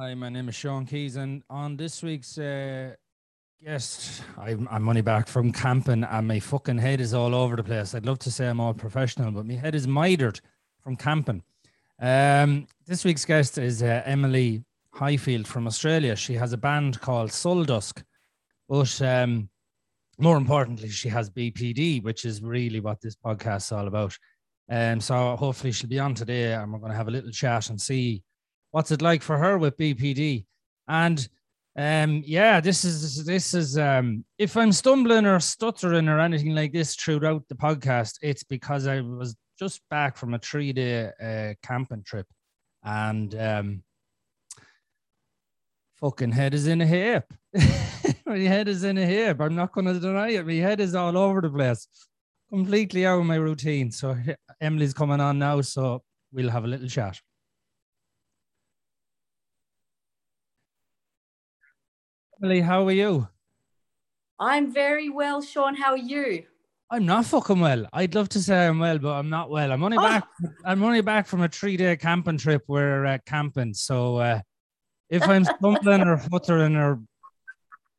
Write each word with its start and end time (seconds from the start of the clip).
Hi, 0.00 0.14
my 0.14 0.28
name 0.28 0.48
is 0.48 0.54
Sean 0.54 0.86
Keys, 0.86 1.16
and 1.16 1.42
on 1.50 1.76
this 1.76 2.04
week's 2.04 2.38
uh, 2.38 2.94
guest, 3.60 4.22
I'm, 4.38 4.68
I'm 4.70 4.88
only 4.88 5.00
back 5.00 5.26
from 5.26 5.50
camping, 5.50 6.04
and 6.04 6.28
my 6.28 6.38
fucking 6.38 6.78
head 6.78 7.00
is 7.00 7.14
all 7.14 7.34
over 7.34 7.56
the 7.56 7.64
place. 7.64 7.96
I'd 7.96 8.06
love 8.06 8.20
to 8.20 8.30
say 8.30 8.46
I'm 8.46 8.60
all 8.60 8.74
professional, 8.74 9.32
but 9.32 9.44
my 9.44 9.54
head 9.54 9.74
is 9.74 9.88
mitered 9.88 10.40
from 10.84 10.94
camping. 10.94 11.42
Um, 12.00 12.68
this 12.86 13.04
week's 13.04 13.24
guest 13.24 13.58
is 13.58 13.82
uh, 13.82 14.02
Emily 14.04 14.62
Highfield 14.94 15.48
from 15.48 15.66
Australia. 15.66 16.14
She 16.14 16.34
has 16.34 16.52
a 16.52 16.58
band 16.58 17.00
called 17.00 17.32
Soul 17.32 17.64
Dusk, 17.64 18.00
but 18.68 19.02
um, 19.02 19.48
more 20.16 20.36
importantly, 20.36 20.90
she 20.90 21.08
has 21.08 21.28
BPD, 21.28 22.04
which 22.04 22.24
is 22.24 22.40
really 22.40 22.78
what 22.78 23.00
this 23.00 23.16
podcast 23.16 23.64
is 23.64 23.72
all 23.72 23.88
about. 23.88 24.16
Um, 24.70 25.00
so 25.00 25.34
hopefully 25.34 25.72
she'll 25.72 25.90
be 25.90 25.98
on 25.98 26.14
today, 26.14 26.52
and 26.54 26.72
we're 26.72 26.78
going 26.78 26.92
to 26.92 26.96
have 26.96 27.08
a 27.08 27.10
little 27.10 27.32
chat 27.32 27.68
and 27.70 27.80
see 27.80 28.22
what's 28.70 28.90
it 28.90 29.02
like 29.02 29.22
for 29.22 29.38
her 29.38 29.58
with 29.58 29.76
BPD. 29.76 30.44
And 30.88 31.28
um, 31.76 32.22
yeah, 32.26 32.60
this 32.60 32.84
is 32.84 33.24
this 33.24 33.54
is 33.54 33.78
um, 33.78 34.24
if 34.38 34.56
I'm 34.56 34.72
stumbling 34.72 35.26
or 35.26 35.38
stuttering 35.38 36.08
or 36.08 36.18
anything 36.18 36.54
like 36.54 36.72
this 36.72 36.96
throughout 36.96 37.46
the 37.48 37.54
podcast, 37.54 38.18
it's 38.20 38.42
because 38.42 38.86
I 38.86 39.00
was 39.00 39.36
just 39.58 39.80
back 39.88 40.16
from 40.16 40.34
a 40.34 40.38
three 40.38 40.72
day 40.72 41.10
uh, 41.22 41.54
camping 41.66 42.02
trip, 42.02 42.26
and 42.82 43.32
um, 43.36 43.82
fucking 46.00 46.32
head 46.32 46.54
is 46.54 46.66
in 46.66 46.80
a 46.80 46.86
hip. 46.86 47.32
my 48.26 48.38
head 48.38 48.66
is 48.66 48.82
in 48.82 48.98
a 48.98 49.06
hip. 49.06 49.40
I'm 49.40 49.54
not 49.54 49.72
going 49.72 49.86
to 49.86 50.00
deny 50.00 50.30
it. 50.30 50.46
My 50.46 50.54
head 50.54 50.80
is 50.80 50.96
all 50.96 51.16
over 51.16 51.40
the 51.40 51.50
place, 51.50 51.86
completely 52.50 53.06
out 53.06 53.20
of 53.20 53.26
my 53.26 53.36
routine. 53.36 53.92
So 53.92 54.16
Emily's 54.60 54.94
coming 54.94 55.20
on 55.20 55.38
now, 55.38 55.60
so 55.60 56.02
we'll 56.32 56.50
have 56.50 56.64
a 56.64 56.68
little 56.68 56.88
chat. 56.88 57.20
Emily, 62.40 62.60
how 62.60 62.86
are 62.86 62.92
you? 62.92 63.26
I'm 64.38 64.72
very 64.72 65.08
well, 65.08 65.42
Sean. 65.42 65.74
How 65.74 65.92
are 65.92 65.96
you? 65.96 66.44
I'm 66.88 67.04
not 67.04 67.26
fucking 67.26 67.58
well. 67.58 67.86
I'd 67.92 68.14
love 68.14 68.28
to 68.30 68.40
say 68.40 68.68
I'm 68.68 68.78
well, 68.78 68.98
but 68.98 69.12
I'm 69.14 69.28
not 69.28 69.50
well. 69.50 69.72
I'm 69.72 69.82
only 69.82 69.98
oh. 69.98 70.02
back. 70.02 70.28
I'm 70.64 70.84
only 70.84 71.00
back 71.00 71.26
from 71.26 71.42
a 71.42 71.48
three 71.48 71.76
day 71.76 71.96
camping 71.96 72.38
trip. 72.38 72.62
We're 72.68 73.04
uh, 73.04 73.18
camping, 73.26 73.74
so 73.74 74.18
uh, 74.18 74.40
if 75.10 75.28
I'm 75.28 75.44
stumbling 75.44 76.02
or 76.02 76.16
futtering, 76.16 76.76
or 76.76 77.00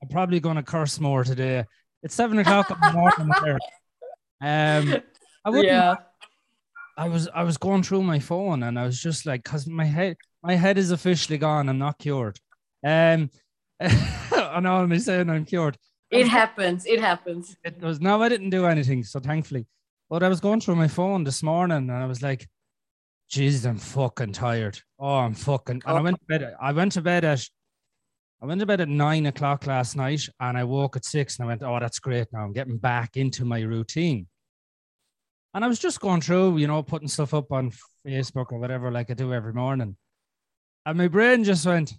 I'm 0.02 0.08
probably 0.10 0.40
going 0.40 0.56
to 0.56 0.64
curse 0.64 1.02
more 1.02 1.26
today. 1.26 1.66
It's 2.02 2.16
seven 2.16 2.40
o'clock 2.40 2.72
in 2.72 2.78
the 2.80 2.94
morning. 2.94 3.60
Um, 4.42 5.04
I 5.44 5.50
wouldn't. 5.50 5.66
Yeah. 5.66 5.96
I 6.98 7.10
was 7.10 7.28
I 7.36 7.44
was 7.44 7.58
going 7.58 7.84
through 7.84 8.04
my 8.04 8.20
phone 8.20 8.64
and 8.64 8.80
I 8.80 8.86
was 8.86 9.02
just 9.02 9.26
like, 9.26 9.44
cause 9.44 9.68
my 9.68 9.84
head 9.84 10.16
my 10.42 10.56
head 10.56 10.78
is 10.78 10.92
officially 10.92 11.38
gone. 11.38 11.68
I'm 11.68 11.78
not 11.78 12.00
cured. 12.00 12.40
Um, 12.86 13.30
know 14.62 14.76
I'm 14.76 15.00
saying 15.00 15.30
I'm 15.30 15.46
cured. 15.46 15.78
It 16.12 16.28
happens. 16.28 16.86
It 16.86 17.00
happens. 17.00 17.56
It 17.64 17.80
was 17.82 18.02
no, 18.02 18.22
I 18.22 18.30
didn't 18.30 18.50
do 18.50 18.66
anything, 18.66 19.04
so 19.04 19.20
thankfully. 19.20 19.68
But 20.10 20.24
I 20.24 20.28
was 20.28 20.40
going 20.40 20.60
through 20.60 20.76
my 20.76 20.88
phone 20.88 21.24
this 21.24 21.44
morning 21.44 21.78
and 21.78 21.92
I 21.92 22.06
was 22.08 22.22
like, 22.24 22.48
Jesus, 23.30 23.66
I'm 23.66 23.78
fucking 23.78 24.34
tired. 24.34 24.80
Oh, 24.98 25.18
I'm 25.18 25.36
fucking 25.36 25.84
and 25.86 25.98
I 25.98 26.02
went 26.02 26.20
to 26.20 26.26
bed. 26.26 26.56
I 26.60 26.72
went 26.72 26.94
to 26.94 27.02
bed 27.02 27.24
at 27.24 27.46
I 28.42 28.46
went 28.46 28.60
to 28.62 28.66
bed 28.66 28.82
at 28.82 28.90
nine 28.90 29.28
o'clock 29.28 29.68
last 29.68 29.96
night 29.96 30.28
and 30.40 30.58
I 30.58 30.64
woke 30.64 30.96
at 30.96 31.06
six 31.06 31.38
and 31.38 31.46
I 31.46 31.48
went, 31.48 31.62
Oh, 31.62 31.80
that's 31.80 32.00
great. 32.00 32.28
Now 32.32 32.44
I'm 32.44 32.54
getting 32.54 32.78
back 32.78 33.18
into 33.18 33.46
my 33.46 33.62
routine. 33.62 34.28
And 35.54 35.64
I 35.64 35.68
was 35.68 35.80
just 35.80 36.00
going 36.00 36.22
through, 36.22 36.58
you 36.58 36.68
know, 36.68 36.82
putting 36.82 37.08
stuff 37.08 37.34
up 37.34 37.52
on 37.52 37.72
Facebook 38.06 38.52
or 38.52 38.60
whatever, 38.60 38.92
like 38.92 39.12
I 39.12 39.14
do 39.14 39.34
every 39.34 39.54
morning. 39.54 39.96
And 40.86 40.98
my 40.98 41.08
brain 41.08 41.44
just 41.44 41.66
went, 41.66 41.94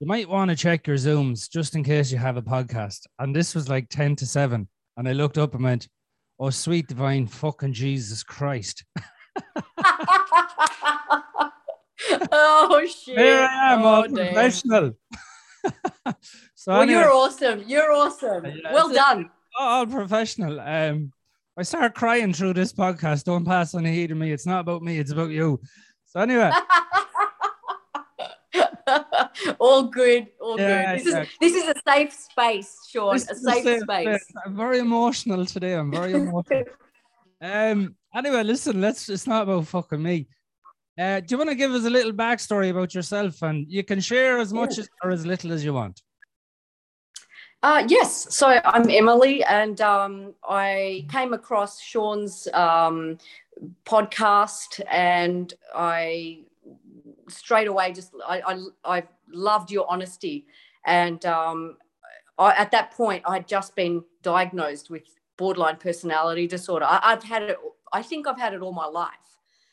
you 0.00 0.06
might 0.06 0.28
want 0.28 0.50
to 0.50 0.56
check 0.56 0.86
your 0.86 0.96
Zooms 0.96 1.50
just 1.50 1.74
in 1.74 1.82
case 1.82 2.12
you 2.12 2.18
have 2.18 2.36
a 2.36 2.42
podcast. 2.42 3.00
And 3.18 3.34
this 3.34 3.54
was 3.54 3.68
like 3.68 3.88
10 3.88 4.16
to 4.16 4.26
7. 4.26 4.68
And 4.98 5.08
I 5.08 5.12
looked 5.12 5.38
up 5.38 5.54
and 5.54 5.64
went, 5.64 5.88
Oh, 6.38 6.50
sweet 6.50 6.86
divine 6.86 7.26
fucking 7.26 7.72
Jesus 7.72 8.22
Christ. 8.22 8.84
oh, 12.30 12.86
shit. 12.86 13.18
Here 13.18 13.48
I 13.50 13.72
am, 13.72 13.82
oh, 13.82 13.86
all 13.86 14.08
professional. 14.08 14.92
so 16.54 16.72
well, 16.72 16.82
anyway, 16.82 17.00
you're 17.00 17.10
awesome. 17.10 17.64
You're 17.66 17.90
awesome. 17.90 18.44
well 18.70 18.92
done. 18.92 19.30
All 19.58 19.86
professional. 19.86 20.60
Um, 20.60 21.10
I 21.56 21.62
start 21.62 21.94
crying 21.94 22.34
through 22.34 22.52
this 22.52 22.74
podcast. 22.74 23.24
Don't 23.24 23.46
pass 23.46 23.74
any 23.74 23.94
heat 23.94 24.08
to 24.08 24.14
me. 24.14 24.30
It's 24.30 24.44
not 24.44 24.60
about 24.60 24.82
me, 24.82 24.98
it's 24.98 25.12
about 25.12 25.30
you. 25.30 25.58
So, 26.04 26.20
anyway. 26.20 26.50
all 29.58 29.84
good, 29.84 30.28
all 30.40 30.58
yeah, 30.58 30.96
good. 30.96 31.04
This 31.04 31.14
is 31.14 31.28
this 31.40 31.54
is 31.54 31.68
a 31.68 31.74
safe 31.86 32.12
space, 32.12 32.78
Sean. 32.88 33.14
This 33.14 33.30
a 33.30 33.34
safe, 33.34 33.64
safe 33.64 33.80
space. 33.82 34.26
I'm 34.44 34.56
very 34.56 34.78
emotional 34.78 35.44
today. 35.44 35.74
I'm 35.74 35.90
very 35.90 36.12
emotional. 36.12 36.64
um. 37.40 37.96
Anyway, 38.14 38.42
listen. 38.44 38.80
Let's. 38.80 39.08
It's 39.08 39.26
not 39.26 39.42
about 39.42 39.66
fucking 39.66 40.02
me. 40.02 40.28
Uh, 40.98 41.20
do 41.20 41.26
you 41.30 41.38
want 41.38 41.50
to 41.50 41.56
give 41.56 41.72
us 41.72 41.84
a 41.84 41.90
little 41.90 42.12
backstory 42.12 42.70
about 42.70 42.94
yourself, 42.94 43.42
and 43.42 43.66
you 43.68 43.84
can 43.84 44.00
share 44.00 44.38
as 44.38 44.52
much 44.52 44.78
as, 44.78 44.88
or 45.02 45.10
as 45.10 45.26
little 45.26 45.52
as 45.52 45.62
you 45.64 45.74
want? 45.74 46.00
Uh, 47.62 47.84
yes. 47.88 48.34
So 48.34 48.60
I'm 48.64 48.88
Emily, 48.88 49.42
and 49.44 49.80
um, 49.80 50.34
I 50.48 51.06
came 51.10 51.34
across 51.34 51.80
Sean's 51.80 52.48
um, 52.54 53.18
podcast, 53.84 54.80
and 54.90 55.52
I 55.74 56.44
straight 57.28 57.68
away 57.68 57.92
just 57.92 58.12
I, 58.26 58.40
I, 58.84 58.96
I 58.98 59.02
loved 59.30 59.70
your 59.70 59.90
honesty. 59.90 60.46
And 60.84 61.24
um, 61.26 61.76
I, 62.38 62.54
at 62.54 62.70
that 62.70 62.90
point 62.92 63.22
i 63.26 63.34
had 63.34 63.48
just 63.48 63.74
been 63.74 64.04
diagnosed 64.22 64.90
with 64.90 65.02
borderline 65.36 65.76
personality 65.76 66.46
disorder. 66.46 66.86
I, 66.88 67.10
have 67.10 67.22
had 67.22 67.42
it 67.42 67.58
i 67.92 68.02
think 68.02 68.26
i've 68.26 68.38
had 68.38 68.54
it 68.54 68.60
all 68.62 68.72
my 68.72 68.86
life. 68.86 69.10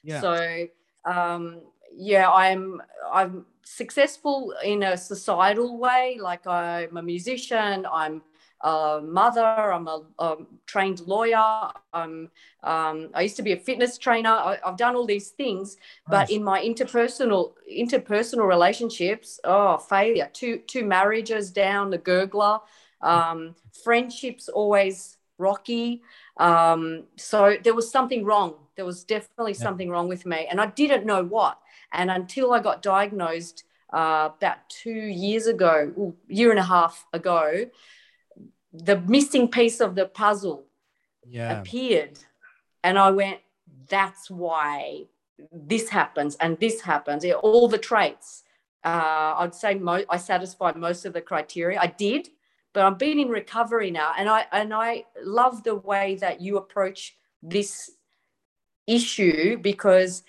Yeah. 0.04 0.22
so 0.22 0.68
um, 1.06 1.62
yeah 1.96 2.30
i'm 2.30 2.82
i'm 3.12 3.46
successful 3.64 4.54
in 4.64 4.84
a 4.84 4.98
societal 4.98 5.78
way. 5.78 6.18
Like 6.22 6.46
i'm 6.48 6.98
a 6.98 7.04
musician 7.04 7.86
i'm 7.92 8.22
a 8.64 9.02
mother. 9.04 9.42
I'm 9.42 9.88
a, 9.88 10.04
a 10.20 10.38
trained 10.66 11.02
lawyer. 11.02 11.70
I'm, 11.94 12.32
um, 12.64 13.10
I 13.14 13.22
used 13.22 13.36
to 13.36 13.44
be 13.44 13.52
a 13.52 13.58
fitness 13.58 13.98
trainer. 13.98 14.30
I, 14.30 14.58
have 14.64 14.78
done 14.78 14.96
all 14.96 15.06
these 15.06 15.30
things, 15.30 15.78
but 16.08 16.32
in 16.32 16.44
my 16.44 16.62
interpersonal 16.64 17.54
interpersonal 17.72 18.48
relationships, 18.48 19.40
oh, 19.44 19.78
failure. 19.78 20.30
Two 20.34 20.60
two 20.60 20.86
marriages 20.86 21.52
down 21.52 21.90
the 21.90 22.00
gurgler. 22.00 22.62
Um, 23.02 23.56
friendships 23.84 24.48
always 24.48 25.18
rocky. 25.38 26.02
Um, 26.38 27.04
so 27.18 27.58
there 27.64 27.74
was 27.74 27.92
something 27.92 28.24
wrong. 28.24 28.56
There 28.76 28.86
was 28.86 29.04
definitely 29.04 29.54
yeah. 29.54 29.60
something 29.60 29.90
wrong 29.90 30.08
with 30.08 30.26
me, 30.26 30.48
and 30.50 30.62
I 30.62 30.68
didn't 30.68 31.06
know 31.06 31.24
what. 31.24 31.60
And 31.92 32.10
until 32.10 32.54
I 32.54 32.60
got 32.60 32.82
diagnosed 32.82 33.66
uh, 33.94 34.30
about 34.38 34.68
two 34.70 34.90
years 34.90 35.48
ago, 35.48 36.16
year 36.28 36.50
and 36.50 36.60
a 36.60 36.64
half 36.64 37.06
ago, 37.14 37.66
the 38.74 39.00
missing 39.02 39.48
piece 39.48 39.80
of 39.80 39.96
the 39.96 40.06
puzzle 40.06 40.66
yeah. 41.28 41.60
appeared. 41.60 42.20
And 42.84 42.98
i 42.98 43.12
went 43.12 43.40
that's 43.88 44.30
why 44.30 45.04
this 45.52 45.90
happens 45.90 46.36
and 46.36 46.60
this 46.60 46.82
happens. 46.82 47.26
All 47.26 47.68
the 47.68 47.78
traits 47.78 48.44
uh, 48.84 49.36
i'd 49.38 49.56
say 49.56 49.76
mo- 49.76 50.04
i 50.10 50.18
satisfied 50.18 50.76
most 50.76 51.06
of 51.06 51.14
the 51.14 51.22
criteria. 51.22 51.80
I 51.80 51.88
did 51.88 52.30
but 52.74 52.84
i've 52.84 52.98
been 52.98 53.20
in 53.20 53.30
recovery 53.30 53.92
now. 53.92 54.14
And 54.18 54.28
i 54.30 54.46
and 54.52 54.74
i 54.74 55.06
love 55.24 55.64
the 55.64 55.76
way 55.76 56.16
that 56.16 56.42
you 56.42 56.58
approach 56.58 57.16
this 57.42 57.92
issue 58.88 59.58
because 59.58 60.24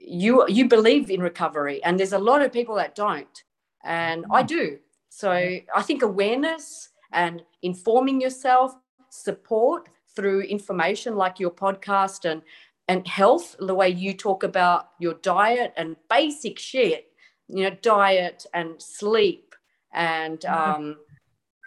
you 0.00 0.44
you 0.48 0.66
believe 0.68 1.10
in 1.10 1.20
recovery 1.20 1.82
and 1.84 1.98
there's 1.98 2.14
a 2.14 2.18
lot 2.18 2.42
of 2.42 2.52
people 2.52 2.76
that 2.76 2.94
don't. 2.94 3.44
And 3.84 4.24
i 4.32 4.42
mm. 4.42 4.46
do. 4.48 4.78
So 5.10 5.30
i 5.30 5.82
think 5.82 6.02
awareness 6.02 6.88
and 7.12 7.42
informing 7.62 8.20
yourself, 8.20 8.74
support 9.10 9.88
through 10.14 10.40
information 10.42 11.16
like 11.16 11.40
your 11.40 11.50
podcast 11.50 12.30
and 12.30 12.42
and 12.88 13.06
health, 13.06 13.54
the 13.60 13.74
way 13.74 13.88
you 13.88 14.12
talk 14.12 14.42
about 14.42 14.90
your 14.98 15.14
diet 15.14 15.72
and 15.76 15.94
basic 16.08 16.58
shit, 16.58 17.12
you 17.46 17.62
know, 17.62 17.76
diet 17.82 18.46
and 18.52 18.82
sleep 18.82 19.54
and 19.94 20.40
mm-hmm. 20.40 20.72
um, 20.82 20.96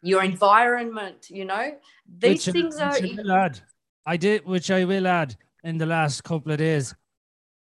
your 0.01 0.21
environment, 0.21 1.27
you 1.29 1.45
know, 1.45 1.77
these 2.19 2.45
which, 2.45 2.53
things 2.53 2.77
are. 2.77 2.91
I, 2.91 3.45
add, 3.45 3.61
I 4.05 4.17
did, 4.17 4.45
which 4.45 4.69
I 4.69 4.83
will 4.83 5.07
add 5.07 5.37
in 5.63 5.77
the 5.77 5.85
last 5.85 6.25
couple 6.25 6.51
of 6.51 6.57
days. 6.57 6.93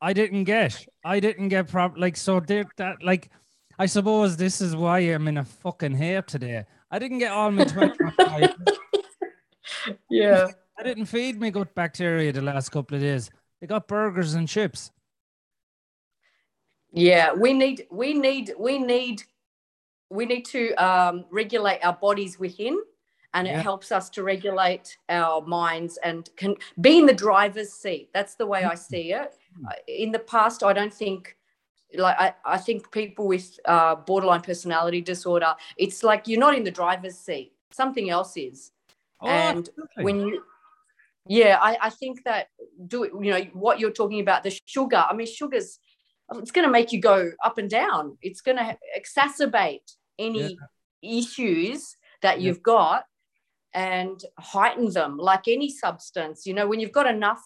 I 0.02 0.14
didn't 0.14 0.46
get. 0.46 0.88
I 1.04 1.20
didn't 1.20 1.50
get 1.50 1.68
prop 1.68 1.98
like 1.98 2.16
so. 2.16 2.40
That 2.40 3.04
like, 3.04 3.30
I 3.78 3.88
suppose 3.88 4.38
this 4.38 4.62
is 4.62 4.74
why 4.74 5.00
I'm 5.00 5.28
in 5.28 5.38
a 5.38 5.44
fucking 5.44 5.96
hair 5.96 6.22
today. 6.22 6.64
I 6.92 7.00
didn't 7.00 7.20
get 7.20 7.32
all 7.32 7.52
my 7.52 7.66
25. 7.66 8.56
yeah. 10.10 10.48
I 10.78 10.84
didn't 10.84 11.06
feed 11.06 11.40
me 11.40 11.52
gut 11.52 11.76
bacteria 11.76 12.32
the 12.32 12.42
last 12.42 12.70
couple 12.70 12.96
of 12.96 13.02
days. 13.02 13.30
They 13.60 13.68
got 13.68 13.88
burgers 13.88 14.34
and 14.34 14.48
chips. 14.48 14.92
Yeah, 16.92 17.34
we 17.34 17.54
need 17.54 17.86
we 17.92 18.14
need 18.14 18.54
we 18.58 18.80
need 18.80 19.24
we 20.10 20.26
need 20.26 20.46
to 20.46 20.74
um, 20.76 21.26
regulate 21.30 21.80
our 21.84 21.94
bodies 21.94 22.40
within, 22.40 22.80
and 23.36 23.48
it 23.48 23.58
helps 23.58 23.92
us 23.92 24.10
to 24.12 24.24
regulate 24.24 24.98
our 25.08 25.42
minds 25.42 26.00
and 26.04 26.28
can 26.36 26.56
be 26.82 26.98
in 26.98 27.06
the 27.06 27.14
driver's 27.14 27.72
seat. 27.72 28.10
That's 28.12 28.36
the 28.36 28.48
way 28.48 28.64
I 28.64 28.74
see 28.74 29.14
it. 29.14 29.36
Uh, 29.68 29.74
In 29.88 30.12
the 30.12 30.20
past, 30.20 30.64
I 30.64 30.74
don't 30.74 30.94
think 30.94 31.38
like 31.96 32.16
I, 32.20 32.34
I 32.46 32.58
think 32.58 32.92
people 32.92 33.28
with 33.28 33.60
uh, 33.66 33.96
borderline 33.96 34.42
personality 34.42 35.02
disorder, 35.02 35.56
it's 35.78 36.04
like 36.04 36.28
you're 36.28 36.40
not 36.40 36.56
in 36.56 36.64
the 36.64 36.72
driver's 36.72 37.18
seat. 37.18 37.54
Something 37.72 38.10
else 38.10 38.38
is. 38.38 38.72
Oh, 39.22 39.28
and 39.28 39.68
absolutely. 39.68 40.04
when 40.04 40.20
you 40.22 40.44
yeah 41.28 41.58
I, 41.62 41.78
I 41.82 41.90
think 41.90 42.24
that 42.24 42.48
do 42.88 43.04
it 43.04 43.12
you 43.22 43.32
know 43.32 43.42
what 43.52 43.80
you're 43.80 43.92
talking 43.92 44.22
about 44.22 44.44
the 44.44 44.58
sugar 44.66 45.04
i 45.10 45.14
mean 45.14 45.28
sugar's 45.28 45.78
it's 46.36 46.52
going 46.52 46.66
to 46.66 46.72
make 46.72 46.94
you 46.94 47.02
go 47.02 47.32
up 47.44 47.58
and 47.58 47.70
down 47.70 48.18
it's 48.22 48.40
going 48.40 48.58
to 48.58 48.78
exacerbate 48.98 49.92
any 50.18 50.58
issues 51.02 51.98
that 52.22 52.40
Yeah. 52.40 52.48
you've 52.48 52.64
got 52.64 53.04
and 53.74 54.24
heighten 54.38 54.92
them 54.92 55.18
like 55.18 55.48
any 55.48 55.70
substance 55.70 56.46
you 56.46 56.54
know 56.54 56.66
when 56.68 56.80
you've 56.80 56.92
got 56.92 57.08
enough 57.08 57.44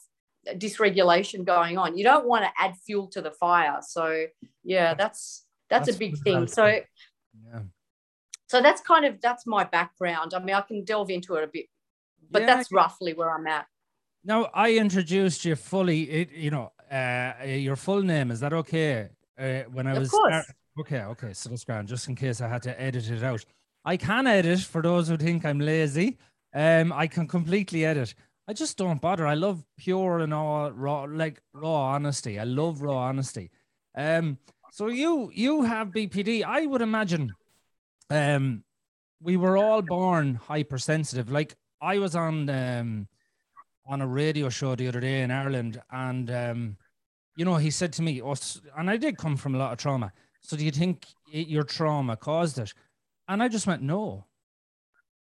dysregulation 0.55 1.45
going 1.45 1.77
on 1.77 1.97
you 1.97 2.03
don't 2.03 2.27
want 2.27 2.43
to 2.43 2.51
add 2.57 2.75
fuel 2.85 3.07
to 3.07 3.21
the 3.21 3.31
fire 3.31 3.79
so 3.81 4.25
yeah 4.63 4.93
that's 4.93 5.45
that's, 5.69 5.85
That's 5.87 5.95
a 5.95 5.99
big 5.99 6.17
thing 6.19 6.47
so 6.47 6.65
yeah. 6.67 7.59
so 8.47 8.61
that's 8.61 8.81
kind 8.81 9.05
of 9.05 9.21
that's 9.21 9.45
my 9.47 9.63
background 9.63 10.33
i 10.33 10.39
mean 10.39 10.55
i 10.55 10.61
can 10.61 10.83
delve 10.83 11.09
into 11.09 11.35
it 11.35 11.43
a 11.43 11.47
bit 11.47 11.67
but 12.29 12.41
Yeah, 12.41 12.55
that's 12.55 12.71
roughly 12.71 13.13
where 13.13 13.31
i'm 13.33 13.47
at 13.47 13.65
Now 14.25 14.49
I 14.53 14.77
introduced 14.77 15.43
you 15.45 15.55
fully. 15.55 15.99
It, 16.19 16.29
you 16.45 16.49
know, 16.55 16.71
uh, 16.89 17.33
your 17.45 17.75
full 17.75 18.01
name 18.01 18.31
is 18.31 18.39
that 18.39 18.53
okay? 18.53 19.09
Uh, 19.37 19.63
when 19.75 19.85
I 19.87 19.91
Of 19.91 19.99
was 19.99 20.09
course. 20.11 20.33
start- 20.33 20.45
okay, 20.81 21.01
okay, 21.13 21.33
so 21.33 21.49
that's 21.49 21.65
grand. 21.65 21.89
Just 21.89 22.07
in 22.07 22.15
case 22.15 22.39
I 22.45 22.47
had 22.47 22.61
to 22.63 22.73
edit 22.87 23.09
it 23.11 23.21
out, 23.23 23.43
I 23.83 23.97
can 23.97 24.25
edit 24.27 24.59
for 24.61 24.81
those 24.81 25.09
who 25.09 25.17
think 25.17 25.43
I'm 25.43 25.59
lazy. 25.59 26.17
Um, 26.55 26.93
I 26.93 27.07
can 27.07 27.27
completely 27.27 27.83
edit. 27.83 28.15
I 28.47 28.53
just 28.53 28.77
don't 28.77 29.01
bother. 29.01 29.25
I 29.25 29.35
love 29.35 29.63
pure 29.77 30.19
and 30.19 30.33
all 30.33 30.71
raw, 30.71 31.03
like 31.03 31.41
raw 31.53 31.93
honesty. 31.93 32.39
I 32.39 32.43
love 32.43 32.81
raw 32.81 32.97
honesty. 32.97 33.51
Um, 33.95 34.37
so 34.71 34.87
you 34.87 35.31
you 35.33 35.63
have 35.63 35.89
BPD. 35.89 36.43
I 36.43 36.65
would 36.65 36.81
imagine. 36.81 37.31
Um, 38.09 38.63
we 39.21 39.37
were 39.37 39.57
all 39.57 39.81
born 39.81 40.35
hypersensitive. 40.35 41.31
Like 41.31 41.55
I 41.81 41.99
was 41.99 42.15
on 42.15 42.49
um 42.49 43.07
on 43.85 44.01
a 44.01 44.07
radio 44.07 44.49
show 44.49 44.75
the 44.75 44.87
other 44.87 44.99
day 44.99 45.21
in 45.21 45.31
Ireland, 45.31 45.81
and 45.91 46.29
um, 46.31 46.77
you 47.35 47.45
know, 47.45 47.55
he 47.55 47.71
said 47.71 47.93
to 47.93 48.01
me, 48.01 48.21
oh, 48.21 48.35
and 48.77 48.89
I 48.89 48.97
did 48.97 49.17
come 49.17 49.37
from 49.37 49.55
a 49.55 49.57
lot 49.57 49.71
of 49.71 49.77
trauma. 49.77 50.11
So 50.41 50.55
do 50.57 50.65
you 50.65 50.71
think 50.71 51.05
it, 51.31 51.47
your 51.47 51.63
trauma 51.63 52.15
caused 52.15 52.59
it? 52.59 52.73
And 53.27 53.41
I 53.41 53.47
just 53.47 53.67
went, 53.67 53.81
no. 53.81 54.25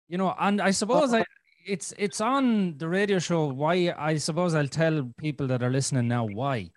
You 0.08 0.18
know, 0.18 0.36
and 0.40 0.62
I 0.62 0.72
suppose 0.72 1.14
I, 1.14 1.24
it's 1.66 1.94
it's 1.98 2.22
on 2.22 2.78
the 2.78 2.88
radio 2.88 3.20
show. 3.20 3.46
Why? 3.46 3.94
I 3.98 4.18
suppose 4.18 4.56
I'll 4.56 4.68
tell 4.68 5.10
people 5.18 5.48
that 5.48 5.64
are 5.64 5.70
listening 5.70 6.08
now 6.08 6.26
why. 6.26 6.72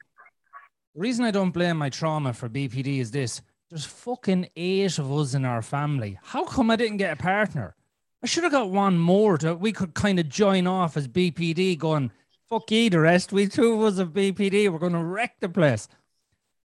The 0.95 1.01
reason 1.01 1.25
I 1.25 1.31
don't 1.31 1.51
blame 1.51 1.77
my 1.77 1.91
trauma 1.91 2.33
for 2.33 2.49
BPD 2.49 2.99
is 3.01 3.11
this: 3.11 3.43
there's 3.71 3.85
fucking 3.85 4.49
eight 4.57 4.99
of 4.99 5.13
us 5.13 5.35
in 5.35 5.45
our 5.45 5.63
family. 5.63 6.19
How 6.23 6.45
come 6.45 6.71
I 6.71 6.77
didn't 6.77 6.99
get 6.99 7.19
a 7.19 7.23
partner? 7.23 7.75
I 8.23 8.27
should 8.27 8.45
have 8.45 8.53
got 8.53 8.71
one 8.71 8.99
more 8.99 9.39
to 9.39 9.55
we 9.55 9.73
could 9.73 9.95
kind 9.95 10.19
of 10.19 10.29
join 10.29 10.67
off 10.67 10.97
as 10.97 11.09
BPD 11.09 11.79
going, 11.79 12.11
fuck 12.49 12.71
ye 12.71 12.89
the 12.89 13.01
rest. 13.01 13.33
We 13.33 13.47
two 13.47 13.75
of 13.75 13.83
us 13.83 13.99
of 13.99 14.11
BPD, 14.11 14.71
we're 14.71 14.79
gonna 14.79 15.05
wreck 15.05 15.37
the 15.41 15.49
place. 15.49 15.89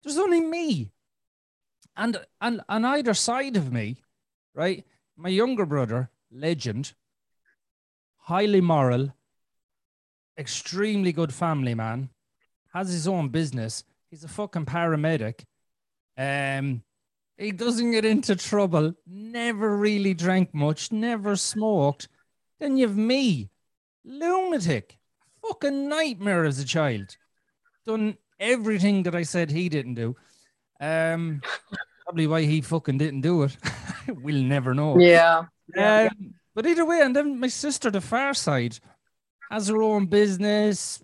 There's 0.02 0.18
only 0.18 0.40
me. 0.40 0.92
And 1.96 2.20
and 2.40 2.60
on 2.68 2.84
either 2.84 3.14
side 3.14 3.56
of 3.56 3.72
me, 3.72 4.02
right? 4.54 4.84
My 5.16 5.30
younger 5.30 5.66
brother, 5.66 6.10
legend, 6.30 6.94
highly 8.28 8.60
moral, 8.60 9.10
extremely 10.38 11.12
good 11.12 11.32
family 11.32 11.74
man, 11.74 12.10
has 12.74 12.90
his 12.90 13.08
own 13.08 13.30
business. 13.30 13.84
He's 14.10 14.22
a 14.22 14.28
fucking 14.28 14.66
paramedic. 14.66 15.46
Um, 16.18 16.82
he 17.38 17.52
doesn't 17.52 17.90
get 17.90 18.04
into 18.04 18.36
trouble, 18.36 18.92
never 19.06 19.74
really 19.74 20.12
drank 20.12 20.52
much, 20.52 20.92
never 20.92 21.36
smoked. 21.36 22.08
Then 22.60 22.76
you've 22.76 22.98
me, 22.98 23.48
lunatic, 24.04 24.98
fucking 25.40 25.88
nightmare 25.88 26.44
as 26.44 26.58
a 26.58 26.66
child. 26.66 27.16
Done 27.86 28.18
everything 28.38 29.04
that 29.04 29.14
I 29.14 29.22
said 29.22 29.50
he 29.50 29.70
didn't 29.70 29.94
do. 29.94 30.16
Um, 30.80 31.40
probably 32.04 32.26
why 32.26 32.42
he 32.42 32.60
fucking 32.60 32.98
didn't 32.98 33.22
do 33.22 33.44
it. 33.44 33.56
we'll 34.22 34.42
never 34.42 34.74
know. 34.74 34.98
Yeah. 34.98 35.44
Yeah. 35.74 36.10
Um, 36.10 36.34
but 36.58 36.66
either 36.66 36.84
way, 36.84 37.02
and 37.02 37.14
then 37.14 37.38
my 37.38 37.46
sister, 37.46 37.88
the 37.88 38.00
far 38.00 38.34
side, 38.34 38.80
has 39.48 39.68
her 39.68 39.80
own 39.80 40.06
business, 40.06 41.00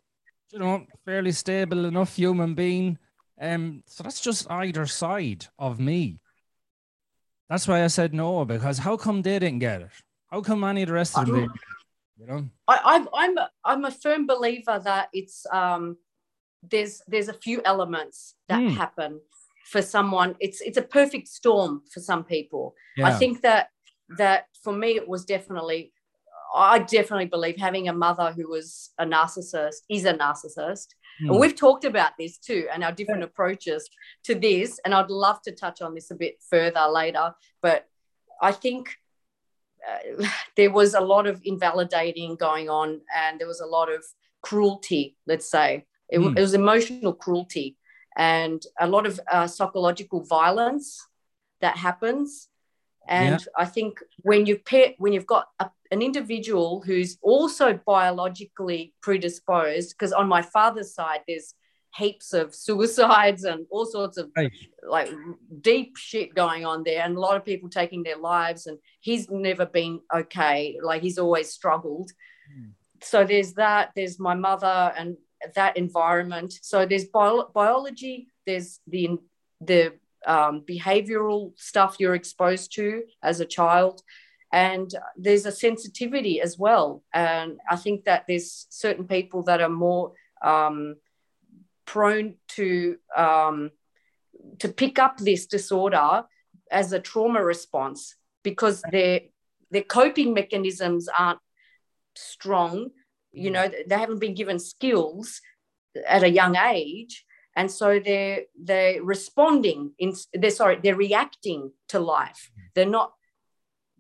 you 0.50 0.58
know, 0.58 0.84
fairly 1.04 1.30
stable 1.30 1.84
enough 1.84 2.16
human 2.16 2.56
being. 2.56 2.98
Um, 3.40 3.84
so 3.86 4.02
that's 4.02 4.20
just 4.20 4.50
either 4.50 4.84
side 4.86 5.46
of 5.56 5.78
me. 5.78 6.18
That's 7.48 7.68
why 7.68 7.84
I 7.84 7.86
said 7.86 8.12
no, 8.12 8.44
because 8.44 8.78
how 8.78 8.96
come 8.96 9.22
they 9.22 9.38
didn't 9.38 9.60
get 9.60 9.82
it? 9.82 9.90
How 10.26 10.40
come 10.40 10.64
any 10.64 10.82
of 10.82 10.88
the 10.88 10.94
rest 10.94 11.16
of 11.16 11.26
them 11.26 11.36
didn't 11.36 11.52
get 11.52 11.60
it? 11.60 12.20
You 12.20 12.26
know? 12.26 12.48
I, 12.66 12.80
I'm 12.84 13.08
I'm 13.14 13.38
a, 13.38 13.50
I'm 13.64 13.84
a 13.84 13.92
firm 13.92 14.26
believer 14.26 14.80
that 14.84 15.08
it's 15.12 15.46
um 15.52 15.98
there's 16.68 17.00
there's 17.06 17.28
a 17.28 17.32
few 17.32 17.62
elements 17.64 18.34
that 18.48 18.60
Hmm. 18.60 18.70
happen 18.70 19.20
for 19.66 19.82
someone. 19.82 20.34
It's 20.40 20.60
it's 20.62 20.78
a 20.78 20.82
perfect 20.82 21.28
storm 21.28 21.82
for 21.92 22.00
some 22.00 22.24
people. 22.24 22.74
I 23.04 23.12
think 23.12 23.42
that 23.42 23.68
that 24.18 24.46
for 24.62 24.72
me 24.72 24.96
it 24.96 25.08
was 25.08 25.24
definitely 25.24 25.92
I 26.56 26.78
definitely 26.78 27.26
believe 27.26 27.56
having 27.56 27.88
a 27.88 27.92
mother 27.92 28.32
who 28.32 28.48
was 28.48 28.90
a 28.98 29.04
narcissist 29.04 29.78
is 29.90 30.04
a 30.04 30.14
narcissist. 30.14 30.86
Hmm. 31.20 31.30
And 31.30 31.40
we've 31.40 31.56
talked 31.56 31.84
about 31.84 32.12
this 32.16 32.38
too 32.38 32.68
and 32.72 32.84
our 32.84 32.92
different 32.92 33.24
approaches 33.24 33.88
to 34.24 34.36
this. 34.36 34.78
And 34.84 34.94
I'd 34.94 35.10
love 35.10 35.42
to 35.42 35.52
touch 35.52 35.82
on 35.82 35.94
this 35.94 36.12
a 36.12 36.14
bit 36.14 36.36
further 36.48 36.86
later. 36.86 37.34
But 37.60 37.88
I 38.40 38.52
think 38.52 38.94
uh, 39.88 40.26
there 40.56 40.70
was 40.70 40.94
a 40.94 41.00
lot 41.00 41.26
of 41.26 41.40
invalidating 41.44 42.36
going 42.36 42.70
on 42.70 43.00
and 43.14 43.40
there 43.40 43.48
was 43.48 43.60
a 43.60 43.66
lot 43.66 43.92
of 43.92 44.04
cruelty, 44.40 45.16
let's 45.26 45.50
say. 45.50 45.86
It, 46.08 46.20
Hmm. 46.20 46.36
it 46.36 46.40
was 46.40 46.54
emotional 46.54 47.14
cruelty 47.14 47.76
and 48.16 48.62
a 48.78 48.86
lot 48.86 49.06
of 49.06 49.18
uh, 49.30 49.48
psychological 49.48 50.22
violence 50.22 51.05
that 51.60 51.76
happens. 51.76 52.48
And 53.08 53.46
I 53.56 53.67
think 53.67 53.99
when 54.19 54.46
you 54.46 54.58
pair, 54.58 54.94
when 54.99 55.13
you've 55.13 55.27
got 55.27 55.49
a, 55.61 55.70
an 55.91 56.01
individual 56.03 56.82
who's 56.84 57.19
also 57.23 57.79
biologically 57.87 58.94
predisposed, 59.03 59.91
because 59.91 60.13
on 60.13 60.29
my 60.29 60.43
father's 60.43 60.94
side, 60.94 61.20
there's 61.29 61.55
heaps 61.96 62.32
of 62.32 62.55
suicides 62.55 63.44
and 63.44 63.67
all 63.70 63.87
sorts 63.87 64.17
of 64.17 64.29
Right. 64.37 64.51
like 64.89 65.13
deep 65.61 65.96
shit 65.96 66.34
going 66.34 66.65
on 66.67 66.82
there, 66.82 67.03
and 67.03 67.17
a 67.17 67.20
lot 67.20 67.37
of 67.37 67.44
people 67.44 67.69
taking 67.69 68.03
their 68.03 68.17
lives. 68.17 68.67
And 68.67 68.79
he's 69.01 69.31
never 69.31 69.67
been 69.67 70.01
okay. 70.15 70.79
Like 70.82 71.03
he's 71.03 71.19
always 71.19 71.51
struggled. 71.51 72.11
Hmm. 72.53 72.70
So 73.03 73.25
there's 73.25 73.53
that. 73.55 73.91
There's 73.94 74.19
my 74.19 74.34
mother 74.34 74.93
and 74.96 75.17
that 75.55 75.77
environment. 75.77 76.55
So 76.63 76.87
there's 76.87 77.05
bio- 77.05 77.51
biology. 77.55 78.29
There's 78.46 78.81
the 78.87 79.19
the 79.61 79.93
um, 80.26 80.62
behavioral 80.69 81.52
stuff 81.56 81.96
you're 81.98 82.14
exposed 82.14 82.74
to 82.74 83.04
as 83.22 83.40
a 83.40 83.46
child. 83.46 84.02
And 84.52 84.90
there's 85.16 85.46
a 85.46 85.52
sensitivity 85.52 86.40
as 86.40 86.58
well. 86.58 87.02
And 87.12 87.58
I 87.69 87.76
think 87.76 88.04
that 88.04 88.24
there's 88.28 88.66
certain 88.70 89.06
people 89.06 89.43
that 89.44 89.60
are 89.60 89.69
more 89.69 90.12
um, 90.43 90.96
prone 91.86 92.36
to 92.48 92.96
um, 93.16 93.70
to 94.60 94.69
pick 94.69 94.98
up 94.98 95.19
this 95.19 95.46
disorder 95.46 96.24
as 96.70 96.93
a 96.93 97.00
trauma 97.00 97.43
response 97.43 98.14
because 98.43 98.82
their 98.90 99.20
their 99.70 99.82
coping 99.82 100.34
mechanisms 100.34 101.08
aren't 101.19 101.40
strong. 102.14 102.90
You 103.32 103.50
know, 103.50 103.69
they 103.69 103.98
haven't 103.98 104.20
been 104.20 104.34
given 104.34 104.60
skills 104.60 105.40
at 106.06 106.22
a 106.22 106.31
young 106.31 106.56
age 106.56 107.24
and 107.56 107.70
so 107.70 108.01
they're 108.01 108.43
they're 108.61 109.03
responding 109.03 109.93
in 109.99 110.15
they're 110.32 110.51
sorry 110.51 110.79
they're 110.82 110.96
reacting 110.96 111.73
to 111.89 111.99
life. 111.99 112.51
They're 112.75 112.87
not 112.87 113.13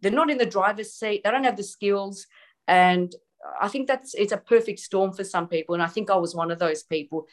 they're 0.00 0.12
not 0.12 0.30
in 0.30 0.38
the 0.38 0.46
driver's 0.46 0.92
seat. 0.92 1.22
They 1.24 1.30
don't 1.30 1.44
have 1.44 1.56
the 1.56 1.62
skills. 1.62 2.26
And 2.66 3.14
i 3.60 3.68
think 3.68 3.86
that's 3.86 4.14
it's 4.14 4.32
a 4.32 4.38
perfect 4.38 4.80
storm 4.80 5.12
for 5.12 5.24
some 5.24 5.48
people. 5.48 5.74
And 5.74 5.82
i 5.82 5.86
think 5.86 6.10
i 6.10 6.16
was 6.16 6.34
one 6.34 6.50
of 6.50 6.58
those 6.58 6.82
people. 6.82 7.26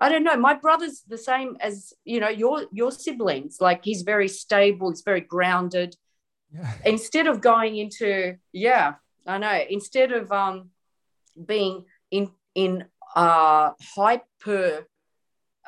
I 0.00 0.08
don't 0.08 0.22
know. 0.22 0.36
My 0.36 0.54
brother's 0.54 1.02
the 1.08 1.18
same 1.18 1.56
as 1.60 1.92
you 2.04 2.20
know 2.20 2.28
your 2.28 2.66
your 2.72 2.92
siblings. 2.92 3.60
Like 3.60 3.84
he's 3.84 4.02
very 4.02 4.28
stable. 4.28 4.90
He's 4.90 5.02
very 5.02 5.20
grounded. 5.20 5.96
Yeah. 6.50 6.72
instead 6.86 7.26
of 7.26 7.42
going 7.42 7.76
into 7.76 8.36
yeah 8.52 8.94
i 9.26 9.36
know. 9.36 9.60
Instead 9.68 10.12
of 10.12 10.32
um 10.32 10.70
being 11.52 11.84
in 12.10 12.30
in 12.54 12.86
uh 13.14 13.72
hyper 13.94 14.86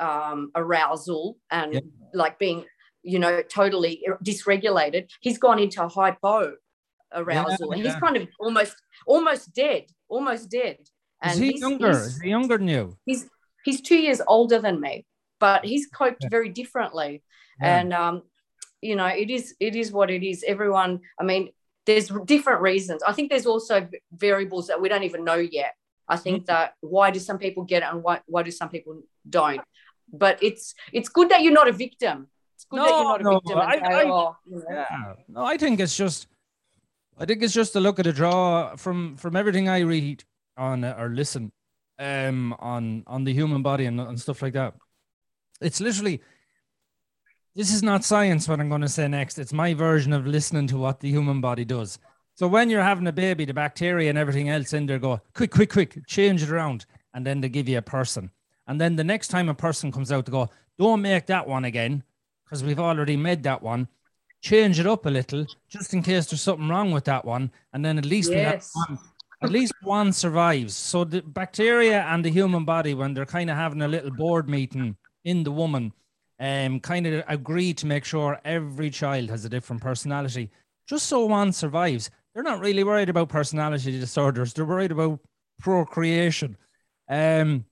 um, 0.00 0.50
arousal 0.54 1.37
and 1.50 1.75
Yeah. 1.75 1.80
like 2.14 2.38
being, 2.38 2.64
you 3.02 3.19
know, 3.19 3.42
totally 3.42 4.02
dysregulated. 4.25 5.09
He's 5.21 5.38
gone 5.38 5.59
into 5.59 5.87
hypo 5.88 6.54
arousal, 7.12 7.73
and 7.73 7.83
he's 7.83 7.95
kind 7.97 8.16
of 8.16 8.28
almost 8.38 8.75
almost 9.07 9.52
dead, 9.54 9.85
almost 10.09 10.50
dead. 10.50 10.78
Is 10.80 10.88
And 11.23 11.38
he 11.40 11.47
he's- 11.50 11.61
younger? 11.61 11.88
he's- 11.88 12.07
Is 12.07 12.21
he 12.23 12.28
younger 12.30 12.57
than 12.59 12.69
you? 12.69 12.97
he's 13.04 13.28
he's 13.64 13.80
two 13.83 13.99
years 13.99 14.21
older 14.26 14.59
than 14.59 14.80
me 14.80 15.04
but 15.38 15.64
he's 15.66 15.87
coped 15.87 16.23
Yeah. 16.23 16.28
very 16.30 16.49
differently 16.49 17.23
Yeah. 17.61 17.76
and 17.80 17.92
um 17.92 18.23
you 18.80 18.97
know 18.97 19.07
it 19.07 19.28
is 19.28 19.54
it 19.61 19.76
is 19.76 19.92
what 19.92 20.09
it 20.11 20.23
is 20.23 20.42
everyone 20.54 21.00
i 21.21 21.25
mean 21.25 21.50
there's 21.85 22.09
different 22.25 22.62
reasons 22.62 23.02
i 23.07 23.12
think 23.12 23.28
there's 23.30 23.45
also 23.54 23.87
variables 24.12 24.66
that 24.69 24.80
we 24.80 24.88
don't 24.88 25.02
even 25.11 25.25
know 25.25 25.35
yet 25.61 25.73
i 26.09 26.14
Mm-hmm. 26.14 26.23
think 26.25 26.47
that 26.47 26.73
why 26.80 27.11
do 27.11 27.19
some 27.28 27.38
people 27.38 27.64
get 27.64 27.83
it 27.83 27.88
and 27.92 28.02
why, 28.02 28.21
why 28.33 28.42
do 28.42 28.50
some 28.50 28.71
people 28.71 29.02
don't 29.28 29.61
but 30.12 30.43
it's 30.43 30.75
it's 30.93 31.09
good 31.09 31.29
that 31.29 31.43
you're 31.43 31.52
not 31.52 31.69
a 31.69 31.73
victim 31.73 32.29
it's 32.55 32.64
good 32.64 32.81
that 32.81 32.90
No, 32.90 32.97
you're 32.97 33.05
not 33.05 33.21
a 33.21 33.25
no, 33.25 33.35
victim 33.35 33.59
and 33.59 33.87
I- 33.87 34.00
I- 34.00 34.05
oh, 34.05 34.37
you 34.47 34.57
know. 34.57 34.64
Yeah. 34.71 35.14
No, 35.29 35.45
I 35.45 35.57
think 35.57 35.81
it's 35.81 35.97
just 35.97 36.26
I 37.19 37.25
think 37.26 37.43
it's 37.43 37.52
just 37.55 37.76
a 37.76 37.81
look 37.81 37.99
at 37.99 38.07
a 38.07 38.12
draw 38.12 38.76
from 38.76 39.17
from 39.17 39.37
everything 39.37 39.69
I 39.69 39.81
read 39.81 40.25
on 40.57 40.85
uh, 40.85 40.95
or 40.99 41.09
listen 41.11 41.52
um 41.99 42.55
on 42.59 43.05
on 43.07 43.25
the 43.25 43.33
human 43.35 43.62
body 43.62 43.85
and, 43.87 44.00
and 44.00 44.21
stuff 44.21 44.43
like 44.43 44.55
that. 44.55 44.75
It's 45.61 45.81
literally 45.81 46.23
this 47.55 47.73
is 47.75 47.83
not 47.83 48.05
science 48.05 48.49
what 48.49 48.61
I'm 48.61 48.69
going 48.69 48.81
to 48.81 48.88
say 48.88 49.09
next. 49.09 49.38
It's 49.38 49.52
my 49.52 49.75
version 49.75 50.12
of 50.12 50.26
listening 50.26 50.67
to 50.69 50.79
what 50.79 51.00
the 51.00 51.11
human 51.11 51.40
body 51.40 51.64
does. 51.64 51.99
So 52.37 52.47
when 52.49 52.71
you're 52.71 52.83
having 52.83 53.07
a 53.09 53.12
baby, 53.12 53.45
the 53.45 53.52
bacteria 53.52 54.09
and 54.09 54.17
everything 54.17 54.49
else 54.49 54.73
in 54.73 54.87
there 54.87 54.99
go 54.99 55.21
quick, 55.35 55.50
quick, 55.50 55.71
quick, 55.71 55.99
change 56.07 56.43
it 56.43 56.50
around, 56.50 56.87
and 57.12 57.26
then 57.26 57.40
they 57.40 57.49
give 57.49 57.69
you 57.69 57.76
a 57.79 57.83
person. 57.83 58.31
And 58.70 58.80
then 58.80 58.94
the 58.94 59.02
next 59.02 59.28
time 59.28 59.48
a 59.48 59.54
person 59.54 59.90
comes 59.90 60.12
out 60.12 60.26
to 60.26 60.30
go, 60.30 60.48
don't 60.78 61.02
make 61.02 61.26
that 61.26 61.48
one 61.48 61.64
again 61.64 62.04
because 62.44 62.62
we've 62.62 62.78
already 62.78 63.16
made 63.16 63.42
that 63.42 63.60
one. 63.60 63.88
Change 64.42 64.78
it 64.78 64.86
up 64.86 65.06
a 65.06 65.10
little 65.10 65.44
just 65.68 65.92
in 65.92 66.04
case 66.04 66.26
there's 66.26 66.40
something 66.40 66.68
wrong 66.68 66.92
with 66.92 67.02
that 67.06 67.24
one, 67.24 67.50
and 67.72 67.84
then 67.84 67.98
at 67.98 68.04
least 68.04 68.30
we 68.30 68.36
have 68.36 68.64
one, 68.86 68.98
at 69.42 69.50
least 69.50 69.74
one 69.82 70.12
survives. 70.12 70.76
So 70.76 71.02
the 71.02 71.20
bacteria 71.20 72.02
and 72.02 72.24
the 72.24 72.30
human 72.30 72.64
body, 72.64 72.94
when 72.94 73.12
they're 73.12 73.26
kind 73.26 73.50
of 73.50 73.56
having 73.56 73.82
a 73.82 73.88
little 73.88 74.12
board 74.12 74.48
meeting 74.48 74.96
in 75.24 75.42
the 75.42 75.50
woman, 75.50 75.92
um, 76.38 76.78
kind 76.78 77.08
of 77.08 77.24
agree 77.26 77.74
to 77.74 77.86
make 77.86 78.04
sure 78.04 78.40
every 78.44 78.90
child 78.90 79.30
has 79.30 79.44
a 79.44 79.48
different 79.48 79.82
personality, 79.82 80.48
just 80.86 81.06
so 81.06 81.26
one 81.26 81.52
survives. 81.52 82.08
They're 82.32 82.44
not 82.44 82.60
really 82.60 82.84
worried 82.84 83.08
about 83.08 83.30
personality 83.30 83.98
disorders. 83.98 84.54
They're 84.54 84.64
worried 84.64 84.92
about 84.92 85.18
procreation. 85.58 86.56
Um, 87.08 87.64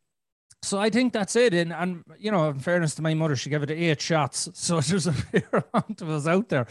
so 0.62 0.78
I 0.78 0.90
think 0.90 1.12
that's 1.12 1.36
it. 1.36 1.54
And, 1.54 1.72
and 1.72 2.04
you 2.18 2.30
know, 2.30 2.48
in 2.50 2.58
fairness 2.58 2.94
to 2.96 3.02
my 3.02 3.14
mother, 3.14 3.36
she 3.36 3.50
gave 3.50 3.62
it 3.62 3.70
eight 3.70 4.00
shots. 4.00 4.48
So 4.54 4.80
there's 4.80 5.06
a 5.06 5.12
fair 5.12 5.48
amount 5.74 6.02
of 6.02 6.10
us 6.10 6.26
out 6.26 6.48
there. 6.48 6.66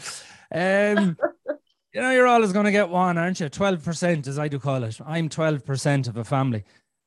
Um, 0.52 1.16
you 1.92 2.00
know, 2.00 2.10
you're 2.10 2.26
always 2.26 2.52
going 2.52 2.66
to 2.66 2.72
get 2.72 2.90
one, 2.90 3.18
aren't 3.18 3.40
you? 3.40 3.48
12%, 3.48 4.26
as 4.26 4.38
I 4.38 4.48
do 4.48 4.58
call 4.58 4.84
it. 4.84 4.98
I'm 5.04 5.28
12% 5.28 6.08
of 6.08 6.16
a 6.16 6.24
family. 6.24 6.64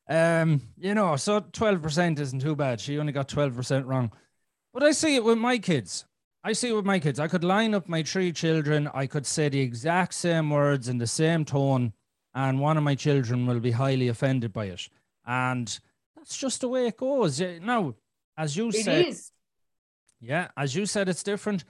Um, 0.09 0.61
you 0.77 0.93
know, 0.93 1.15
so 1.15 1.41
12% 1.41 2.19
isn't 2.19 2.39
too 2.39 2.55
bad. 2.55 2.81
She 2.81 3.00
only 3.00 3.13
got 3.13 3.29
12% 3.29 3.85
wrong. 3.85 4.11
But 4.73 4.83
I 4.83 4.91
see 4.91 5.15
it 5.15 5.23
with 5.23 5.38
my 5.38 5.57
kids. 5.57 6.05
I 6.43 6.53
see 6.53 6.69
it 6.69 6.75
with 6.75 6.85
my 6.85 7.00
kids. 7.00 7.19
I 7.19 7.27
could 7.27 7.43
line 7.43 7.75
up 7.75 7.88
my 7.88 8.01
three 8.01 8.31
children. 8.31 8.89
I 8.93 9.05
could 9.05 9.27
say 9.27 9.47
the 9.47 9.59
exact 9.59 10.15
same 10.15 10.50
words 10.50 10.89
in 10.89 10.97
the 10.97 11.07
same 11.07 11.45
tone, 11.45 11.93
and 12.33 12.59
one 12.59 12.77
of 12.77 12.83
my 12.83 12.95
children 12.95 13.45
will 13.45 13.59
be 13.59 13.71
highly 13.71 14.07
offended 14.07 14.51
by 14.51 14.65
it. 14.65 14.89
And 15.25 15.79
that's 16.21 16.37
just 16.37 16.61
the 16.61 16.67
way 16.69 16.85
it 16.85 16.97
goes. 16.97 17.41
Now, 17.41 17.95
as 18.37 18.55
you 18.55 18.69
It 18.69 18.75
said, 18.85 19.05
is. 19.07 19.31
yeah, 20.19 20.49
as 20.55 20.75
you 20.75 20.85
said, 20.85 21.09
it's 21.09 21.23
different. 21.23 21.65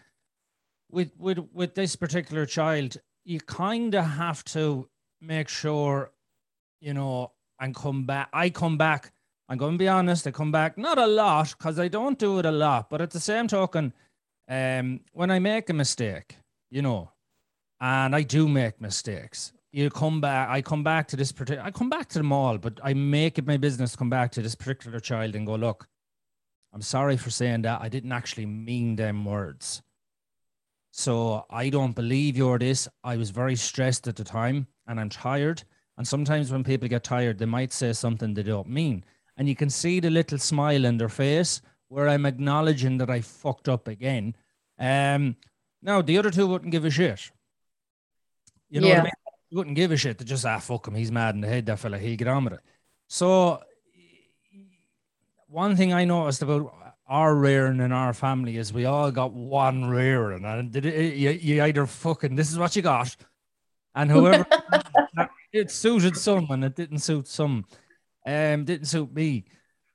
With 0.92 1.12
with 1.18 1.40
with 1.54 1.74
this 1.74 1.96
particular 1.96 2.46
child, 2.46 2.98
you 3.24 3.40
kind 3.40 3.96
of 3.96 4.04
have 4.06 4.44
to 4.46 4.90
make 5.22 5.48
sure, 5.48 6.12
you 6.82 6.94
know, 6.94 7.32
and 7.62 7.74
come 7.74 8.06
back. 8.06 8.28
I 8.34 8.50
come 8.50 8.78
back. 8.78 9.14
I'm 9.48 9.58
going 9.58 9.74
to 9.74 9.78
be 9.78 9.88
honest. 9.88 10.28
I 10.28 10.32
come 10.32 10.52
back 10.52 10.78
not 10.78 10.98
a 10.98 11.08
lot 11.08 11.56
because 11.58 11.80
I 11.80 11.88
don't 11.88 12.20
do 12.20 12.40
it 12.40 12.46
a 12.46 12.52
lot, 12.52 12.90
but 12.90 13.00
at 13.02 13.12
the 13.12 13.20
same 13.22 13.48
token, 13.48 13.94
um, 14.50 15.00
when 15.14 15.32
I 15.32 15.40
make 15.40 15.70
a 15.70 15.74
mistake, 15.74 16.36
you 16.70 16.82
know, 16.82 17.12
and 17.80 18.14
I 18.14 18.24
do 18.24 18.50
make 18.50 18.82
mistakes, 18.82 19.54
you 19.72 19.90
come 19.90 20.22
back. 20.22 20.50
I 20.50 20.62
come 20.62 20.84
back 20.84 21.08
to 21.10 21.16
this 21.16 21.32
particular. 21.32 21.66
I 21.66 21.72
come 21.72 21.90
back 21.90 22.10
to 22.10 22.20
them 22.20 22.32
all, 22.32 22.58
but 22.58 22.80
I 22.84 22.94
make 22.94 23.38
it 23.38 23.48
my 23.48 23.58
business 23.58 23.92
to 23.92 23.98
come 23.98 24.10
back 24.10 24.32
to 24.34 24.42
this 24.42 24.56
particular 24.56 25.00
child 25.00 25.36
and 25.36 25.48
go, 25.48 25.56
look, 25.56 25.88
I'm 26.74 26.82
sorry 26.82 27.18
for 27.18 27.30
saying 27.30 27.64
that. 27.64 27.82
I 27.82 27.90
didn't 27.90 28.12
actually 28.12 28.46
mean 28.46 28.96
them 28.96 29.26
words. 29.26 29.82
So 30.92 31.46
I 31.50 31.70
don't 31.70 31.96
believe 31.96 32.36
you're 32.36 32.60
this. 32.60 32.88
I 33.04 33.16
was 33.16 33.30
very 33.30 33.56
stressed 33.56 34.08
at 34.08 34.18
the 34.18 34.24
time 34.24 34.68
and 34.88 35.00
I'm 35.00 35.10
tired. 35.10 35.64
And 35.98 36.08
sometimes 36.08 36.52
when 36.52 36.64
people 36.64 36.90
get 36.90 37.04
tired, 37.04 37.38
they 37.38 37.46
might 37.46 37.72
say 37.72 37.94
something 37.94 38.34
they 38.34 38.44
don't 38.44 38.70
mean. 38.70 39.06
And 39.38 39.48
you 39.48 39.56
can 39.56 39.70
see 39.70 40.00
the 40.00 40.10
little 40.10 40.38
smile 40.38 40.84
in 40.84 40.98
their 40.98 41.10
face 41.10 41.62
where 41.88 42.10
I'm 42.10 42.26
acknowledging 42.26 42.98
that 43.00 43.10
I 43.10 43.22
fucked 43.22 43.70
up 43.70 43.88
again. 43.88 44.36
Um, 44.80 45.36
now, 45.82 46.02
the 46.02 46.18
other 46.18 46.32
two 46.32 46.48
wouldn't 46.48 46.72
give 46.72 46.86
a 46.86 46.90
shit. 46.90 47.32
You 48.70 48.82
know 48.82 48.88
what 48.90 49.00
I 49.00 49.04
mean? 49.04 49.12
They 49.52 49.58
wouldn't 49.58 49.76
give 49.76 49.92
a 49.92 49.98
shit. 49.98 50.18
They 50.18 50.26
just, 50.26 50.46
ah, 50.46 50.60
fuck 50.60 50.88
him. 50.88 50.96
He's 50.96 51.12
mad 51.12 51.36
in 51.36 51.42
the 51.42 51.48
head, 51.48 51.66
that 51.66 51.80
fella. 51.80 51.98
He'll 51.98 52.16
get 52.16 52.28
on 52.28 52.46
with 52.46 52.54
it. 52.54 52.60
So, 53.08 53.62
one 55.48 55.76
thing 55.76 55.94
I 55.94 56.06
noticed 56.06 56.42
about 56.42 56.74
our 57.12 57.36
rearing 57.36 57.82
in 57.82 57.92
our 57.92 58.14
family 58.14 58.56
is 58.56 58.72
we 58.72 58.86
all 58.86 59.12
got 59.12 59.34
one 59.34 59.90
rearing, 59.90 60.46
and 60.46 60.72
did 60.72 60.86
it, 60.86 61.16
you, 61.16 61.32
you 61.32 61.62
either 61.64 61.86
fucking 61.86 62.36
this 62.36 62.50
is 62.50 62.58
what 62.58 62.74
you 62.74 62.82
got, 62.82 63.14
and 63.94 64.10
whoever 64.10 64.46
it 65.52 65.70
suited 65.70 66.16
some 66.16 66.48
and 66.50 66.64
it 66.64 66.76
didn't 66.78 67.00
suit 67.00 67.28
some, 67.28 67.66
um, 68.26 68.64
didn't 68.64 68.86
suit 68.86 69.14
me. 69.14 69.44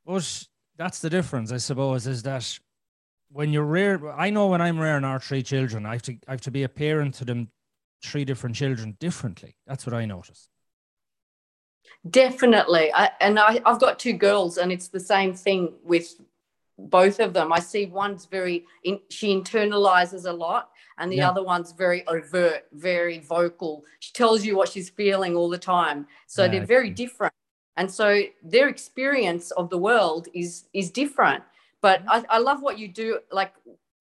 But 0.05 0.47
that's 0.77 1.01
the 1.01 1.09
difference, 1.09 1.53
I 1.53 1.57
suppose, 1.57 2.07
is 2.07 2.23
that 2.25 2.59
when 3.31 3.51
you're 3.51 3.65
rear, 3.65 4.11
I 4.11 4.29
know 4.29 4.49
when 4.49 4.61
I'm 4.61 4.79
rearing 4.79 5.05
our 5.05 5.19
three 5.19 5.43
children, 5.43 5.87
I 5.87 5.93
have 5.93 6.03
to 6.03 6.19
I 6.29 6.33
have 6.33 6.43
to 6.43 6.51
be 6.51 6.65
a 6.65 6.69
parent 6.69 7.15
to 7.15 7.25
them, 7.25 7.49
three 8.07 8.25
different 8.25 8.57
children 8.57 8.97
differently. 9.01 9.57
That's 9.67 9.87
what 9.87 9.95
I 9.95 10.05
notice. 10.07 10.49
Definitely. 12.09 12.93
I, 12.95 13.11
and 13.21 13.39
I, 13.39 13.61
I've 13.65 13.81
got 13.81 13.99
two 13.99 14.13
girls, 14.13 14.59
and 14.59 14.71
it's 14.71 14.89
the 14.89 15.01
same 15.01 15.35
thing 15.35 15.75
with 15.85 16.15
both 16.79 17.21
of 17.21 17.33
them. 17.33 17.53
I 17.53 17.61
see 17.61 17.87
one's 17.87 18.27
very, 18.27 18.65
in, 18.85 19.01
she 19.09 19.35
internalizes 19.35 20.29
a 20.29 20.33
lot, 20.33 20.71
and 20.99 21.11
the 21.11 21.17
Yeah. 21.17 21.31
other 21.31 21.43
one's 21.43 21.73
very 21.73 22.07
overt, 22.07 22.67
very 22.73 23.19
vocal. 23.19 23.85
She 24.01 24.13
tells 24.13 24.45
you 24.45 24.57
what 24.57 24.69
she's 24.69 24.91
feeling 24.91 25.37
all 25.37 25.49
the 25.49 25.59
time. 25.59 26.07
So 26.27 26.45
Yeah, 26.45 26.51
they're 26.51 26.67
very 26.67 26.91
different. 26.91 27.35
And 27.77 27.91
so 27.91 28.23
their 28.43 28.69
experience 28.69 29.51
of 29.51 29.69
the 29.69 29.79
world 29.79 30.29
is 30.33 30.65
is 30.73 30.91
different. 30.91 31.45
But 31.83 32.01
mm-hmm. 32.01 32.11
I, 32.31 32.37
I 32.37 32.39
love 32.39 32.63
what 32.63 32.79
you 32.79 32.89
do. 32.89 33.21
Like 33.31 33.53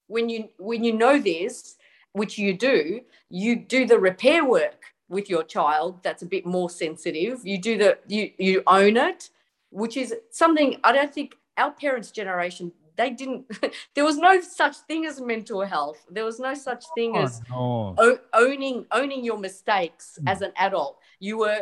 when 0.07 0.29
you 0.29 0.49
when 0.57 0.83
you 0.83 0.93
know 0.93 1.19
this, 1.19 1.77
which 2.15 2.37
you 2.37 2.53
do, 2.57 3.01
you 3.29 3.55
do 3.57 3.85
the 3.85 3.99
repair 3.99 4.43
work 4.45 4.81
with 5.09 5.29
your 5.29 5.43
child 5.43 6.01
that's 6.01 6.23
a 6.23 6.25
bit 6.25 6.45
more 6.45 6.69
sensitive. 6.69 7.39
You 7.43 7.57
do 7.59 7.77
the 7.77 7.97
you 8.07 8.31
you 8.37 8.63
own 8.65 8.97
it 8.97 9.29
which 9.71 9.97
is 9.97 10.13
something 10.31 10.69
i 10.85 10.91
don't 10.97 11.13
think 11.13 11.35
our 11.57 11.71
parents 11.71 12.09
generation 12.11 12.71
they 12.95 13.09
didn't 13.09 13.41
there 13.95 14.05
was 14.05 14.17
no 14.17 14.39
such 14.39 14.75
thing 14.87 15.05
as 15.05 15.19
mental 15.19 15.61
health. 15.73 15.99
There 16.09 16.23
was 16.23 16.39
no 16.39 16.53
such 16.53 16.83
thing 16.95 17.17
as 17.17 17.41
no. 17.49 17.93
o- 17.97 18.19
owning 18.33 18.85
owning 18.99 19.21
your 19.29 19.37
mistakes 19.37 20.05
Mm. 20.21 20.31
as 20.31 20.41
an 20.41 20.53
adult. 20.67 20.93
You 21.19 21.35
were 21.43 21.61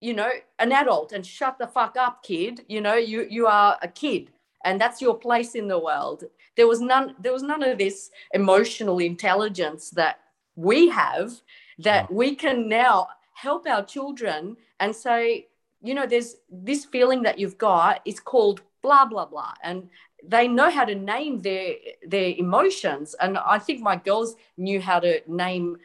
you 0.00 0.14
know 0.14 0.30
an 0.58 0.72
adult 0.72 1.12
and 1.12 1.24
shut 1.24 1.54
the 1.58 1.68
fuck 1.76 1.94
up 1.96 2.14
kid. 2.24 2.54
You 2.68 2.80
know 2.86 2.94
you 3.12 3.18
you 3.36 3.46
are 3.46 3.78
a 3.82 3.88
kid 4.02 4.24
and 4.64 4.80
that's 4.80 5.00
your 5.00 5.14
place 5.14 5.54
in 5.54 5.68
the 5.68 5.78
world. 5.78 6.24
There 6.56 6.66
was 6.66 6.80
none 6.80 7.14
there 7.20 7.32
was 7.32 7.42
none 7.42 7.62
of 7.62 7.78
this 7.78 8.10
emotional 8.32 8.98
intelligence 8.98 9.90
that 9.90 10.20
we 10.56 10.88
have 10.88 11.32
that 11.78 12.12
we 12.12 12.34
can 12.34 12.68
now 12.68 13.08
help 13.34 13.66
our 13.66 13.84
children 13.84 14.56
and 14.80 14.94
say 14.94 15.48
you 15.82 15.94
know 15.94 16.06
there's 16.06 16.36
this 16.50 16.84
feeling 16.84 17.22
that 17.22 17.38
you've 17.38 17.58
got 17.58 18.00
is 18.04 18.20
called 18.20 18.62
blah 18.82 19.04
blah 19.04 19.26
blah. 19.26 19.54
And 19.62 19.88
they 20.26 20.48
know 20.48 20.70
how 20.70 20.84
to 20.84 20.94
name 20.94 21.42
their 21.42 21.74
their 22.06 22.34
emotions. 22.36 23.14
And 23.20 23.38
i 23.38 23.58
think 23.58 23.80
my 23.80 23.96
girls 23.96 24.36
knew 24.56 24.80
how 24.80 25.00
to 25.00 25.20
name 25.26 25.78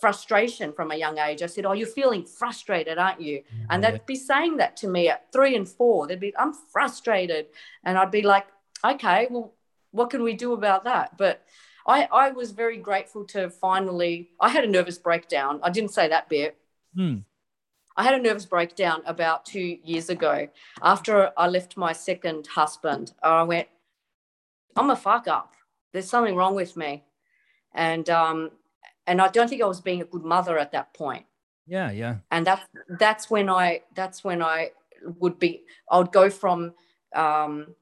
frustration 0.00 0.72
from 0.72 0.90
a 0.90 0.96
young 0.96 1.18
age 1.18 1.42
i 1.42 1.46
said 1.46 1.64
oh 1.64 1.72
you're 1.72 1.86
feeling 1.86 2.24
frustrated 2.24 2.98
aren't 2.98 3.20
you 3.20 3.42
and 3.70 3.82
Yeah. 3.82 3.92
they'd 3.92 4.06
be 4.06 4.16
saying 4.16 4.58
that 4.58 4.76
to 4.78 4.88
me 4.88 5.08
at 5.08 5.32
three 5.32 5.56
and 5.56 5.66
four 5.68 6.06
they'd 6.06 6.20
be 6.20 6.34
i'm 6.36 6.52
frustrated 6.52 7.46
and 7.84 7.96
i'd 7.98 8.10
be 8.10 8.22
like 8.22 8.46
okay 8.84 9.26
well 9.30 9.54
what 9.92 10.10
can 10.10 10.22
we 10.22 10.34
do 10.34 10.52
about 10.52 10.84
that 10.84 11.16
but 11.16 11.42
I, 11.88 12.08
I 12.12 12.30
was 12.30 12.50
very 12.50 12.76
grateful 12.76 13.24
to 13.26 13.48
finally 13.48 14.30
i 14.40 14.48
had 14.50 14.64
a 14.64 14.68
nervous 14.68 14.98
breakdown 14.98 15.60
i 15.62 15.70
didn't 15.70 15.92
say 15.92 16.08
that 16.08 16.28
bit 16.28 16.56
Hmm. 16.94 17.18
I 17.98 18.02
had 18.04 18.14
a 18.14 18.22
nervous 18.22 18.44
breakdown 18.46 19.02
about 19.06 19.46
two 19.46 19.78
years 19.82 20.10
ago 20.10 20.48
after 20.82 21.30
I 21.36 21.48
left 21.48 21.76
my 21.78 21.92
second 21.94 22.46
husband. 22.46 23.12
I 23.22 23.42
went, 23.42 23.68
I'm 24.76 24.90
a 24.90 24.96
fuck 24.96 25.26
up. 25.28 25.54
There's 25.92 26.08
something 26.10 26.36
wrong 26.36 26.54
with 26.54 26.76
me. 26.76 27.04
And 27.74 28.08
um, 28.10 28.50
and 29.06 29.20
I 29.20 29.28
don't 29.28 29.48
think 29.48 29.62
I 29.62 29.66
was 29.66 29.80
being 29.80 30.02
a 30.02 30.04
good 30.04 30.24
mother 30.24 30.58
at 30.58 30.72
that 30.72 30.92
point. 30.94 31.26
Yeah, 31.66 31.90
yeah. 31.90 32.16
And 32.30 32.46
that's 32.46 32.62
that's 32.98 33.30
when 33.30 33.48
I 33.48 33.82
that's 33.94 34.22
when 34.22 34.42
I 34.42 34.70
would 35.18 35.38
be 35.38 35.62
I 35.90 35.98
would 35.98 36.12
go 36.12 36.30
from 36.30 36.72
um 37.14 37.74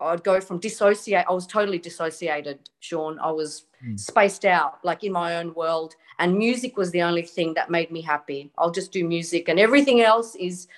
I'd 0.00 0.24
go 0.24 0.40
from 0.40 0.58
dissociate. 0.58 1.26
I 1.28 1.32
was 1.32 1.46
totally 1.46 1.78
dissociated, 1.78 2.58
Sean. 2.80 3.18
I 3.20 3.30
was 3.30 3.66
mm. 3.84 3.98
spaced 3.98 4.44
out, 4.44 4.84
like 4.84 5.04
in 5.04 5.12
my 5.12 5.36
own 5.36 5.54
world. 5.54 5.94
And 6.18 6.36
music 6.36 6.76
was 6.76 6.90
the 6.90 7.02
only 7.02 7.22
thing 7.22 7.54
that 7.54 7.70
made 7.70 7.90
me 7.90 8.02
happy. 8.02 8.50
I'll 8.58 8.70
just 8.70 8.92
do 8.92 9.06
music, 9.06 9.48
and 9.48 9.58
everything 9.58 10.00
else 10.00 10.34
is 10.34 10.68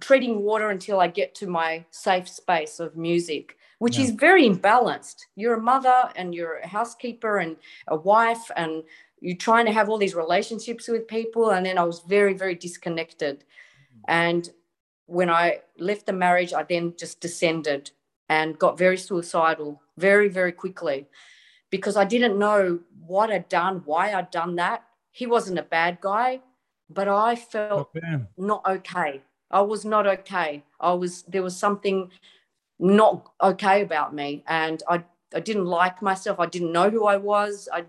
treading 0.00 0.42
water 0.42 0.70
until 0.70 1.00
I 1.00 1.08
get 1.08 1.34
to 1.36 1.46
my 1.46 1.84
safe 1.90 2.28
space 2.28 2.80
of 2.80 2.96
music, 2.96 3.56
which 3.78 3.98
yeah. 3.98 4.04
is 4.04 4.10
very 4.10 4.48
imbalanced. 4.48 5.26
You're 5.34 5.54
a 5.54 5.60
mother 5.60 6.10
and 6.16 6.34
you're 6.34 6.58
a 6.58 6.66
housekeeper 6.66 7.38
and 7.38 7.56
a 7.88 7.96
wife, 7.96 8.50
and 8.56 8.82
you're 9.20 9.36
trying 9.36 9.66
to 9.66 9.72
have 9.72 9.88
all 9.88 9.98
these 9.98 10.14
relationships 10.14 10.88
with 10.88 11.08
people. 11.08 11.50
And 11.50 11.66
then 11.66 11.78
I 11.78 11.84
was 11.84 12.00
very, 12.00 12.34
very 12.34 12.54
disconnected. 12.54 13.40
Mm-hmm. 13.40 14.00
And 14.08 14.50
when 15.06 15.30
I 15.30 15.60
left 15.78 16.06
the 16.06 16.12
marriage, 16.12 16.52
I 16.52 16.62
then 16.62 16.94
just 16.98 17.20
descended 17.20 17.90
and 18.28 18.58
got 18.58 18.78
very 18.78 18.98
suicidal 18.98 19.80
very, 19.96 20.28
very 20.28 20.52
quickly 20.52 21.06
because 21.70 21.96
I 21.96 22.04
didn't 22.04 22.38
know 22.38 22.80
what 23.06 23.30
I'd 23.30 23.48
done, 23.48 23.82
why 23.84 24.12
I'd 24.12 24.30
done 24.30 24.56
that. 24.56 24.84
He 25.12 25.26
wasn't 25.26 25.58
a 25.58 25.62
bad 25.62 26.00
guy, 26.00 26.40
but 26.90 27.08
I 27.08 27.36
felt 27.36 27.90
okay. 27.96 28.24
not 28.36 28.62
okay. 28.66 29.22
I 29.50 29.60
was 29.60 29.84
not 29.84 30.06
okay. 30.06 30.64
I 30.80 30.92
was 30.92 31.22
there 31.22 31.42
was 31.42 31.56
something 31.56 32.10
not 32.78 33.30
okay 33.42 33.82
about 33.82 34.14
me, 34.14 34.44
and 34.46 34.82
I 34.88 35.04
I 35.34 35.40
didn't 35.40 35.66
like 35.66 36.02
myself. 36.02 36.38
I 36.38 36.46
didn't 36.46 36.72
know 36.72 36.90
who 36.90 37.06
I 37.06 37.16
was. 37.16 37.68
I 37.72 37.84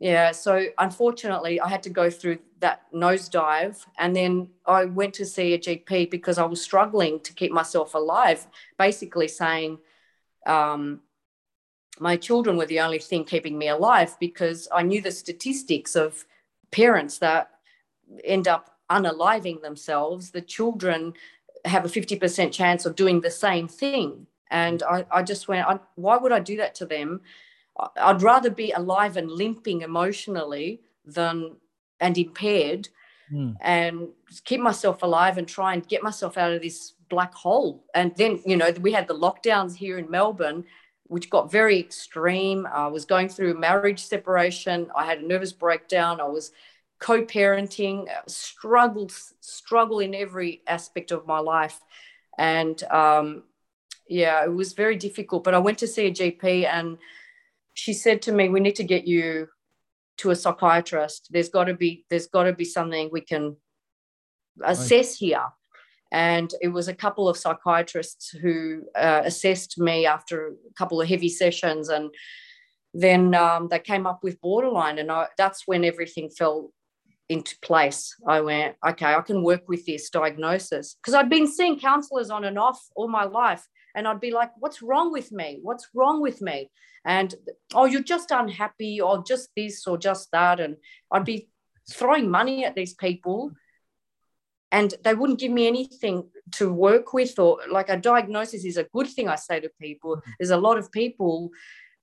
yeah. 0.00 0.32
So 0.32 0.66
unfortunately, 0.78 1.60
I 1.60 1.68
had 1.68 1.82
to 1.84 1.90
go 1.90 2.10
through 2.10 2.38
that 2.60 2.82
nosedive, 2.92 3.84
and 3.98 4.14
then 4.14 4.48
I 4.66 4.84
went 4.86 5.14
to 5.14 5.24
see 5.24 5.54
a 5.54 5.58
GP 5.58 6.10
because 6.10 6.38
I 6.38 6.44
was 6.44 6.62
struggling 6.62 7.20
to 7.20 7.32
keep 7.32 7.52
myself 7.52 7.94
alive. 7.94 8.46
Basically 8.78 9.28
saying. 9.28 9.78
Um, 10.46 11.00
my 11.98 12.16
children 12.16 12.56
were 12.56 12.66
the 12.66 12.80
only 12.80 12.98
thing 12.98 13.24
keeping 13.24 13.56
me 13.56 13.68
alive 13.68 14.16
because 14.20 14.68
I 14.72 14.82
knew 14.82 15.00
the 15.00 15.10
statistics 15.10 15.96
of 15.96 16.26
parents 16.70 17.18
that 17.18 17.50
end 18.24 18.48
up 18.48 18.76
unaliving 18.90 19.62
themselves, 19.62 20.30
the 20.30 20.40
children 20.42 21.14
have 21.66 21.84
a 21.84 21.88
50% 21.88 22.52
chance 22.52 22.86
of 22.86 22.96
doing 22.96 23.20
the 23.20 23.30
same 23.30 23.68
thing. 23.68 24.26
And 24.50 24.82
I, 24.82 25.04
I 25.10 25.22
just 25.22 25.48
went, 25.48 25.66
I, 25.66 25.78
why 25.96 26.16
would 26.16 26.32
I 26.32 26.40
do 26.40 26.56
that 26.58 26.74
to 26.76 26.86
them? 26.86 27.20
I'd 28.00 28.22
rather 28.22 28.50
be 28.50 28.70
alive 28.72 29.16
and 29.16 29.30
limping 29.30 29.82
emotionally 29.82 30.80
than 31.04 31.56
and 32.00 32.16
impaired 32.16 32.88
mm. 33.32 33.54
and 33.60 34.08
keep 34.44 34.60
myself 34.60 35.02
alive 35.02 35.38
and 35.38 35.48
try 35.48 35.74
and 35.74 35.86
get 35.86 36.02
myself 36.02 36.36
out 36.36 36.52
of 36.52 36.62
this 36.62 36.94
black 37.08 37.34
hole. 37.34 37.84
And 37.94 38.14
then, 38.16 38.40
you 38.44 38.56
know, 38.56 38.70
we 38.80 38.92
had 38.92 39.08
the 39.08 39.14
lockdowns 39.14 39.74
here 39.74 39.98
in 39.98 40.10
Melbourne, 40.10 40.64
which 41.04 41.30
got 41.30 41.50
very 41.50 41.78
extreme. 41.78 42.66
I 42.72 42.86
was 42.88 43.04
going 43.04 43.28
through 43.28 43.58
marriage 43.58 44.04
separation. 44.04 44.90
I 44.96 45.04
had 45.04 45.20
a 45.20 45.26
nervous 45.26 45.52
breakdown. 45.52 46.20
I 46.20 46.24
was 46.24 46.52
co-parenting 46.98 48.06
struggled 48.26 49.12
struggle 49.40 50.00
in 50.00 50.14
every 50.14 50.62
aspect 50.66 51.10
of 51.10 51.26
my 51.26 51.38
life. 51.38 51.80
And 52.38 52.82
um, 52.84 53.44
yeah 54.08 54.44
it 54.44 54.54
was 54.54 54.72
very 54.72 54.94
difficult 54.94 55.42
but 55.42 55.52
i 55.52 55.58
went 55.58 55.78
to 55.78 55.86
see 55.88 56.06
a 56.06 56.12
gp 56.12 56.64
and 56.64 56.96
she 57.74 57.92
said 57.92 58.22
to 58.22 58.30
me 58.30 58.48
we 58.48 58.60
need 58.60 58.76
to 58.76 58.84
get 58.84 59.04
you 59.04 59.48
to 60.18 60.30
a 60.30 60.36
psychiatrist. 60.36 61.28
There's 61.30 61.48
got 61.48 61.64
to 61.64 61.74
be 61.74 62.04
there's 62.10 62.26
got 62.26 62.44
to 62.44 62.52
be 62.52 62.64
something 62.64 63.10
we 63.12 63.20
can 63.20 63.56
assess 64.64 65.16
here. 65.16 65.44
And 66.12 66.52
it 66.62 66.68
was 66.68 66.88
a 66.88 66.94
couple 66.94 67.28
of 67.28 67.36
psychiatrists 67.36 68.30
who 68.30 68.82
uh, 68.94 69.22
assessed 69.24 69.78
me 69.78 70.06
after 70.06 70.48
a 70.48 70.74
couple 70.74 71.00
of 71.00 71.08
heavy 71.08 71.28
sessions 71.28 71.88
and 71.88 72.10
then 72.94 73.34
um, 73.34 73.68
they 73.68 73.78
came 73.78 74.06
up 74.06 74.20
with 74.22 74.40
borderline 74.40 74.98
and 74.98 75.12
I, 75.12 75.26
that's 75.36 75.64
when 75.66 75.84
everything 75.84 76.30
fell 76.30 76.72
into 77.28 77.56
place. 77.60 78.14
I 78.26 78.40
went, 78.40 78.76
okay, 78.86 79.14
I 79.14 79.20
can 79.20 79.42
work 79.42 79.68
with 79.68 79.84
this 79.86 80.10
diagnosis 80.10 80.94
because 80.94 81.14
I'd 81.14 81.30
been 81.30 81.46
seeing 81.46 81.78
counselors 81.78 82.30
on 82.30 82.44
and 82.44 82.58
off 82.58 82.80
all 82.94 83.08
my 83.08 83.24
life. 83.24 83.66
And 83.94 84.06
I'd 84.06 84.20
be 84.20 84.30
like, 84.30 84.50
what's 84.58 84.82
wrong 84.82 85.10
with 85.10 85.32
me? 85.32 85.58
What's 85.62 85.88
wrong 85.94 86.20
with 86.20 86.42
me? 86.42 86.70
And, 87.04 87.34
oh, 87.74 87.86
you're 87.86 88.02
just 88.02 88.30
unhappy 88.30 89.00
or 89.00 89.24
just 89.24 89.48
this 89.56 89.86
or 89.86 89.96
just 89.96 90.30
that. 90.32 90.60
And 90.60 90.76
I'd 91.10 91.24
be 91.24 91.48
throwing 91.90 92.30
money 92.30 92.64
at 92.64 92.74
these 92.74 92.94
people 92.94 93.52
and 94.72 94.94
they 95.04 95.14
wouldn't 95.14 95.38
give 95.38 95.52
me 95.52 95.66
anything 95.66 96.28
to 96.52 96.72
work 96.72 97.12
with 97.12 97.38
or 97.38 97.58
like 97.70 97.88
a 97.88 97.96
diagnosis 97.96 98.64
is 98.64 98.76
a 98.76 98.88
good 98.92 99.08
thing 99.08 99.28
i 99.28 99.36
say 99.36 99.60
to 99.60 99.70
people 99.80 100.16
mm-hmm. 100.16 100.30
there's 100.38 100.50
a 100.50 100.56
lot 100.56 100.78
of 100.78 100.90
people 100.90 101.50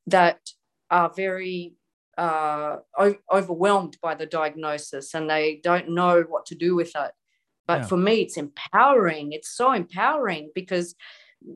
that 0.08 0.40
are 0.90 1.12
very 1.16 1.74
uh, 2.18 2.78
overwhelmed 3.32 3.98
by 4.02 4.16
the 4.16 4.26
diagnosis 4.26 5.14
and 5.14 5.30
they 5.30 5.60
don't 5.64 5.90
know 5.90 6.24
what 6.28 6.46
to 6.48 6.56
do 6.56 6.76
with 6.76 6.92
it. 6.96 7.12
But 7.66 7.82
yeah. 7.82 7.88
for 7.88 7.98
me, 7.98 8.22
it's 8.22 8.38
empowering. 8.38 9.32
It's 9.32 9.56
so 9.56 9.72
empowering 9.72 10.52
because 10.54 10.96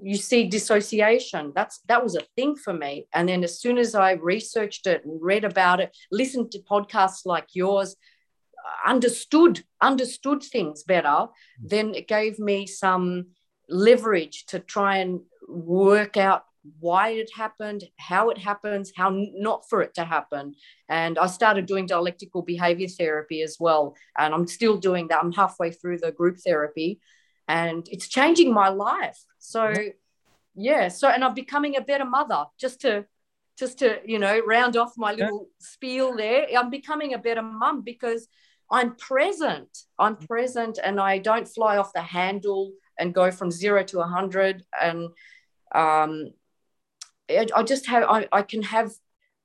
you 0.02 0.18
see 0.18 0.48
dissociation. 0.48 1.52
That's 1.56 1.80
that 1.88 2.04
was 2.04 2.16
a 2.16 2.26
thing 2.36 2.56
for 2.56 2.74
me. 2.74 3.08
And 3.14 3.28
then 3.28 3.44
as 3.44 3.60
soon 3.60 3.78
as 3.78 3.96
I 3.96 4.14
researched 4.14 4.88
it 4.88 5.06
and 5.06 5.22
read 5.22 5.44
about 5.44 5.80
it, 5.80 5.96
listened 6.12 6.52
to 6.52 6.60
podcasts 6.60 7.26
like 7.26 7.48
yours, 7.54 7.96
understood 8.86 9.64
understood 9.82 10.44
things 10.44 10.84
better, 10.84 11.08
mm. 11.08 11.30
then 11.62 11.94
it 11.96 12.08
gave 12.08 12.40
me 12.40 12.68
some 12.68 13.28
leverage 13.70 14.46
to 14.48 14.60
try 14.60 14.98
and 14.98 15.22
work 15.48 16.18
out 16.18 16.44
why 16.80 17.10
it 17.10 17.30
happened, 17.36 17.84
how 17.98 18.30
it 18.30 18.38
happens, 18.38 18.92
how 18.96 19.12
not 19.14 19.70
for 19.70 19.82
it 19.82 19.94
to 19.96 20.06
happen. 20.06 20.56
And 20.90 21.18
I 21.18 21.28
started 21.28 21.66
doing 21.66 21.86
dialectical 21.86 22.42
behavior 22.42 22.88
therapy 22.88 23.42
as 23.42 23.58
well. 23.60 23.96
And 24.18 24.34
I'm 24.34 24.48
still 24.48 24.78
doing 24.78 25.08
that. 25.08 25.24
I'm 25.24 25.32
halfway 25.32 25.72
through 25.72 26.00
the 26.00 26.12
group 26.12 26.38
therapy 26.38 27.00
and 27.48 27.88
it's 27.92 28.08
changing 28.08 28.54
my 28.54 28.70
life. 28.70 29.20
So, 29.40 29.74
yeah. 30.56 30.88
So, 30.90 31.10
and 31.10 31.24
I'm 31.24 31.34
becoming 31.34 31.78
a 31.78 31.82
better 31.82 32.06
mother 32.06 32.46
just 32.60 32.82
to, 32.82 33.06
just 33.58 33.80
to, 33.80 34.00
you 34.06 34.20
know, 34.20 34.40
round 34.46 34.78
off 34.78 34.94
my 34.98 35.14
little 35.14 35.48
spiel 35.60 36.16
there. 36.16 36.48
I'm 36.58 36.70
becoming 36.70 37.14
a 37.14 37.18
better 37.18 37.42
mum 37.42 37.82
because 37.82 38.28
I'm 38.70 38.96
present. 38.96 39.78
I'm 39.98 40.18
present 40.18 40.80
and 40.84 41.00
I 41.00 41.20
don't 41.20 41.48
fly 41.48 41.78
off 41.78 41.94
the 41.94 42.02
handle 42.02 42.74
and 43.00 43.14
go 43.14 43.32
from 43.32 43.52
zero 43.52 43.84
to 43.84 44.02
a 44.02 44.08
hundred 44.08 44.66
and 44.82 45.10
um, 45.74 46.32
I 47.30 47.64
just 47.64 47.88
have 47.88 48.04
I, 48.04 48.28
I 48.32 48.42
can 48.42 48.64
have 48.64 48.92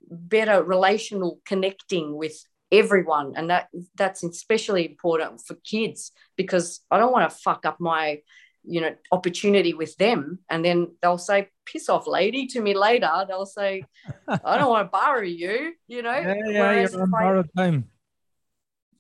better 0.09 0.63
relational 0.63 1.41
connecting 1.45 2.17
with 2.17 2.35
everyone. 2.71 3.35
And 3.37 3.51
that 3.51 3.69
that's 3.97 4.23
especially 4.23 4.87
important 4.87 5.41
for 5.47 5.55
kids 5.65 6.13
because 6.37 6.81
I 6.91 6.99
don't 6.99 7.13
want 7.13 7.31
to 7.31 7.37
fuck 7.37 7.67
up 7.67 7.81
my 7.81 8.21
you 8.65 8.81
know 8.81 8.95
opportunity 9.11 9.75
with 9.75 9.97
them. 9.97 10.39
And 10.49 10.65
then 10.65 10.95
they'll 11.03 11.19
say 11.19 11.49
piss 11.67 11.89
off 11.89 12.07
lady 12.07 12.47
to 12.49 12.61
me 12.61 12.75
later. 12.75 13.11
They'll 13.29 13.47
say 13.47 13.85
I 14.29 14.59
don't 14.59 14.71
want 14.71 14.87
to 14.87 14.91
borrow 14.91 15.23
you 15.23 15.73
you 15.89 16.03
know? 16.03 16.13
Yeah, 16.13 16.35
yeah 16.47 16.89
you're 16.89 17.03
on 17.03 17.11
borrowed 17.11 17.51
time. 17.57 17.89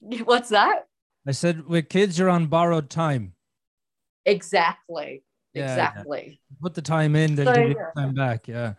What's 0.25 0.51
that? 0.51 0.87
I 1.27 1.31
said 1.31 1.67
with 1.67 1.89
kids 1.89 2.19
you're 2.19 2.31
on 2.31 2.47
borrowed 2.47 2.91
time. 2.91 3.35
Exactly 4.25 5.23
yeah, 5.55 5.71
exactly. 5.71 6.41
Yeah. 6.51 6.57
Put 6.61 6.75
the 6.75 6.83
time 6.83 7.17
in, 7.17 7.35
then 7.35 7.47
so, 7.47 7.69
give 7.69 7.77
time 7.97 8.15
back. 8.15 8.49
Yeah. 8.49 8.75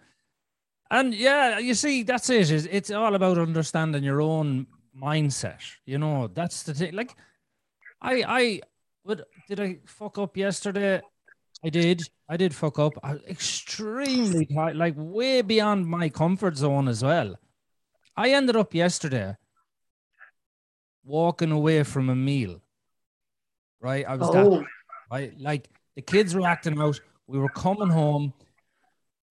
And 0.91 1.13
yeah, 1.13 1.59
you 1.59 1.73
see, 1.73 2.03
that's 2.03 2.29
it. 2.29 2.51
It's 2.51 2.91
all 2.91 3.15
about 3.15 3.37
understanding 3.37 4.03
your 4.03 4.21
own 4.21 4.67
mindset. 4.95 5.61
You 5.85 5.97
know, 5.97 6.27
that's 6.27 6.63
the 6.63 6.73
thing. 6.73 6.93
Like, 6.93 7.15
I, 8.01 8.23
I, 8.27 8.61
what 9.03 9.21
did 9.47 9.59
I 9.59 9.79
fuck 9.85 10.17
up 10.17 10.37
yesterday? 10.37 11.01
I 11.63 11.69
did. 11.69 12.03
I 12.29 12.37
did 12.37 12.53
fuck 12.53 12.77
up. 12.79 12.93
I, 13.03 13.13
extremely 13.27 14.45
tight, 14.45 14.75
like 14.75 14.95
way 14.97 15.41
beyond 15.41 15.87
my 15.87 16.09
comfort 16.09 16.57
zone 16.57 16.87
as 16.87 17.03
well. 17.03 17.35
I 18.15 18.31
ended 18.31 18.55
up 18.55 18.73
yesterday 18.73 19.35
walking 21.03 21.51
away 21.51 21.83
from 21.83 22.09
a 22.09 22.15
meal. 22.15 22.61
Right, 23.79 24.05
I 24.07 24.15
was 24.15 24.29
oh. 24.29 24.33
that. 24.33 24.65
Right, 25.11 25.39
like 25.39 25.69
the 25.95 26.01
kids 26.01 26.33
were 26.33 26.47
acting 26.47 26.79
out. 26.79 26.99
We 27.27 27.39
were 27.39 27.49
coming 27.49 27.89
home. 27.89 28.33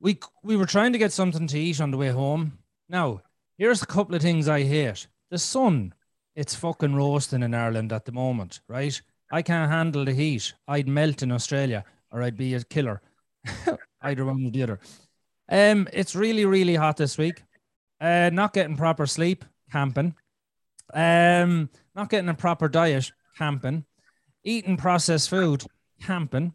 We 0.01 0.19
we 0.43 0.57
were 0.57 0.67
trying 0.67 0.93
to 0.93 0.99
get 0.99 1.13
something 1.13 1.47
to 1.47 1.59
eat 1.59 1.81
on 1.81 1.91
the 1.91 1.97
way 1.97 2.09
home. 2.09 2.59
Now, 2.89 3.23
here's 3.59 3.83
a 3.83 3.87
couple 3.87 4.15
of 4.15 4.23
things 4.23 4.49
I 4.49 4.63
hate. 4.63 5.07
The 5.31 5.39
sun, 5.39 5.95
it's 6.35 6.55
fucking 6.55 6.95
roasting 6.95 7.43
in 7.43 7.55
Ireland 7.55 7.93
at 7.93 8.05
the 8.05 8.13
moment, 8.13 8.61
right? 8.69 9.01
I 9.31 9.43
can't 9.43 9.71
handle 9.71 10.05
the 10.05 10.13
heat. 10.13 10.53
I'd 10.69 10.89
melt 10.89 11.23
in 11.23 11.33
Australia 11.33 11.85
or 12.11 12.23
I'd 12.23 12.37
be 12.37 12.55
a 12.55 12.63
killer. 12.63 13.01
Either 14.03 14.25
one 14.25 14.47
or 14.47 14.51
the 14.51 14.63
other. 14.63 14.81
Um, 15.49 15.89
it's 15.93 16.15
really, 16.15 16.45
really 16.45 16.75
hot 16.75 16.97
this 16.97 17.17
week. 17.17 17.43
Uh, 18.01 18.31
not 18.33 18.53
getting 18.53 18.77
proper 18.77 19.07
sleep, 19.07 19.45
camping. 19.71 20.15
Um, 20.93 21.71
not 21.95 22.11
getting 22.11 22.29
a 22.29 22.35
proper 22.35 22.69
diet, 22.69 23.11
camping. 23.39 23.85
Eating 24.45 24.77
processed 24.77 25.31
food, 25.31 25.65
camping. 26.03 26.55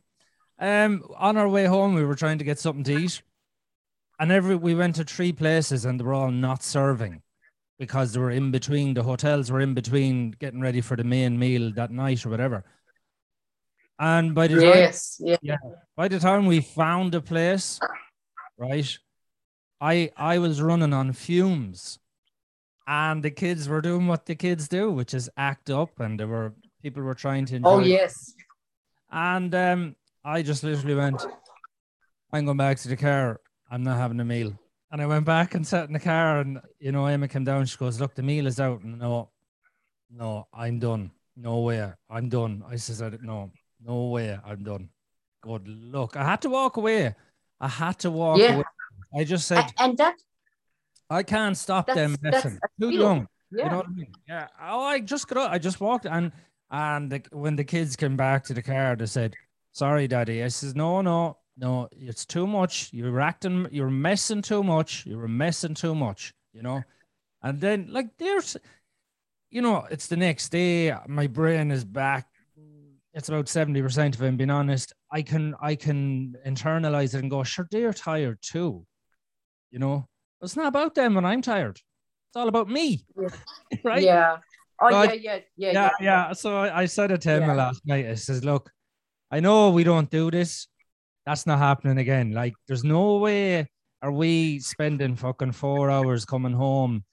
Um, 0.60 1.04
on 1.18 1.38
our 1.38 1.48
way 1.48 1.66
home, 1.66 1.94
we 1.94 2.04
were 2.04 2.16
trying 2.16 2.40
to 2.40 2.44
get 2.44 2.60
something 2.60 2.84
to 2.86 2.98
eat, 2.98 3.22
and 4.20 4.32
every 4.32 4.56
we 4.56 4.74
went 4.76 4.96
to 4.96 5.04
three 5.04 5.32
places, 5.32 5.86
and 5.86 6.00
they 6.00 6.04
were 6.04 6.14
all 6.14 6.32
not 6.32 6.64
serving 6.64 7.22
because 7.78 8.14
they 8.14 8.20
were 8.20 8.32
in 8.32 8.50
between. 8.52 8.94
The 8.96 9.04
hotels 9.04 9.52
were 9.52 9.62
in 9.62 9.74
between 9.76 10.32
getting 10.32 10.62
ready 10.62 10.82
for 10.82 10.96
the 10.98 11.04
main 11.04 11.38
meal 11.38 11.72
that 11.76 11.92
night 11.92 12.26
or 12.26 12.30
whatever. 12.30 12.64
And 14.00 14.34
by 14.36 14.48
the 14.48 14.56
time, 14.56 14.64
Yes. 14.64 15.18
Yeah. 15.20 15.38
yeah, 15.42 15.58
by 15.96 16.08
the 16.08 16.20
time 16.20 16.46
we 16.46 16.62
found 16.62 17.14
a 17.16 17.22
place, 17.22 17.80
right, 18.58 18.98
I 19.80 20.12
I 20.18 20.40
was 20.40 20.62
running 20.62 20.94
on 20.94 21.14
fumes, 21.14 22.00
and 22.88 23.22
the 23.24 23.32
kids 23.32 23.70
were 23.70 23.82
doing 23.82 24.08
what 24.08 24.26
the 24.26 24.36
kids 24.36 24.68
do, 24.68 24.92
which 24.92 25.14
is 25.14 25.30
act 25.38 25.70
up, 25.70 26.00
and 26.00 26.20
there 26.20 26.28
were 26.28 26.54
people 26.82 27.04
were 27.04 27.16
trying 27.16 27.46
to 27.48 27.56
enjoy. 27.58 27.70
Oh 27.70 27.80
yes. 27.80 28.34
And 29.12 29.54
um, 29.56 29.96
I 30.24 30.42
just 30.42 30.64
literally 30.64 30.96
went, 30.96 31.26
I'm 32.34 32.46
going 32.46 32.58
back 32.58 32.78
to 32.80 32.88
the 32.90 32.98
car. 32.98 33.40
I'm 33.72 33.84
not 33.84 33.98
having 33.98 34.20
a 34.20 34.26
meal. 34.26 34.58
And 34.92 35.02
I 35.02 35.06
went 35.06 35.26
back 35.26 35.54
and 35.56 35.66
sat 35.68 35.88
in 35.88 35.94
the 35.94 36.00
car, 36.00 36.40
and 36.40 36.62
you 36.80 36.92
know, 36.94 37.06
Emma 37.06 37.28
came 37.28 37.44
down. 37.44 37.66
She 37.66 37.78
goes, 37.78 38.00
"Look, 38.00 38.16
the 38.16 38.24
meal 38.24 38.48
is 38.48 38.58
out." 38.60 38.82
And 38.84 38.98
no, 39.00 39.30
no, 40.10 40.48
I'm 40.54 40.80
done. 40.80 41.12
No 41.36 41.60
way, 41.60 41.92
I'm 42.10 42.30
done. 42.30 42.64
I 42.70 42.78
said, 42.78 43.22
"No, 43.22 43.52
no 43.84 44.06
way, 44.08 44.40
I'm 44.46 44.64
done." 44.64 44.90
Good 45.42 45.68
luck. 45.68 46.16
I 46.16 46.24
had 46.24 46.42
to 46.44 46.50
walk 46.50 46.78
away. 46.78 47.14
I 47.60 47.68
had 47.68 48.00
to 48.00 48.12
walk 48.12 48.40
Yeah. 48.40 48.56
away. 48.56 48.64
I 49.14 49.24
just 49.26 49.46
said, 49.48 49.66
A- 49.78 49.84
and 49.84 49.98
that 49.98 50.16
I 51.10 51.24
can't 51.24 51.58
stop 51.58 51.88
them 51.88 52.16
messing. 52.22 52.58
Too 52.80 52.90
young. 52.92 53.28
yeah. 53.52 53.66
You 53.66 53.70
know 53.72 53.78
what 53.78 53.88
I 53.88 53.90
mean? 53.90 54.12
Yeah. 54.28 54.48
Oh, 54.62 54.84
I 54.84 55.02
just 55.02 55.28
got 55.28 55.38
up. 55.40 55.52
I 55.52 55.58
just 55.58 55.82
walked 55.82 56.06
and 56.06 56.32
and 56.70 57.12
the, 57.12 57.24
when 57.32 57.56
the 57.56 57.64
kids 57.64 57.96
came 57.96 58.18
back 58.18 58.44
to 58.46 58.54
the 58.54 58.62
car, 58.62 58.96
they 58.96 59.06
said, 59.06 59.36
"Sorry, 59.72 60.08
Daddy." 60.08 60.44
I 60.44 60.50
says, 60.50 60.76
"No, 60.76 61.02
no, 61.02 61.38
no. 61.58 61.88
It's 61.92 62.26
too 62.26 62.48
much. 62.48 62.90
You're 62.92 63.20
acting. 63.22 63.68
You're 63.72 63.90
messing 63.90 64.42
too 64.42 64.64
much. 64.64 65.06
You're 65.06 65.28
messing 65.28 65.74
too 65.74 65.96
much. 65.96 66.34
You 66.54 66.64
know." 66.64 66.84
And 67.42 67.62
then 67.62 67.88
like 67.92 68.18
there's, 68.18 68.58
you 69.50 69.62
know, 69.62 69.86
it's 69.90 70.08
the 70.08 70.18
next 70.18 70.50
day. 70.50 70.94
My 71.08 71.28
brain 71.28 71.72
is 71.72 71.86
back. 71.86 72.28
It's 73.14 73.30
about 73.30 73.48
seventy 73.48 73.82
percent. 73.82 74.16
of 74.16 74.22
I'm 74.22 74.38
being 74.38 74.50
honest, 74.50 74.94
I 75.12 75.22
can 75.22 75.56
I 75.62 75.76
can 75.76 76.36
internalize 76.46 77.16
it 77.16 77.22
and 77.22 77.32
go, 77.32 77.44
"Sure, 77.44 77.68
they're 77.72 77.94
tired 77.94 78.40
too." 78.42 78.86
You 79.72 79.80
know, 79.80 80.08
it's 80.42 80.56
not 80.56 80.68
about 80.68 80.96
them 80.96 81.16
when 81.16 81.26
I'm 81.26 81.42
tired. 81.42 81.80
It's 82.30 82.36
all 82.36 82.48
about 82.50 82.70
me, 82.70 83.06
right? 83.84 84.04
Yeah. 84.04 84.38
Oh 84.82 84.90
So 84.90 85.04
yeah, 85.04 85.14
yeah, 85.14 85.16
yeah, 85.16 85.40
yeah, 85.58 85.72
yeah. 85.74 85.90
yeah. 86.00 86.34
So 86.34 86.58
I, 86.58 86.82
I 86.82 86.86
said 86.86 87.12
it 87.12 87.22
to 87.22 87.32
Emma 87.32 87.48
Yeah. 87.48 87.54
last 87.54 87.82
night. 87.86 88.06
I 88.06 88.16
says, 88.16 88.44
look, 88.44 88.72
I 89.32 89.40
know 89.40 89.70
we 89.72 89.84
don't 89.84 90.10
do 90.10 90.30
this. 90.32 90.68
That's 91.26 91.46
not 91.46 91.60
happening 91.60 91.98
again. 91.98 92.32
Like, 92.32 92.54
there's 92.68 92.84
no 92.84 93.18
way 93.18 93.68
are 94.02 94.12
we 94.12 94.60
spending 94.60 95.16
fucking 95.16 95.52
four 95.52 95.90
hours 95.90 96.24
coming 96.24 96.54
home 96.54 97.04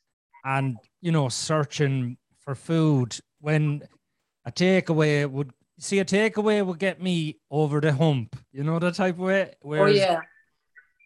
and 0.45 0.77
you 1.01 1.11
know 1.11 1.31
searching 1.31 2.19
for 2.41 2.55
food 2.55 3.17
when 3.41 3.83
a 4.45 4.53
takeaway 4.53 5.29
would 5.29 5.51
see 5.79 5.99
a 5.99 6.05
takeaway 6.05 6.65
would 6.65 6.79
get 6.79 7.01
me 7.01 7.39
over 7.51 7.81
the 7.81 7.93
hump. 7.93 8.37
You 8.53 8.63
know 8.65 8.79
the 8.79 8.93
type 8.93 9.15
of 9.15 9.21
way. 9.21 9.55
Oh 9.65 9.87
yeah. 9.87 10.21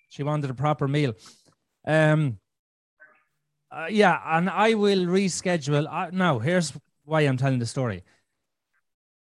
she 0.09 0.23
wanted 0.25 0.51
a 0.51 0.55
proper 0.55 0.89
meal. 0.89 1.15
Um, 1.87 2.39
uh, 3.71 3.87
yeah, 3.91 4.21
and 4.25 4.49
I 4.51 4.75
will 4.75 5.07
reschedule. 5.07 5.87
Uh, 5.91 6.11
now, 6.13 6.39
here's 6.39 6.73
why 7.05 7.23
I'm 7.23 7.37
telling 7.37 7.59
the 7.59 7.67
story. 7.67 8.05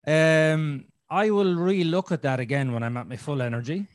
Um, 0.08 0.86
I 1.10 1.30
will 1.32 1.56
re-look 1.56 2.12
at 2.12 2.22
that 2.24 2.40
again 2.40 2.72
when 2.74 2.84
I'm 2.84 2.98
at 2.98 3.08
my 3.08 3.18
full 3.18 3.42
energy, 3.42 3.88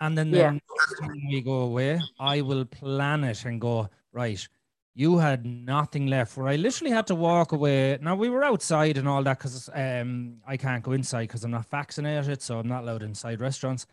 and 0.00 0.16
then 0.16 0.30
the 0.30 0.38
Yeah. 0.38 0.50
next 0.52 1.00
time 1.00 1.28
we 1.30 1.40
go 1.42 1.62
away, 1.62 2.00
I 2.18 2.40
will 2.40 2.64
plan 2.64 3.24
it 3.24 3.44
and 3.44 3.60
go 3.60 3.88
right. 4.12 4.48
You 4.94 5.18
had 5.18 5.46
nothing 5.46 6.06
left. 6.08 6.36
Where 6.36 6.48
I 6.48 6.56
literally 6.56 6.90
had 6.92 7.06
to 7.08 7.14
walk 7.14 7.52
away. 7.52 7.98
Now 8.00 8.16
we 8.16 8.28
were 8.28 8.44
outside 8.44 8.98
and 8.98 9.08
all 9.08 9.22
that 9.24 9.38
because 9.38 9.68
um 9.74 10.40
I 10.46 10.56
can't 10.56 10.82
go 10.82 10.92
inside 10.92 11.28
because 11.28 11.44
I'm 11.44 11.52
not 11.52 11.70
vaccinated, 11.70 12.42
so 12.42 12.58
I'm 12.58 12.68
not 12.68 12.82
allowed 12.82 13.02
inside 13.02 13.40
restaurants. 13.40 13.86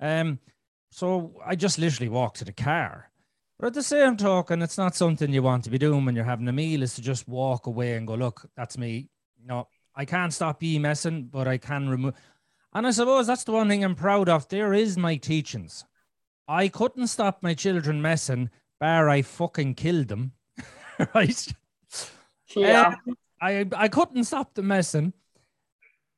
Um, 0.00 0.38
so 0.90 1.34
I 1.46 1.56
just 1.56 1.78
literally 1.78 2.10
walked 2.10 2.38
to 2.38 2.44
the 2.44 2.52
car. 2.52 3.11
But 3.62 3.68
at 3.68 3.74
the 3.74 3.82
same 3.84 4.16
token, 4.16 4.60
it's 4.60 4.76
not 4.76 4.96
something 4.96 5.32
you 5.32 5.40
want 5.40 5.62
to 5.62 5.70
be 5.70 5.78
doing 5.78 6.04
when 6.04 6.16
you're 6.16 6.24
having 6.24 6.48
a 6.48 6.52
meal, 6.52 6.82
is 6.82 6.96
to 6.96 7.00
just 7.00 7.28
walk 7.28 7.68
away 7.68 7.94
and 7.94 8.08
go, 8.08 8.14
look, 8.14 8.44
that's 8.56 8.76
me. 8.76 9.08
No, 9.46 9.68
I 9.94 10.04
can't 10.04 10.34
stop 10.34 10.64
you 10.64 10.80
messing, 10.80 11.26
but 11.26 11.46
I 11.46 11.58
can 11.58 11.88
remove. 11.88 12.14
And 12.74 12.88
I 12.88 12.90
suppose 12.90 13.28
that's 13.28 13.44
the 13.44 13.52
one 13.52 13.68
thing 13.68 13.84
I'm 13.84 13.94
proud 13.94 14.28
of. 14.28 14.48
There 14.48 14.74
is 14.74 14.98
my 14.98 15.14
teachings. 15.14 15.84
I 16.48 16.66
couldn't 16.66 17.06
stop 17.06 17.40
my 17.40 17.54
children 17.54 18.02
messing, 18.02 18.50
bar 18.80 19.08
I 19.08 19.22
fucking 19.22 19.76
killed 19.76 20.08
them. 20.08 20.32
right? 21.14 21.46
Yeah. 22.56 22.96
Um, 23.06 23.16
I 23.40 23.64
I 23.76 23.86
couldn't 23.86 24.24
stop 24.24 24.54
the 24.54 24.62
messing. 24.62 25.12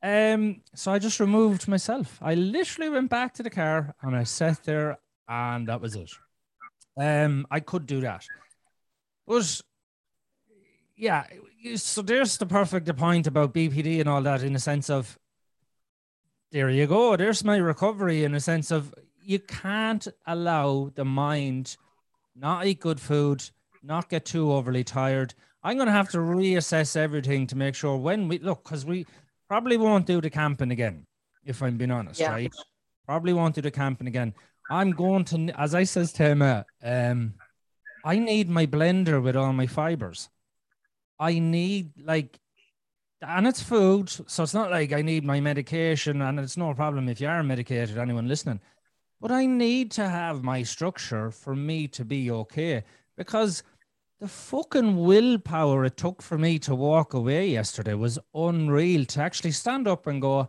Um, 0.03 0.63
so 0.75 0.93
I 0.93 0.99
just 0.99 1.21
removed 1.21 1.69
myself. 1.69 2.19
I 2.23 2.37
literally 2.37 2.89
went 2.89 3.11
back 3.11 3.35
to 3.35 3.43
the 3.43 3.51
car 3.51 3.95
and 4.01 4.17
I 4.17 4.25
sat 4.25 4.65
there, 4.65 4.97
and 5.29 5.69
that 5.69 5.83
was 5.83 5.95
it. 5.95 6.11
Um, 6.97 7.47
I 7.51 7.61
could 7.61 7.87
do 7.87 8.01
that, 8.03 8.27
but 9.27 9.61
yeah. 10.97 11.25
So 11.77 12.03
there's 12.03 12.37
the 12.37 12.47
perfect 12.47 12.95
point 12.97 13.27
about 13.27 13.53
BPD 13.55 14.01
and 14.01 14.09
all 14.09 14.23
that, 14.23 14.43
in 14.43 14.55
a 14.55 14.59
sense 14.61 14.89
of 14.91 15.19
there 16.53 16.71
you 16.71 16.87
go. 16.87 17.17
There's 17.17 17.43
my 17.43 17.57
recovery 17.57 18.23
in 18.23 18.35
a 18.35 18.41
sense 18.41 18.71
of 18.71 18.95
you 19.23 19.41
can't 19.41 20.07
allow 20.27 20.91
the 20.95 21.05
mind 21.05 21.77
not 22.37 22.67
eat 22.67 22.81
good 22.81 23.01
food, 23.01 23.49
not 23.83 24.09
get 24.09 24.25
too 24.25 24.53
overly 24.53 24.85
tired. 24.85 25.35
I'm 25.63 25.77
going 25.77 25.87
to 25.87 25.93
have 25.93 26.11
to 26.11 26.19
reassess 26.19 26.97
everything 26.97 27.47
to 27.49 27.57
make 27.57 27.75
sure 27.75 27.97
when 27.97 28.29
we 28.29 28.39
look, 28.39 28.63
because 28.65 28.85
we 28.85 29.07
probably 29.49 29.77
won't 29.77 30.07
do 30.07 30.21
the 30.21 30.31
camping 30.31 30.71
again, 30.71 31.07
if 31.45 31.63
I'm 31.63 31.77
being 31.77 31.91
honest, 31.91 32.21
Yeah. 32.21 32.31
right? 32.33 32.53
Probably 33.07 33.33
won't 33.33 33.55
do 33.55 33.63
the 33.63 33.71
camping 33.71 34.07
again. 34.09 34.35
I'm 34.71 34.93
going 34.93 35.25
to, 35.27 35.51
as 35.61 35.75
I 35.75 35.85
says 35.85 36.13
to 36.15 36.25
Emma, 36.25 36.67
um, 36.83 37.35
I 38.05 38.19
need 38.19 38.49
my 38.49 38.67
blender 38.67 39.23
with 39.23 39.37
all 39.37 39.53
my 39.53 39.67
fibers. 39.67 40.29
I 41.19 41.39
need 41.39 41.93
like, 42.03 42.39
and 43.23 43.47
it's 43.47 43.63
food, 43.63 44.11
so 44.11 44.43
it's 44.43 44.55
not 44.55 44.71
like 44.71 44.93
I 44.93 45.03
need 45.03 45.25
my 45.25 45.41
medication, 45.41 46.21
and 46.23 46.39
it's 46.39 46.57
no 46.57 46.75
problem 46.75 47.09
if 47.09 47.21
you 47.21 47.29
are 47.29 47.43
medicated. 47.43 47.97
Anyone 47.97 48.29
listening, 48.29 48.61
but 49.21 49.31
I 49.31 49.47
need 49.47 49.91
to 49.93 50.09
have 50.09 50.43
my 50.43 50.63
structure 50.63 51.31
for 51.31 51.55
me 51.55 51.89
to 51.89 52.05
be 52.05 52.31
okay 52.31 52.85
because 53.17 53.63
the 54.21 54.29
fucking 54.29 54.97
willpower 54.99 55.85
it 55.85 55.97
took 55.97 56.21
for 56.21 56.37
me 56.37 56.59
to 56.61 56.75
walk 56.75 57.15
away 57.15 57.49
yesterday 57.49 57.95
was 57.95 58.19
unreal 58.35 59.05
to 59.07 59.21
actually 59.21 59.53
stand 59.53 59.89
up 59.89 60.07
and 60.07 60.21
go, 60.21 60.49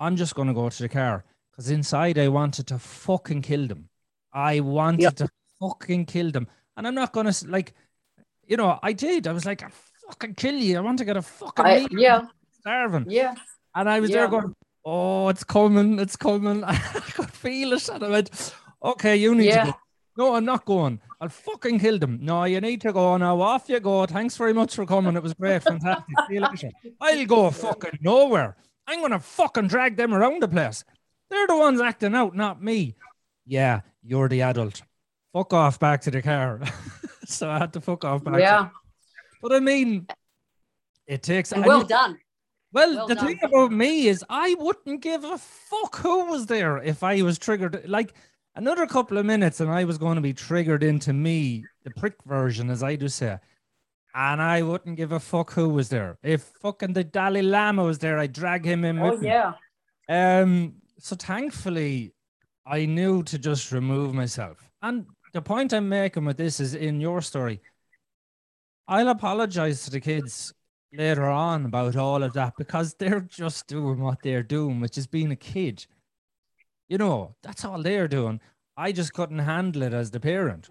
I'm 0.00 0.16
just 0.16 0.34
going 0.34 0.48
to 0.48 0.54
go 0.54 0.68
to 0.68 0.82
the 0.82 0.88
car 0.88 1.24
because 1.54 1.70
inside 1.70 2.18
I 2.18 2.28
wanted 2.28 2.66
to 2.68 2.78
fucking 2.78 3.42
kill 3.42 3.66
them. 3.68 3.88
I 4.32 4.60
wanted 4.60 5.02
Yep. 5.02 5.14
to 5.16 5.28
fucking 5.60 6.06
kill 6.06 6.30
them. 6.32 6.48
And 6.76 6.86
I'm 6.86 6.94
not 6.94 7.12
going 7.12 7.30
to, 7.32 7.46
like, 7.48 7.74
you 8.46 8.56
know, 8.56 8.78
I 8.82 8.92
did. 8.92 9.26
I 9.28 9.32
was 9.32 9.44
like, 9.46 9.62
I 9.62 9.68
fucking 10.08 10.34
kill 10.34 10.54
you. 10.56 10.76
I 10.76 10.80
want 10.80 10.98
to 10.98 11.04
get 11.04 11.16
a 11.16 11.22
fucking 11.22 11.64
I, 11.64 11.86
yeah. 11.92 12.18
I'm 12.18 12.28
starving. 12.60 13.06
Yeah. 13.08 13.34
And 13.76 13.88
I 13.88 14.00
was 14.00 14.10
there 14.10 14.26
going, 14.28 14.54
oh, 14.84 15.28
it's 15.28 15.44
coming, 15.44 15.98
it's 16.00 16.16
coming. 16.16 16.64
I 16.66 16.74
could 16.76 17.30
feel 17.30 17.72
it. 17.74 17.88
And 17.88 18.02
I 18.04 18.08
went, 18.08 18.54
okay, 18.82 19.16
you 19.16 19.34
need 19.34 19.46
Yeah. 19.46 19.64
to 19.66 19.70
go. 19.72 19.78
No, 20.16 20.34
I'm 20.36 20.44
not 20.44 20.64
going. 20.64 21.00
I'll 21.20 21.28
fucking 21.28 21.80
kill 21.80 21.98
them. 21.98 22.18
No, 22.22 22.44
you 22.44 22.60
need 22.60 22.80
to 22.82 22.92
go 22.92 23.16
now. 23.16 23.40
Off 23.40 23.68
you 23.68 23.80
go. 23.80 24.06
Thanks 24.06 24.36
very 24.36 24.52
much 24.52 24.74
for 24.74 24.86
coming. 24.86 25.16
It 25.16 25.22
was 25.22 25.34
great. 25.34 25.62
Fantastic. 25.62 26.04
See 26.28 26.34
you 26.34 26.40
later. 26.40 26.70
I'll 27.00 27.26
go 27.26 27.50
fucking 27.50 27.98
nowhere. 28.00 28.56
I'm 28.86 29.00
going 29.00 29.10
to 29.12 29.18
fucking 29.18 29.68
drag 29.68 29.96
them 29.96 30.14
around 30.14 30.40
the 30.42 30.48
place. 30.48 30.84
They're 31.34 31.46
the 31.48 31.56
ones 31.56 31.80
acting 31.80 32.14
out, 32.14 32.34
not 32.36 32.62
me. 32.62 32.94
Yeah, 33.46 33.80
you're 34.04 34.28
the 34.28 34.42
adult. 34.42 34.82
Fuck 35.32 35.52
off 35.52 35.80
back 35.80 36.00
to 36.02 36.10
the 36.12 36.22
car. 36.22 36.60
so 37.26 37.50
I 37.50 37.58
had 37.58 37.72
to 37.72 37.80
fuck 37.80 38.04
off 38.04 38.22
back. 38.22 38.38
Yeah. 38.38 38.68
but 39.42 39.52
I 39.52 39.58
mean, 39.60 40.06
it 41.06 41.22
takes. 41.22 41.50
And 41.52 41.64
well 41.66 41.80
you- 41.80 41.88
done. 41.88 42.18
well, 42.72 42.94
Well 42.96 43.06
the 43.08 43.16
done. 43.16 43.26
thing 43.26 43.40
about 43.42 43.72
me 43.72 44.06
is 44.06 44.24
I 44.30 44.54
wouldn't 44.60 45.00
give 45.02 45.24
a 45.24 45.36
fuck 45.38 45.96
who 45.96 46.26
was 46.26 46.46
there 46.46 46.78
if 46.78 47.02
I 47.02 47.20
was 47.22 47.38
triggered. 47.38 47.84
Like 47.88 48.14
another 48.54 48.86
couple 48.86 49.18
of 49.18 49.26
minutes 49.26 49.58
and 49.60 49.70
I 49.70 49.82
was 49.84 49.98
going 49.98 50.14
to 50.14 50.20
be 50.22 50.32
triggered 50.32 50.84
into 50.84 51.12
me, 51.12 51.64
the 51.82 51.90
prick 51.90 52.14
version, 52.24 52.70
as 52.70 52.82
I 52.84 52.94
do 52.94 53.08
say. 53.08 53.38
And 54.14 54.40
I 54.40 54.62
wouldn't 54.62 54.96
give 54.96 55.10
a 55.10 55.18
fuck 55.18 55.52
who 55.52 55.68
was 55.68 55.88
there. 55.88 56.16
If 56.22 56.42
fucking 56.62 56.92
the 56.92 57.02
Dalai 57.02 57.42
Lama 57.42 57.82
was 57.82 57.98
there, 57.98 58.16
I'd 58.20 58.32
drag 58.32 58.64
him 58.64 58.84
in 58.84 59.00
Oh 59.00 59.10
with 59.10 59.22
me. 59.22 59.28
yeah. 59.28 59.54
Um, 60.08 60.74
so 61.04 61.14
thankfully, 61.16 62.14
I 62.64 62.86
knew 62.86 63.22
to 63.24 63.38
just 63.38 63.72
remove 63.72 64.14
myself. 64.14 64.70
and 64.80 65.04
the 65.34 65.42
point 65.42 65.74
I'm 65.74 65.86
making 65.86 66.24
with 66.24 66.38
this 66.38 66.60
is 66.60 66.74
in 66.74 66.98
your 66.98 67.20
story. 67.20 67.60
I'll 68.88 69.08
apologize 69.08 69.84
to 69.84 69.90
the 69.90 70.00
kids 70.00 70.54
later 70.94 71.24
on 71.24 71.66
about 71.66 71.96
all 71.96 72.22
of 72.22 72.32
that 72.32 72.54
because 72.56 72.94
they're 72.94 73.20
just 73.20 73.66
doing 73.66 74.00
what 74.00 74.22
they're 74.22 74.42
doing, 74.42 74.80
which 74.80 74.96
is 74.96 75.06
being 75.06 75.30
a 75.30 75.36
kid. 75.36 75.84
You 76.88 76.96
know, 76.96 77.34
that's 77.42 77.66
all 77.66 77.82
they're 77.82 78.08
doing. 78.08 78.40
I 78.74 78.90
just 78.90 79.12
couldn't 79.12 79.40
handle 79.40 79.82
it 79.82 79.92
as 79.92 80.10
the 80.10 80.20
parent. 80.20 80.70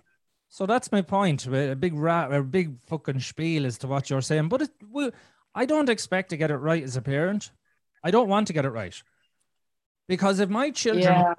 So 0.50 0.66
that's 0.66 0.92
my 0.92 1.04
point. 1.04 1.46
A 1.46 1.76
big 1.76 1.94
rat, 1.94 2.34
a 2.34 2.42
big 2.42 2.76
fucking 2.88 3.20
spiel 3.20 3.68
as 3.68 3.78
to 3.80 3.88
what 3.88 4.10
you're 4.10 4.22
saying. 4.22 4.48
But 4.48 4.64
it, 4.64 5.14
I 5.54 5.68
don't 5.68 5.90
expect 5.90 6.32
to 6.32 6.38
get 6.38 6.50
it 6.50 6.58
right 6.58 6.82
as 6.82 6.98
a 6.98 7.04
parent. 7.04 7.52
I 8.04 8.10
don't 8.10 8.30
want 8.30 8.48
to 8.48 8.54
get 8.54 8.66
it 8.66 8.72
right. 8.72 9.00
Because 10.08 10.40
if 10.40 10.50
my 10.50 10.70
children, 10.70 11.04
yeah. 11.04 11.34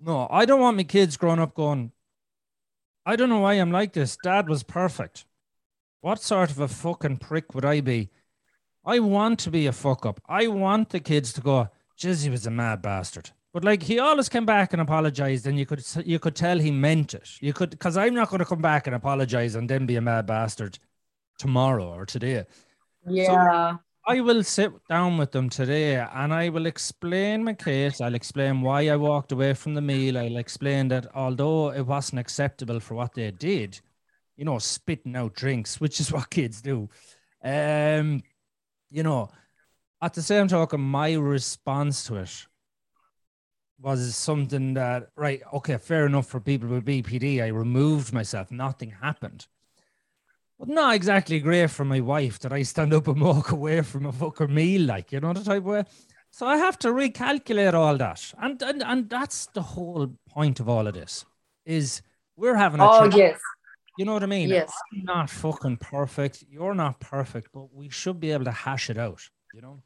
no, 0.00 0.28
I 0.30 0.44
don't 0.44 0.60
want 0.60 0.76
my 0.76 0.84
kids 0.84 1.16
growing 1.16 1.38
up 1.38 1.54
going, 1.54 1.92
I 3.04 3.16
don't 3.16 3.28
know 3.28 3.40
why 3.40 3.54
I'm 3.54 3.70
like 3.70 3.92
this. 3.92 4.16
Dad 4.22 4.48
was 4.48 4.62
perfect. 4.62 5.24
What 6.00 6.20
sort 6.20 6.50
of 6.50 6.60
a 6.60 6.68
fucking 6.68 7.18
prick 7.18 7.54
would 7.54 7.64
I 7.64 7.80
be? 7.80 8.10
I 8.84 9.00
want 9.00 9.38
to 9.40 9.50
be 9.50 9.66
a 9.66 9.72
fuck 9.72 10.06
up. 10.06 10.20
I 10.28 10.46
want 10.46 10.90
the 10.90 11.00
kids 11.00 11.32
to 11.34 11.40
go, 11.40 11.68
Jizzy 11.98 12.30
was 12.30 12.46
a 12.46 12.50
mad 12.50 12.82
bastard. 12.82 13.30
But 13.52 13.64
like 13.64 13.82
he 13.82 13.98
always 13.98 14.28
came 14.28 14.44
back 14.44 14.74
and 14.74 14.82
apologized, 14.82 15.46
and 15.46 15.58
you 15.58 15.64
could 15.64 15.82
you 16.04 16.18
could 16.18 16.36
tell 16.36 16.58
he 16.58 16.70
meant 16.70 17.14
it. 17.14 17.30
You 17.40 17.54
could 17.54 17.70
because 17.70 17.96
I'm 17.96 18.14
not 18.14 18.28
going 18.28 18.40
to 18.40 18.44
come 18.44 18.60
back 18.60 18.86
and 18.86 18.94
apologize 18.94 19.54
and 19.54 19.68
then 19.68 19.86
be 19.86 19.96
a 19.96 20.02
mad 20.02 20.26
bastard 20.26 20.78
tomorrow 21.38 21.88
or 21.94 22.04
today. 22.04 22.44
Yeah. 23.08 23.72
So 23.72 23.78
I 24.08 24.20
will 24.20 24.44
sit 24.44 24.72
down 24.88 25.18
with 25.18 25.32
them 25.32 25.50
today 25.50 25.96
and 25.96 26.32
I 26.32 26.48
will 26.48 26.66
explain 26.66 27.42
my 27.42 27.54
case. 27.54 28.00
I'll 28.00 28.14
explain 28.14 28.60
why 28.60 28.88
I 28.88 28.94
walked 28.96 29.32
away 29.32 29.52
from 29.54 29.74
the 29.74 29.80
meal. 29.80 30.16
I'll 30.16 30.36
explain 30.36 30.86
that 30.88 31.08
although 31.12 31.72
it 31.72 31.82
wasn't 31.82 32.20
acceptable 32.20 32.78
for 32.78 32.94
what 32.94 33.14
they 33.14 33.32
did, 33.32 33.80
you 34.36 34.44
know, 34.44 34.58
spitting 34.58 35.16
out 35.16 35.34
drinks, 35.34 35.80
which 35.80 35.98
is 35.98 36.12
what 36.12 36.30
kids 36.30 36.62
do. 36.62 36.88
Um, 37.42 38.22
you 38.90 39.02
know, 39.02 39.30
at 40.00 40.14
the 40.14 40.22
same 40.22 40.46
token, 40.46 40.80
my 40.80 41.14
response 41.14 42.04
to 42.04 42.16
it 42.16 42.46
was 43.80 44.14
something 44.14 44.74
that, 44.74 45.08
right, 45.16 45.42
okay, 45.52 45.78
fair 45.78 46.06
enough 46.06 46.28
for 46.28 46.40
people 46.40 46.68
with 46.68 46.84
BPD. 46.84 47.42
I 47.42 47.48
removed 47.48 48.12
myself, 48.12 48.52
nothing 48.52 48.90
happened. 49.02 49.48
But 50.58 50.68
not 50.68 50.94
exactly 50.94 51.38
great 51.40 51.70
for 51.70 51.84
my 51.84 52.00
wife 52.00 52.38
that 52.40 52.52
I 52.52 52.62
stand 52.62 52.94
up 52.94 53.08
and 53.08 53.20
walk 53.20 53.50
away 53.50 53.82
from 53.82 54.06
a 54.06 54.12
fucking 54.12 54.54
meal, 54.54 54.82
like, 54.82 55.12
you 55.12 55.20
know, 55.20 55.32
the 55.32 55.44
type 55.44 55.58
of 55.58 55.64
way. 55.64 55.84
So 56.30 56.46
I 56.46 56.56
have 56.56 56.78
to 56.80 56.88
recalculate 56.88 57.74
all 57.74 57.96
that. 57.96 58.32
And, 58.38 58.60
and 58.62 58.82
and 58.82 59.08
that's 59.08 59.46
the 59.54 59.62
whole 59.62 60.14
point 60.28 60.60
of 60.60 60.68
all 60.68 60.86
of 60.86 60.94
this 60.94 61.24
is 61.64 62.02
we're 62.36 62.56
having 62.56 62.80
a 62.80 62.90
Oh, 62.90 63.04
yes. 63.04 63.40
You 63.98 64.04
know 64.04 64.12
what 64.12 64.22
I 64.22 64.26
mean? 64.26 64.50
Yes. 64.50 64.70
I'm 64.92 65.04
not 65.04 65.30
fucking 65.30 65.78
perfect. 65.78 66.44
You're 66.50 66.74
not 66.74 67.00
perfect, 67.00 67.48
but 67.52 67.72
we 67.72 67.88
should 67.88 68.20
be 68.20 68.32
able 68.32 68.44
to 68.44 68.52
hash 68.52 68.90
it 68.90 68.98
out, 68.98 69.22
you 69.54 69.62
know? 69.62 69.82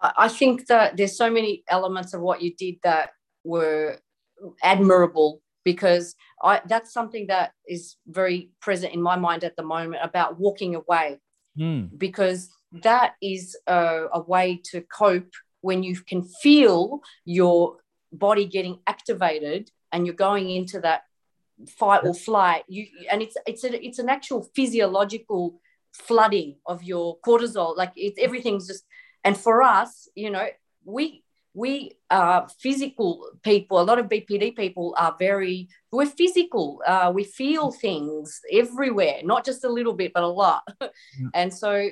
I 0.00 0.28
think 0.28 0.66
that 0.66 0.96
there's 0.96 1.16
so 1.16 1.30
many 1.30 1.62
elements 1.68 2.12
of 2.12 2.20
what 2.20 2.42
you 2.42 2.54
did 2.54 2.76
that 2.82 3.10
were 3.44 3.98
admirable 4.62 5.40
because 5.66 6.14
I 6.40 6.62
that's 6.66 6.92
something 6.92 7.26
that 7.26 7.50
is 7.66 7.96
very 8.06 8.52
present 8.60 8.94
in 8.94 9.02
my 9.02 9.16
mind 9.16 9.42
at 9.42 9.56
the 9.56 9.64
moment 9.64 10.00
about 10.02 10.38
walking 10.38 10.74
away. 10.74 11.20
Mm. 11.58 11.88
because 11.96 12.50
that 12.82 13.14
is 13.22 13.56
a, 13.66 14.08
a 14.12 14.20
way 14.20 14.60
to 14.70 14.82
cope 14.82 15.32
when 15.62 15.82
you 15.82 15.96
can 16.10 16.22
feel 16.42 17.00
your 17.24 17.78
body 18.12 18.44
getting 18.44 18.78
activated 18.86 19.70
and 19.90 20.04
you're 20.04 20.14
going 20.14 20.50
into 20.50 20.78
that 20.82 21.04
fight 21.66 22.02
or 22.04 22.12
flight. 22.12 22.64
You 22.68 22.86
and 23.10 23.22
it's 23.22 23.36
it's 23.46 23.64
a, 23.64 23.86
it's 23.86 23.98
an 23.98 24.10
actual 24.10 24.50
physiological 24.54 25.58
flooding 25.94 26.56
of 26.66 26.82
your 26.82 27.18
cortisol. 27.26 27.74
Like 27.74 27.92
it's 27.96 28.18
everything's 28.20 28.66
just 28.66 28.84
and 29.24 29.34
for 29.34 29.62
us, 29.62 30.08
you 30.14 30.30
know, 30.30 30.46
we 30.84 31.24
we 31.56 31.92
are 32.10 32.46
physical 32.60 33.30
people. 33.42 33.80
A 33.80 33.82
lot 33.82 33.98
of 33.98 34.10
BPD 34.10 34.54
people 34.54 34.94
are 34.98 35.16
very 35.18 35.68
we're 35.90 36.04
physical. 36.04 36.82
Uh, 36.86 37.10
we 37.14 37.24
feel 37.24 37.72
things 37.72 38.42
everywhere, 38.52 39.20
not 39.24 39.42
just 39.42 39.64
a 39.64 39.68
little 39.68 39.94
bit, 39.94 40.12
but 40.12 40.22
a 40.22 40.28
lot. 40.28 40.62
Yeah. 41.18 41.28
and 41.34 41.54
so 41.54 41.88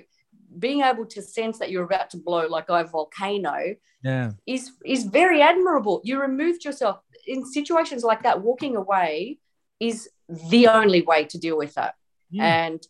being 0.59 0.83
able 0.83 1.07
to 1.07 1.22
sense 1.22 1.59
that 1.59 1.70
you're 1.70 1.85
about 1.85 2.11
to 2.11 2.18
blow 2.18 2.46
like 2.46 2.68
a 2.68 2.85
volcano 2.85 3.74
yeah. 4.03 4.33
is 4.46 4.72
is 4.85 5.05
very 5.05 5.40
admirable. 5.40 6.03
You 6.05 6.20
removed 6.20 6.64
yourself 6.64 6.98
in 7.27 7.46
situations 7.46 8.05
like 8.05 8.22
that. 8.24 8.42
Walking 8.42 8.77
away 8.77 9.38
is 9.81 10.11
the 10.50 10.68
only 10.68 11.00
way 11.00 11.24
to 11.24 11.38
deal 11.38 11.57
with 11.57 11.72
that. 11.74 11.94
Yeah. 12.31 12.64
And 12.64 12.87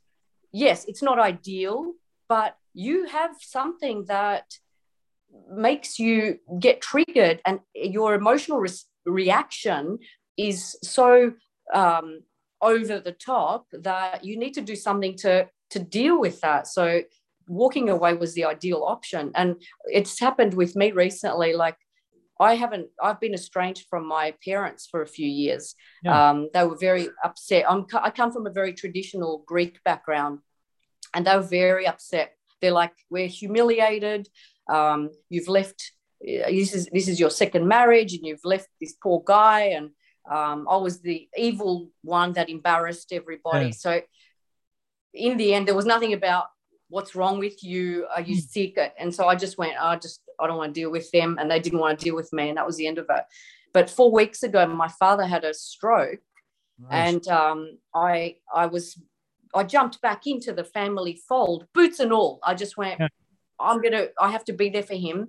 yes, 0.50 0.84
it's 0.86 1.02
not 1.02 1.20
ideal, 1.20 1.92
but 2.28 2.56
you 2.72 3.06
have 3.06 3.36
something 3.38 4.06
that 4.06 4.58
makes 5.50 5.98
you 5.98 6.38
get 6.58 6.80
triggered 6.80 7.40
and 7.44 7.60
your 7.74 8.14
emotional 8.14 8.58
re- 8.58 8.70
reaction 9.06 9.98
is 10.36 10.76
so 10.82 11.32
um, 11.72 12.20
over 12.60 12.98
the 12.98 13.12
top 13.12 13.66
that 13.72 14.24
you 14.24 14.38
need 14.38 14.54
to 14.54 14.60
do 14.60 14.76
something 14.76 15.16
to 15.16 15.48
to 15.70 15.78
deal 15.78 16.20
with 16.20 16.40
that. 16.40 16.66
So 16.66 17.02
walking 17.48 17.88
away 17.90 18.14
was 18.14 18.34
the 18.34 18.44
ideal 18.44 18.84
option. 18.86 19.32
And 19.34 19.56
it's 19.86 20.20
happened 20.20 20.54
with 20.54 20.76
me 20.76 20.92
recently 20.92 21.52
like 21.54 21.76
i 22.40 22.54
haven't 22.54 22.88
i've 23.00 23.20
been 23.20 23.32
estranged 23.32 23.86
from 23.88 24.04
my 24.08 24.34
parents 24.44 24.88
for 24.90 25.02
a 25.02 25.06
few 25.06 25.28
years. 25.28 25.74
Yeah. 26.02 26.30
um, 26.30 26.48
they 26.52 26.64
were 26.66 26.76
very 26.76 27.08
upset. 27.22 27.64
I'm, 27.68 27.86
i 27.94 28.10
come 28.10 28.32
from 28.32 28.46
a 28.46 28.50
very 28.50 28.72
traditional 28.72 29.44
greek 29.46 29.78
background 29.84 30.40
and 31.14 31.26
they 31.26 31.36
were 31.36 31.42
very 31.42 31.86
upset. 31.86 32.32
They're 32.60 32.72
like, 32.72 32.92
we're 33.10 33.28
humiliated. 33.28 34.28
Um, 34.68 35.10
you've 35.28 35.48
left. 35.48 35.92
Uh, 36.22 36.48
this 36.50 36.74
is 36.74 36.88
this 36.92 37.08
is 37.08 37.20
your 37.20 37.30
second 37.30 37.66
marriage, 37.66 38.14
and 38.14 38.26
you've 38.26 38.44
left 38.44 38.68
this 38.80 38.94
poor 39.02 39.22
guy. 39.24 39.74
And 39.76 39.90
um, 40.30 40.66
I 40.68 40.76
was 40.76 41.00
the 41.00 41.28
evil 41.36 41.90
one 42.02 42.32
that 42.34 42.48
embarrassed 42.48 43.12
everybody. 43.12 43.66
Yeah. 43.66 43.72
So 43.72 44.00
in 45.12 45.36
the 45.36 45.54
end, 45.54 45.68
there 45.68 45.74
was 45.74 45.86
nothing 45.86 46.12
about 46.12 46.46
what's 46.88 47.14
wrong 47.14 47.38
with 47.38 47.62
you. 47.62 48.06
Are 48.14 48.22
you 48.22 48.36
mm. 48.36 48.48
sick? 48.48 48.78
And 48.98 49.14
so 49.14 49.26
I 49.28 49.34
just 49.34 49.58
went. 49.58 49.74
I 49.80 49.96
just 49.96 50.22
I 50.40 50.46
don't 50.46 50.56
want 50.56 50.74
to 50.74 50.80
deal 50.80 50.90
with 50.90 51.10
them, 51.10 51.38
and 51.38 51.50
they 51.50 51.60
didn't 51.60 51.78
want 51.78 51.98
to 51.98 52.04
deal 52.04 52.16
with 52.16 52.32
me, 52.32 52.48
and 52.48 52.58
that 52.58 52.66
was 52.66 52.76
the 52.76 52.86
end 52.86 52.98
of 52.98 53.06
it. 53.10 53.24
But 53.72 53.90
four 53.90 54.12
weeks 54.12 54.42
ago, 54.42 54.66
my 54.66 54.88
father 54.88 55.26
had 55.26 55.44
a 55.44 55.52
stroke, 55.52 56.20
nice. 56.78 57.14
and 57.14 57.28
um, 57.28 57.78
I 57.94 58.36
I 58.54 58.66
was 58.66 58.98
I 59.54 59.64
jumped 59.64 60.00
back 60.00 60.26
into 60.26 60.52
the 60.52 60.64
family 60.64 61.20
fold, 61.28 61.66
boots 61.72 62.00
and 62.00 62.12
all. 62.12 62.40
I 62.42 62.54
just 62.54 62.76
went, 62.76 63.00
yeah. 63.00 63.08
I'm 63.58 63.80
gonna, 63.80 64.06
I 64.20 64.30
have 64.30 64.44
to 64.46 64.52
be 64.52 64.68
there 64.68 64.82
for 64.82 64.94
him. 64.94 65.28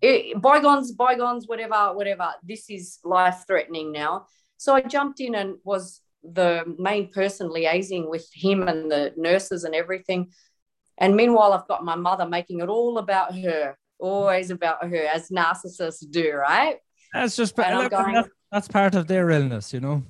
It, 0.00 0.40
bygones, 0.40 0.92
bygones, 0.92 1.46
whatever, 1.46 1.94
whatever. 1.94 2.32
This 2.42 2.68
is 2.68 2.98
life 3.04 3.44
threatening 3.46 3.92
now. 3.92 4.26
So 4.56 4.74
I 4.74 4.80
jumped 4.82 5.20
in 5.20 5.34
and 5.34 5.56
was 5.64 6.00
the 6.24 6.64
main 6.78 7.10
person 7.12 7.48
liaising 7.48 8.08
with 8.08 8.28
him 8.32 8.66
and 8.66 8.90
the 8.90 9.12
nurses 9.16 9.64
and 9.64 9.74
everything. 9.74 10.30
And 10.98 11.16
meanwhile, 11.16 11.52
I've 11.52 11.68
got 11.68 11.84
my 11.84 11.96
mother 11.96 12.26
making 12.26 12.60
it 12.60 12.68
all 12.68 12.98
about 12.98 13.36
her, 13.38 13.76
always 13.98 14.50
about 14.50 14.84
her, 14.84 15.06
as 15.06 15.30
narcissists 15.30 16.08
do, 16.10 16.32
right? 16.32 16.76
That's 17.12 17.36
just 17.36 17.56
going, 17.56 17.88
that's, 17.90 18.28
that's 18.50 18.68
part 18.68 18.94
of 18.94 19.06
their 19.06 19.30
illness, 19.30 19.72
you 19.72 19.80
know 19.80 20.02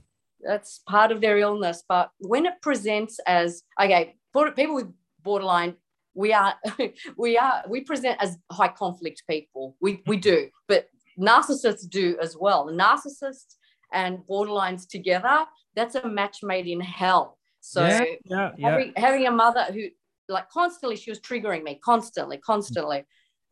that's 0.42 0.80
part 0.86 1.12
of 1.12 1.20
their 1.20 1.38
illness. 1.38 1.84
But 1.88 2.10
when 2.18 2.46
it 2.46 2.54
presents 2.60 3.18
as 3.26 3.62
okay, 3.80 4.16
people 4.56 4.74
with 4.74 4.92
borderline, 5.22 5.76
we 6.14 6.32
are 6.32 6.54
we 7.16 7.38
are 7.38 7.64
we 7.68 7.80
present 7.82 8.18
as 8.20 8.38
high 8.50 8.68
conflict 8.68 9.22
people. 9.28 9.76
We 9.80 10.02
we 10.06 10.16
do, 10.16 10.48
but 10.68 10.88
narcissists 11.18 11.88
do 11.88 12.16
as 12.20 12.36
well. 12.36 12.66
Narcissists 12.66 13.56
and 13.92 14.18
borderlines 14.28 14.88
together, 14.88 15.44
that's 15.74 15.94
a 15.94 16.06
match 16.06 16.38
made 16.42 16.66
in 16.66 16.80
hell. 16.80 17.38
So 17.60 17.86
yeah, 17.86 18.04
yeah, 18.24 18.50
having, 18.60 18.92
yeah. 18.96 19.00
having 19.00 19.26
a 19.26 19.30
mother 19.30 19.64
who 19.72 19.88
like 20.28 20.48
constantly 20.48 20.96
she 20.96 21.10
was 21.10 21.20
triggering 21.20 21.62
me 21.62 21.78
constantly, 21.82 22.38
constantly. 22.38 23.04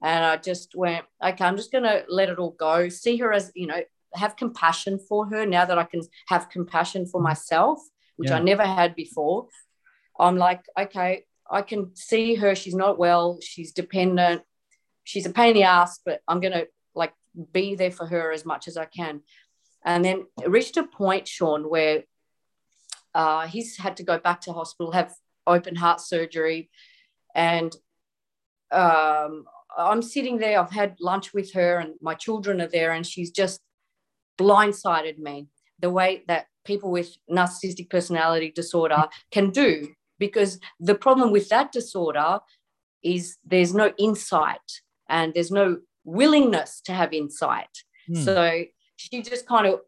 And 0.03 0.25
I 0.25 0.38
just 0.38 0.75
went, 0.75 1.05
okay, 1.23 1.44
I'm 1.44 1.57
just 1.57 1.73
gonna 1.73 2.03
let 2.09 2.31
it 2.31 2.38
all 2.38 2.57
go. 2.59 2.88
See 2.88 3.18
her 3.18 3.33
as, 3.33 3.53
you 3.55 3.66
know, 3.66 3.81
have 4.14 4.37
compassion 4.37 4.99
for 4.99 5.27
her 5.27 5.46
now 5.46 5.64
that 5.64 5.79
I 5.79 5.85
can 5.85 6.01
have 6.29 6.49
compassion 6.49 7.07
for 7.07 7.20
mm. 7.20 7.25
myself, 7.25 7.81
which. 8.16 8.31
I 8.31 8.38
never 8.40 8.64
had 8.64 8.94
before. 8.94 9.46
I'm 10.18 10.37
like, 10.37 10.62
okay, 10.79 11.25
I 11.50 11.62
can 11.62 11.94
see 11.96 12.36
her. 12.36 12.54
She's 12.54 12.74
not 12.74 12.98
well. 12.98 13.38
She's 13.42 13.72
dependent. 13.72 14.42
She's 15.04 15.26
a 15.26 15.30
pain 15.30 15.50
in 15.50 15.54
the 15.54 15.62
ass, 15.64 15.98
but 16.04 16.20
I'm 16.28 16.40
going 16.40 16.52
to 16.52 16.68
like 16.94 17.12
be 17.52 17.74
there 17.74 17.90
for 17.90 18.06
her 18.06 18.32
as 18.32 18.44
much 18.44 18.68
as 18.68 18.76
I 18.76 18.84
can. 18.84 19.22
And 19.84 20.04
then 20.04 20.26
it 20.42 20.50
reached 20.50 20.76
a 20.76 20.84
point, 20.84 21.26
Sean, 21.26 21.68
where 21.68 22.04
uh, 23.14 23.46
he's 23.46 23.76
had 23.76 23.96
to 23.96 24.04
go 24.04 24.18
back 24.18 24.42
to 24.42 24.52
hospital, 24.52 24.92
have 24.92 25.12
open 25.46 25.74
heart 25.74 26.00
surgery. 26.00 26.70
And 27.34 27.74
um, 28.70 29.44
I'm 29.76 30.02
sitting 30.02 30.38
there. 30.38 30.60
I've 30.60 30.70
had 30.70 30.96
lunch 31.00 31.32
with 31.32 31.52
her, 31.54 31.78
and 31.78 31.94
my 32.00 32.14
children 32.14 32.60
are 32.60 32.68
there, 32.68 32.92
and 32.92 33.06
she's 33.06 33.30
just 33.30 33.60
blindsided 34.38 35.18
me 35.18 35.48
the 35.80 35.90
way 35.90 36.22
that 36.28 36.46
people 36.64 36.90
with 36.90 37.16
narcissistic 37.30 37.88
personality 37.90 38.52
disorder 38.54 39.08
can 39.30 39.50
do 39.50 39.88
because 40.20 40.61
the 40.78 40.94
problem 40.94 41.33
with 41.33 41.48
that 41.48 41.72
disorder 41.72 42.38
is 43.02 43.38
there's 43.44 43.74
no 43.74 43.92
insight 43.98 44.68
and 45.09 45.35
there's 45.35 45.50
no 45.50 45.78
willingness 46.04 46.80
to 46.85 46.92
have 46.92 47.12
insight 47.12 47.74
mm. 48.09 48.24
so 48.24 48.62
she 48.96 49.22
just 49.22 49.46
kind 49.46 49.66
of 49.66 49.80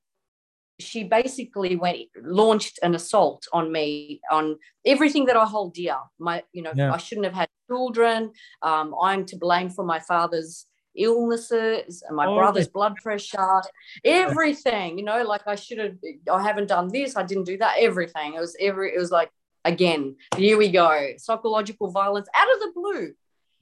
she 0.80 1.04
basically 1.04 1.76
went 1.76 1.98
launched 2.22 2.78
an 2.82 2.94
assault 2.94 3.46
on 3.52 3.70
me 3.70 4.20
on 4.30 4.56
everything 4.84 5.26
that 5.26 5.36
I 5.36 5.44
hold 5.44 5.74
dear. 5.74 5.96
My, 6.18 6.42
you 6.52 6.62
know, 6.62 6.72
yeah. 6.74 6.92
I 6.92 6.96
shouldn't 6.96 7.26
have 7.26 7.34
had 7.34 7.48
children. 7.68 8.32
Um, 8.62 8.94
I'm 9.00 9.24
to 9.26 9.36
blame 9.36 9.70
for 9.70 9.84
my 9.84 10.00
father's 10.00 10.66
illnesses 10.94 12.02
and 12.06 12.16
my 12.16 12.26
oh, 12.26 12.36
brother's 12.36 12.68
blood 12.68 12.96
pressure, 12.96 13.62
everything. 14.04 14.98
You 14.98 15.04
know, 15.04 15.22
like 15.22 15.42
I 15.46 15.54
should 15.54 15.78
have. 15.78 15.96
I 16.30 16.42
haven't 16.42 16.68
done 16.68 16.88
this. 16.88 17.16
I 17.16 17.22
didn't 17.22 17.44
do 17.44 17.58
that. 17.58 17.76
Everything. 17.78 18.34
It 18.34 18.40
was 18.40 18.56
every. 18.60 18.94
It 18.94 18.98
was 18.98 19.10
like 19.10 19.30
again. 19.64 20.16
Here 20.36 20.58
we 20.58 20.70
go. 20.70 21.12
Psychological 21.18 21.90
violence 21.90 22.28
out 22.34 22.52
of 22.54 22.60
the 22.60 22.72
blue. 22.74 23.12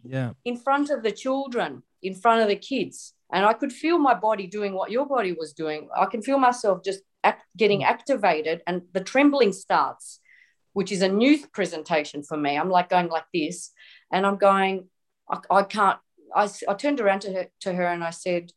Yeah. 0.03 0.33
In 0.45 0.57
front 0.57 0.91
of 0.91 1.03
the 1.03 1.13
children, 1.13 1.83
in 2.03 2.15
front 2.15 2.43
of 2.43 2.49
the 2.49 2.57
kids 2.57 3.15
and 3.33 3.45
I 3.45 3.53
could 3.53 3.73
feel 3.73 3.99
my 3.99 4.15
body 4.15 4.47
doing 4.47 4.75
what 4.75 4.91
your 4.91 5.07
body 5.07 5.33
was 5.33 5.53
doing. 5.53 5.89
I 5.97 6.07
can 6.07 6.23
feel 6.23 6.39
myself 6.39 6.83
just 6.85 7.01
act, 7.23 7.45
getting 7.57 7.85
activated, 7.85 8.63
and 8.67 8.83
the 8.93 9.03
trembling 9.03 9.53
starts, 9.53 10.21
which 10.73 10.91
is 10.91 11.03
a 11.03 11.09
new 11.09 11.39
presentation 11.53 12.23
for 12.23 12.37
me. 12.37 12.59
I'm 12.59 12.71
like 12.71 12.89
going 12.89 13.09
like 13.09 13.27
this, 13.33 13.71
and 14.13 14.27
I'm 14.27 14.37
going, 14.37 14.89
I, 15.31 15.39
I 15.51 15.63
can't. 15.63 15.99
I, 16.35 16.49
I 16.69 16.75
turned 16.75 17.01
around 17.01 17.21
to 17.23 17.33
her, 17.33 17.47
to 17.61 17.73
her 17.73 17.87
and 17.87 18.05
I 18.05 18.11
said, 18.11 18.53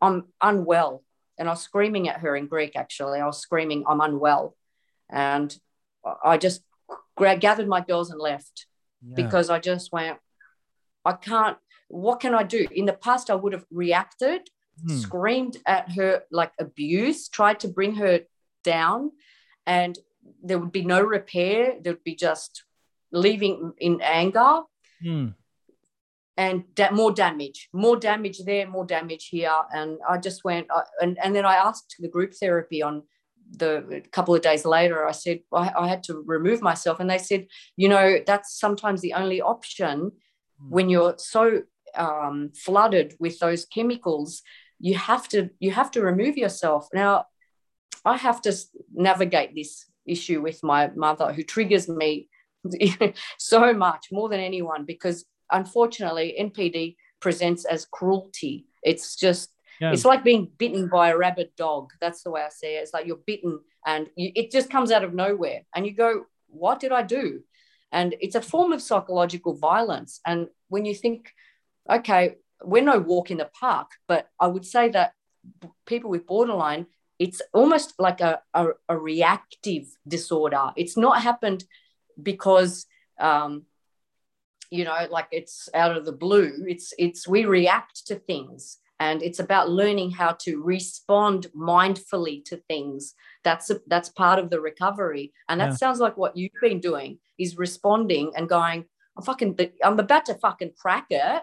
I'm 0.00 0.26
unwell. 0.42 1.02
And 1.38 1.48
I 1.48 1.52
was 1.52 1.62
screaming 1.62 2.08
at 2.08 2.20
her 2.20 2.36
in 2.36 2.48
Greek, 2.48 2.76
actually. 2.76 3.18
I 3.18 3.24
was 3.24 3.40
screaming, 3.40 3.84
I'm 3.88 4.02
unwell. 4.02 4.56
And 5.10 5.56
I 6.22 6.36
just 6.36 6.62
gathered 7.16 7.68
my 7.68 7.80
girls 7.80 8.10
and 8.10 8.20
left 8.20 8.66
yeah. 9.06 9.14
because 9.14 9.50
I 9.50 9.58
just 9.58 9.92
went, 9.92 10.18
I 11.04 11.12
can't, 11.12 11.56
what 11.88 12.20
can 12.20 12.34
I 12.34 12.42
do? 12.42 12.66
In 12.72 12.86
the 12.86 12.92
past, 12.92 13.30
I 13.30 13.34
would 13.34 13.52
have 13.52 13.66
reacted, 13.70 14.48
hmm. 14.80 14.96
screamed 14.96 15.58
at 15.66 15.92
her 15.92 16.22
like 16.30 16.52
abuse, 16.58 17.28
tried 17.28 17.60
to 17.60 17.68
bring 17.68 17.96
her 17.96 18.20
down, 18.62 19.12
and 19.66 19.98
there 20.42 20.58
would 20.58 20.72
be 20.72 20.84
no 20.84 21.02
repair. 21.02 21.74
There 21.80 21.92
would 21.92 22.04
be 22.04 22.16
just 22.16 22.64
leaving 23.12 23.72
in 23.78 24.00
anger. 24.00 24.62
Hmm. 25.02 25.28
And 26.36 26.64
da- 26.74 26.90
more 26.90 27.12
damage, 27.12 27.68
more 27.72 27.96
damage 27.96 28.40
there, 28.44 28.66
more 28.66 28.84
damage 28.84 29.28
here. 29.28 29.54
And 29.72 29.98
I 30.08 30.18
just 30.18 30.42
went, 30.42 30.66
uh, 30.68 30.82
and, 31.00 31.16
and 31.22 31.36
then 31.36 31.44
I 31.44 31.54
asked 31.54 31.94
the 32.00 32.08
group 32.08 32.34
therapy 32.34 32.82
on 32.82 33.04
the 33.50 34.02
couple 34.12 34.34
of 34.34 34.42
days 34.42 34.64
later, 34.64 35.06
I 35.06 35.12
said, 35.12 35.40
I, 35.52 35.72
I, 35.78 35.88
had 35.88 36.02
to 36.04 36.22
remove 36.26 36.60
myself. 36.60 36.98
And 36.98 37.08
they 37.08 37.18
said, 37.18 37.46
you 37.76 37.88
know, 37.88 38.18
that's 38.26 38.58
sometimes 38.58 39.00
the 39.00 39.14
only 39.14 39.40
option 39.40 40.12
hmm. 40.58 40.70
when 40.70 40.88
you're 40.88 41.14
so 41.18 41.62
um, 41.94 42.50
flooded 42.54 43.14
with 43.20 43.38
those 43.38 43.64
chemicals 43.66 44.42
you 44.84 44.94
have 44.96 45.28
to 45.28 45.48
you 45.60 45.70
have 45.70 45.90
to 45.90 46.02
remove 46.02 46.36
yourself 46.36 46.88
now 46.92 47.24
i 48.04 48.16
have 48.16 48.40
to 48.42 48.52
navigate 48.92 49.54
this 49.54 49.86
issue 50.06 50.42
with 50.42 50.62
my 50.62 50.90
mother 50.94 51.32
who 51.32 51.42
triggers 51.42 51.88
me 51.88 52.28
so 53.38 53.72
much 53.72 54.08
more 54.12 54.28
than 54.28 54.40
anyone 54.40 54.84
because 54.84 55.24
unfortunately 55.50 56.34
npd 56.38 56.96
presents 57.20 57.64
as 57.64 57.86
cruelty 57.86 58.66
it's 58.82 59.16
just 59.16 59.50
yeah. 59.84 59.92
it's 59.92 60.04
like 60.04 60.24
being 60.24 60.50
bitten 60.58 60.88
by 60.88 61.10
a 61.10 61.16
rabid 61.16 61.50
dog 61.56 61.90
that's 62.00 62.22
the 62.22 62.30
way 62.30 62.42
i 62.42 62.48
see 62.48 62.74
it 62.74 62.82
it's 62.82 62.92
like 62.92 63.06
you're 63.06 63.20
bitten 63.26 63.60
and 63.86 64.08
you, 64.16 64.30
it 64.34 64.50
just 64.50 64.70
comes 64.70 64.90
out 64.90 65.04
of 65.04 65.14
nowhere 65.14 65.62
and 65.74 65.86
you 65.86 65.94
go 65.94 66.24
what 66.48 66.80
did 66.80 66.92
i 66.92 67.02
do 67.02 67.40
and 67.92 68.14
it's 68.20 68.34
a 68.34 68.42
form 68.42 68.72
of 68.72 68.82
psychological 68.82 69.54
violence 69.56 70.20
and 70.26 70.48
when 70.68 70.84
you 70.84 70.94
think 70.94 71.32
okay, 71.90 72.36
we're 72.62 72.82
no 72.82 72.98
walk 72.98 73.30
in 73.30 73.38
the 73.38 73.50
park, 73.58 73.90
but 74.08 74.28
I 74.40 74.46
would 74.46 74.64
say 74.64 74.88
that 74.90 75.12
people 75.86 76.10
with 76.10 76.26
borderline, 76.26 76.86
it's 77.18 77.42
almost 77.52 77.94
like 77.98 78.20
a, 78.20 78.40
a, 78.54 78.68
a 78.88 78.98
reactive 78.98 79.86
disorder. 80.06 80.70
It's 80.76 80.96
not 80.96 81.22
happened 81.22 81.64
because, 82.20 82.86
um, 83.20 83.64
you 84.70 84.84
know, 84.84 85.06
like 85.10 85.28
it's 85.30 85.68
out 85.74 85.96
of 85.96 86.04
the 86.04 86.12
blue. 86.12 86.64
It's 86.66 86.92
it's 86.98 87.28
we 87.28 87.44
react 87.44 88.06
to 88.06 88.16
things, 88.16 88.78
and 89.00 89.22
it's 89.22 89.40
about 89.40 89.70
learning 89.70 90.10
how 90.12 90.32
to 90.40 90.62
respond 90.62 91.48
mindfully 91.56 92.44
to 92.46 92.56
things. 92.68 93.14
That's 93.42 93.70
a, 93.70 93.80
that's 93.86 94.08
part 94.08 94.38
of 94.38 94.50
the 94.50 94.60
recovery, 94.60 95.32
and 95.48 95.60
that 95.60 95.70
yeah. 95.70 95.76
sounds 95.76 96.00
like 96.00 96.16
what 96.16 96.36
you've 96.36 96.52
been 96.60 96.80
doing 96.80 97.18
is 97.38 97.58
responding 97.58 98.32
and 98.36 98.48
going. 98.48 98.84
I'm 99.16 99.22
fucking. 99.22 99.56
I'm 99.82 100.00
about 100.00 100.26
to 100.26 100.34
fucking 100.34 100.72
crack 100.76 101.06
it 101.10 101.42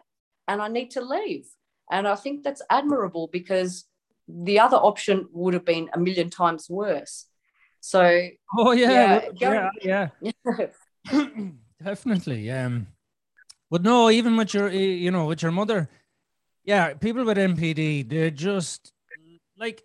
and 0.52 0.62
I 0.62 0.68
need 0.68 0.92
to 0.92 1.02
leave. 1.02 1.48
And 1.90 2.08
I 2.08 2.16
think 2.16 2.44
that's 2.44 2.62
admirable 2.70 3.30
because 3.32 3.86
the 4.28 4.60
other 4.60 4.78
option 4.78 5.28
would 5.32 5.54
have 5.54 5.66
been 5.66 5.90
a 5.94 6.00
million 6.00 6.30
times 6.30 6.70
worse. 6.70 7.26
So, 7.80 8.28
oh 8.58 8.72
yeah, 8.72 9.26
yeah, 9.36 9.70
yeah, 9.82 10.10
yeah. 10.22 10.68
definitely. 11.84 12.52
Um, 12.52 12.88
but 13.70 13.82
no, 13.82 14.10
even 14.10 14.38
with 14.38 14.54
your, 14.54 14.70
you 14.70 15.12
know, 15.12 15.26
with 15.26 15.42
your 15.42 15.52
mother, 15.52 15.90
yeah, 16.64 16.94
people 16.94 17.26
with 17.26 17.38
NPD, 17.38 18.08
they're 18.08 18.30
just 18.30 18.94
like, 19.58 19.84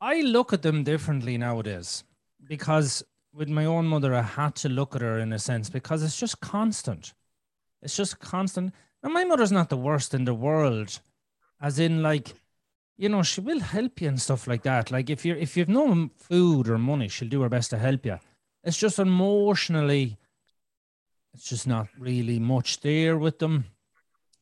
I 0.00 0.20
look 0.20 0.52
at 0.52 0.62
them 0.62 0.84
differently 0.84 1.38
nowadays 1.38 2.04
because 2.46 3.02
with 3.32 3.48
my 3.48 3.64
own 3.64 3.86
mother, 3.86 4.14
I 4.14 4.22
had 4.22 4.54
to 4.56 4.68
look 4.68 4.94
at 4.94 5.00
her 5.00 5.18
in 5.18 5.32
a 5.32 5.38
sense 5.38 5.68
because 5.68 6.02
it's 6.02 6.18
just 6.18 6.40
constant. 6.40 7.14
It's 7.82 7.96
just 7.96 8.20
constant. 8.20 8.72
And 9.02 9.12
my 9.12 9.24
mother's 9.24 9.52
not 9.52 9.68
the 9.68 9.76
worst 9.76 10.14
in 10.14 10.24
the 10.24 10.34
world, 10.34 11.00
as 11.60 11.78
in 11.78 12.02
like, 12.02 12.34
you 12.96 13.08
know, 13.08 13.22
she 13.22 13.40
will 13.40 13.60
help 13.60 14.00
you 14.00 14.08
and 14.08 14.20
stuff 14.20 14.46
like 14.46 14.62
that. 14.62 14.90
Like 14.90 15.10
if 15.10 15.24
you're 15.24 15.36
if 15.36 15.56
you've 15.56 15.68
no 15.68 16.10
food 16.16 16.68
or 16.68 16.78
money, 16.78 17.08
she'll 17.08 17.28
do 17.28 17.42
her 17.42 17.48
best 17.48 17.70
to 17.70 17.78
help 17.78 18.06
you. 18.06 18.18
It's 18.62 18.78
just 18.78 18.98
emotionally, 18.98 20.16
it's 21.34 21.48
just 21.48 21.66
not 21.66 21.88
really 21.98 22.38
much 22.38 22.80
there 22.80 23.18
with 23.18 23.40
them. 23.40 23.64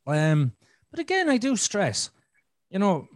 Um, 0.07 0.53
but 0.93 1.01
again, 1.01 1.29
I 1.29 1.39
do 1.39 1.57
stress, 1.57 2.11
you 2.71 2.79
know, 2.79 3.09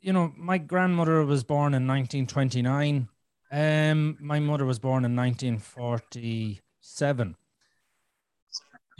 you 0.00 0.12
know, 0.12 0.32
my 0.36 0.58
grandmother 0.58 1.24
was 1.24 1.42
born 1.42 1.74
in 1.74 1.88
1929. 1.88 3.08
Um, 3.50 4.16
my 4.20 4.38
mother 4.38 4.64
was 4.64 4.78
born 4.78 5.04
in 5.04 5.16
1947. 5.16 7.36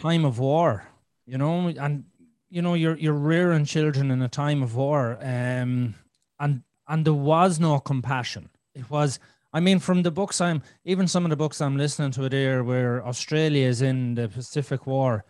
Time 0.01 0.25
of 0.25 0.41
war 0.41 0.89
you 1.27 1.37
know, 1.37 1.69
and 1.69 2.05
you 2.49 2.63
know 2.63 2.75
you're 2.75 2.97
you're 2.97 3.13
rearing 3.13 3.65
children 3.65 4.11
in 4.11 4.23
a 4.23 4.29
time 4.29 4.63
of 4.63 4.77
war, 4.77 5.19
um, 5.21 5.95
and 6.39 6.63
and 6.89 7.05
there 7.05 7.13
was 7.13 7.59
no 7.59 7.79
compassion. 7.81 8.49
It 8.75 8.89
was, 8.89 9.19
I 9.53 9.61
mean, 9.61 9.81
from 9.81 10.03
the 10.03 10.11
books 10.11 10.41
I'm 10.41 10.63
even 10.85 11.09
some 11.09 11.25
of 11.25 11.31
the 11.31 11.37
books 11.37 11.61
I'm 11.61 11.77
listening 11.77 12.13
to 12.13 12.29
there, 12.29 12.63
where 12.63 13.05
Australia 13.05 13.67
is 13.67 13.83
in 13.83 14.15
the 14.15 14.29
Pacific 14.29 14.87
War, 14.87 15.25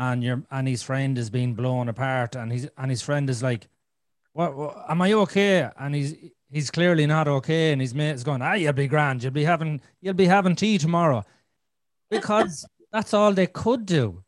and 0.00 0.24
your 0.24 0.42
and 0.50 0.66
his 0.66 0.82
friend 0.82 1.18
is 1.18 1.28
being 1.28 1.52
blown 1.54 1.88
apart, 1.88 2.34
and 2.34 2.50
he's 2.50 2.66
and 2.78 2.90
his 2.90 3.02
friend 3.02 3.28
is 3.28 3.42
like, 3.42 3.68
"What? 4.32 4.56
what 4.56 4.84
am 4.88 5.02
I 5.02 5.12
okay?" 5.12 5.68
And 5.78 5.94
he's 5.94 6.14
he's 6.50 6.70
clearly 6.70 7.06
not 7.06 7.28
okay, 7.28 7.72
and 7.72 7.82
his 7.82 7.94
mate's 7.94 8.24
going, 8.24 8.40
"Ah, 8.40 8.54
you'll 8.54 8.72
be 8.72 8.88
grand. 8.88 9.22
You'll 9.22 9.32
be 9.32 9.44
having 9.44 9.82
you'll 10.00 10.14
be 10.14 10.24
having 10.24 10.56
tea 10.56 10.78
tomorrow," 10.78 11.22
because 12.10 12.66
that's 12.92 13.12
all 13.12 13.34
they 13.34 13.46
could 13.46 13.84
do. 13.84 14.24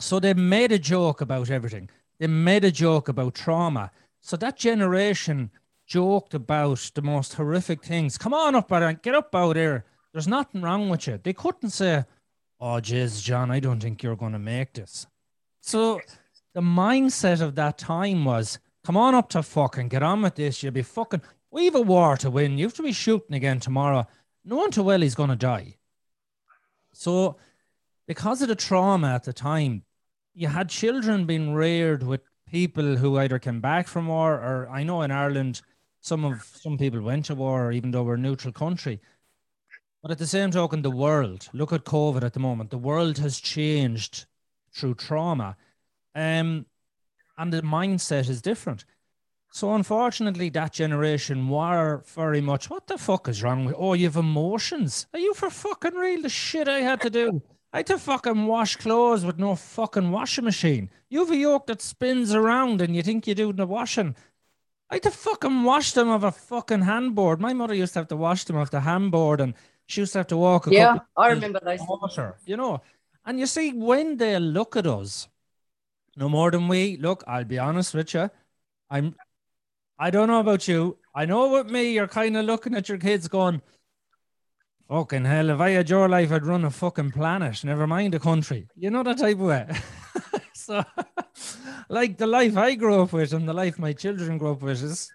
So 0.00 0.18
they 0.18 0.32
made 0.32 0.72
a 0.72 0.78
joke 0.78 1.20
about 1.20 1.50
everything. 1.50 1.90
They 2.18 2.26
made 2.26 2.64
a 2.64 2.70
joke 2.70 3.08
about 3.08 3.34
trauma. 3.34 3.90
So 4.20 4.38
that 4.38 4.56
generation 4.56 5.50
joked 5.86 6.32
about 6.32 6.90
the 6.94 7.02
most 7.02 7.34
horrific 7.34 7.84
things. 7.84 8.16
Come 8.16 8.32
on 8.32 8.54
up, 8.54 8.68
Baron, 8.68 8.98
get 9.02 9.14
up 9.14 9.34
out 9.34 9.56
here. 9.56 9.84
There's 10.12 10.28
nothing 10.28 10.62
wrong 10.62 10.88
with 10.88 11.06
you. 11.06 11.20
They 11.22 11.34
couldn't 11.34 11.70
say, 11.70 12.04
Oh, 12.64 12.78
jeez, 12.80 13.20
John, 13.20 13.50
I 13.50 13.58
don't 13.58 13.80
think 13.80 14.04
you're 14.04 14.14
going 14.14 14.34
to 14.34 14.38
make 14.38 14.74
this. 14.74 15.04
So 15.60 16.00
the 16.54 16.60
mindset 16.60 17.40
of 17.40 17.56
that 17.56 17.76
time 17.76 18.24
was, 18.24 18.60
Come 18.84 18.96
on 18.96 19.14
up 19.14 19.28
to 19.30 19.42
fucking 19.42 19.88
get 19.88 20.02
on 20.02 20.22
with 20.22 20.34
this. 20.34 20.62
You'll 20.62 20.72
be 20.72 20.82
fucking, 20.82 21.22
we've 21.50 21.74
a 21.74 21.80
war 21.80 22.16
to 22.16 22.30
win. 22.30 22.58
You 22.58 22.66
have 22.66 22.74
to 22.74 22.82
be 22.82 22.92
shooting 22.92 23.36
again 23.36 23.60
tomorrow. 23.60 24.06
No 24.44 24.56
one 24.56 24.72
too 24.72 24.82
well 24.82 25.00
he's 25.00 25.14
going 25.14 25.30
to 25.30 25.36
die. 25.36 25.76
So 26.92 27.36
because 28.08 28.42
of 28.42 28.48
the 28.48 28.56
trauma 28.56 29.14
at 29.14 29.22
the 29.22 29.32
time, 29.32 29.84
you 30.34 30.48
had 30.48 30.68
children 30.68 31.26
being 31.26 31.54
reared 31.54 32.02
with 32.02 32.22
people 32.48 32.96
who 32.96 33.18
either 33.18 33.38
came 33.38 33.60
back 33.60 33.86
from 33.86 34.08
war 34.08 34.34
or 34.34 34.68
I 34.68 34.82
know 34.82 35.02
in 35.02 35.10
Ireland 35.10 35.62
some 36.00 36.24
of 36.24 36.42
some 36.42 36.76
people 36.76 37.00
went 37.00 37.26
to 37.26 37.34
war 37.34 37.70
even 37.70 37.92
though 37.92 38.02
we're 38.02 38.14
a 38.14 38.18
neutral 38.18 38.52
country. 38.52 39.00
But 40.02 40.10
at 40.10 40.18
the 40.18 40.26
same 40.26 40.50
token, 40.50 40.82
the 40.82 40.90
world, 40.90 41.48
look 41.52 41.72
at 41.72 41.84
COVID 41.84 42.24
at 42.24 42.32
the 42.32 42.40
moment, 42.40 42.70
the 42.70 42.78
world 42.78 43.18
has 43.18 43.38
changed 43.38 44.26
through 44.72 44.94
trauma. 44.94 45.56
Um, 46.14 46.66
and 47.38 47.52
the 47.52 47.62
mindset 47.62 48.28
is 48.28 48.42
different. 48.42 48.84
So 49.52 49.74
unfortunately, 49.74 50.48
that 50.50 50.72
generation 50.72 51.48
were 51.48 52.02
very 52.06 52.40
much, 52.40 52.68
what 52.70 52.86
the 52.86 52.98
fuck 52.98 53.28
is 53.28 53.42
wrong 53.42 53.64
with? 53.64 53.74
Oh, 53.78 53.92
you 53.92 54.06
have 54.06 54.16
emotions. 54.16 55.06
Are 55.12 55.20
you 55.20 55.34
for 55.34 55.50
fucking 55.50 55.94
real? 55.94 56.22
The 56.22 56.28
shit 56.28 56.68
I 56.68 56.80
had 56.80 57.00
to 57.02 57.10
do. 57.10 57.42
I 57.72 57.78
had 57.78 57.86
to 57.86 57.98
fucking 57.98 58.46
wash 58.46 58.76
clothes 58.76 59.24
with 59.24 59.38
no 59.38 59.54
fucking 59.54 60.10
washing 60.10 60.44
machine. 60.44 60.90
You 61.10 61.20
have 61.20 61.30
a 61.30 61.36
yoke 61.36 61.66
that 61.66 61.80
spins 61.80 62.34
around 62.34 62.80
and 62.80 62.96
you 62.96 63.02
think 63.02 63.26
you're 63.26 63.34
doing 63.34 63.56
the 63.56 63.66
washing. 63.66 64.16
I 64.90 64.96
had 64.96 65.04
to 65.04 65.10
fucking 65.10 65.62
wash 65.62 65.92
them 65.92 66.08
off 66.08 66.22
a 66.22 66.32
fucking 66.32 66.82
handboard. 66.82 67.38
My 67.38 67.54
mother 67.54 67.74
used 67.74 67.94
to 67.94 68.00
have 68.00 68.08
to 68.08 68.16
wash 68.16 68.44
them 68.44 68.56
off 68.56 68.70
the 68.70 68.80
handboard 68.80 69.40
and 69.40 69.54
she 69.92 70.00
used 70.00 70.12
to 70.14 70.20
have 70.20 70.26
to 70.28 70.38
walk. 70.38 70.66
yeah, 70.70 70.98
I 71.16 71.28
remember 71.28 71.60
those. 71.62 71.80
Water, 71.86 72.36
you 72.46 72.56
know. 72.56 72.80
And 73.26 73.38
you 73.38 73.46
see, 73.46 73.72
when 73.72 74.16
they 74.16 74.38
look 74.38 74.74
at 74.76 74.86
us, 74.86 75.28
no 76.16 76.28
more 76.28 76.50
than 76.50 76.66
we 76.66 76.96
look, 76.96 77.22
I'll 77.26 77.44
be 77.44 77.58
honest 77.58 77.94
with 77.94 78.14
you. 78.14 78.30
I'm 78.90 79.14
I 79.98 80.10
don't 80.10 80.28
know 80.28 80.40
about 80.40 80.66
you. 80.66 80.96
I 81.14 81.26
know 81.26 81.52
with 81.52 81.70
me, 81.70 81.92
you're 81.92 82.08
kind 82.08 82.36
of 82.36 82.46
looking 82.46 82.74
at 82.74 82.88
your 82.88 82.98
kids 82.98 83.28
going, 83.28 83.60
fucking 84.88 85.26
hell, 85.26 85.50
if 85.50 85.60
I 85.60 85.70
had 85.70 85.90
your 85.90 86.08
life, 86.08 86.32
I'd 86.32 86.46
run 86.46 86.64
a 86.64 86.70
fucking 86.70 87.12
planet, 87.12 87.62
never 87.64 87.86
mind 87.86 88.14
a 88.14 88.18
country. 88.18 88.66
You 88.74 88.90
know 88.90 89.02
that 89.02 89.18
type 89.18 89.36
of 89.36 89.42
way. 89.42 89.68
so, 90.54 90.82
like 91.88 92.16
the 92.16 92.26
life 92.26 92.56
I 92.56 92.74
grew 92.74 93.02
up 93.02 93.12
with 93.12 93.32
and 93.34 93.46
the 93.46 93.52
life 93.52 93.78
my 93.78 93.92
children 93.92 94.38
grew 94.38 94.52
up 94.52 94.62
with 94.62 94.82
is, 94.82 95.12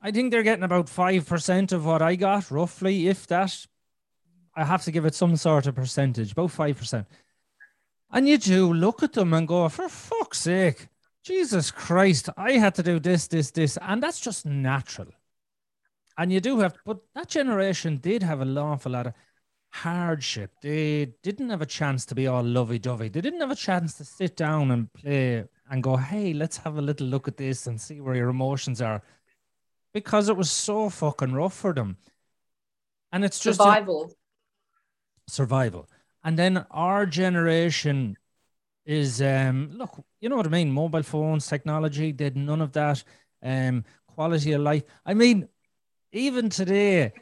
I 0.00 0.10
think 0.10 0.30
they're 0.30 0.42
getting 0.42 0.64
about 0.64 0.86
5% 0.86 1.72
of 1.72 1.84
what 1.84 2.02
I 2.02 2.14
got, 2.14 2.50
roughly, 2.50 3.08
if 3.08 3.26
that. 3.26 3.66
I 4.54 4.64
have 4.64 4.82
to 4.84 4.90
give 4.90 5.04
it 5.04 5.14
some 5.14 5.36
sort 5.36 5.66
of 5.66 5.74
percentage, 5.74 6.32
about 6.32 6.50
5%. 6.50 7.06
And 8.10 8.28
you 8.28 8.38
do 8.38 8.72
look 8.72 9.02
at 9.02 9.12
them 9.12 9.34
and 9.34 9.46
go, 9.46 9.68
for 9.68 9.88
fuck's 9.88 10.40
sake, 10.40 10.88
Jesus 11.22 11.70
Christ, 11.70 12.28
I 12.36 12.52
had 12.52 12.74
to 12.76 12.82
do 12.82 12.98
this, 12.98 13.26
this, 13.26 13.50
this, 13.50 13.76
and 13.82 14.02
that's 14.02 14.20
just 14.20 14.46
natural. 14.46 15.08
And 16.16 16.32
you 16.32 16.40
do 16.40 16.58
have, 16.60 16.74
but 16.84 16.98
that 17.14 17.28
generation 17.28 17.98
did 17.98 18.22
have 18.22 18.40
an 18.40 18.56
awful 18.56 18.92
lot 18.92 19.08
of 19.08 19.12
hardship. 19.70 20.52
They 20.62 21.12
didn't 21.22 21.50
have 21.50 21.62
a 21.62 21.66
chance 21.66 22.06
to 22.06 22.14
be 22.14 22.26
all 22.26 22.42
lovey 22.42 22.78
dovey. 22.78 23.08
They 23.08 23.20
didn't 23.20 23.40
have 23.40 23.50
a 23.50 23.56
chance 23.56 23.94
to 23.94 24.04
sit 24.04 24.36
down 24.36 24.70
and 24.70 24.92
play 24.92 25.44
and 25.70 25.82
go, 25.82 25.96
hey, 25.96 26.32
let's 26.32 26.56
have 26.58 26.78
a 26.78 26.82
little 26.82 27.06
look 27.06 27.28
at 27.28 27.36
this 27.36 27.66
and 27.66 27.80
see 27.80 28.00
where 28.00 28.16
your 28.16 28.30
emotions 28.30 28.80
are. 28.80 29.02
Because 29.92 30.28
it 30.28 30.36
was 30.36 30.50
so 30.50 30.90
fucking 30.90 31.32
rough 31.32 31.54
for 31.54 31.72
them. 31.72 31.96
And 33.12 33.24
it's 33.24 33.38
just 33.38 33.58
survival. 33.58 34.12
A, 35.28 35.30
survival. 35.30 35.88
And 36.22 36.38
then 36.38 36.66
our 36.70 37.06
generation 37.06 38.16
is 38.84 39.20
um 39.22 39.70
look, 39.72 40.02
you 40.20 40.28
know 40.28 40.36
what 40.36 40.46
I 40.46 40.50
mean? 40.50 40.70
Mobile 40.70 41.02
phones, 41.02 41.46
technology, 41.46 42.12
did 42.12 42.36
none 42.36 42.60
of 42.60 42.72
that. 42.72 43.02
Um, 43.42 43.84
quality 44.06 44.52
of 44.52 44.62
life. 44.62 44.82
I 45.06 45.14
mean, 45.14 45.48
even 46.12 46.50
today, 46.50 47.12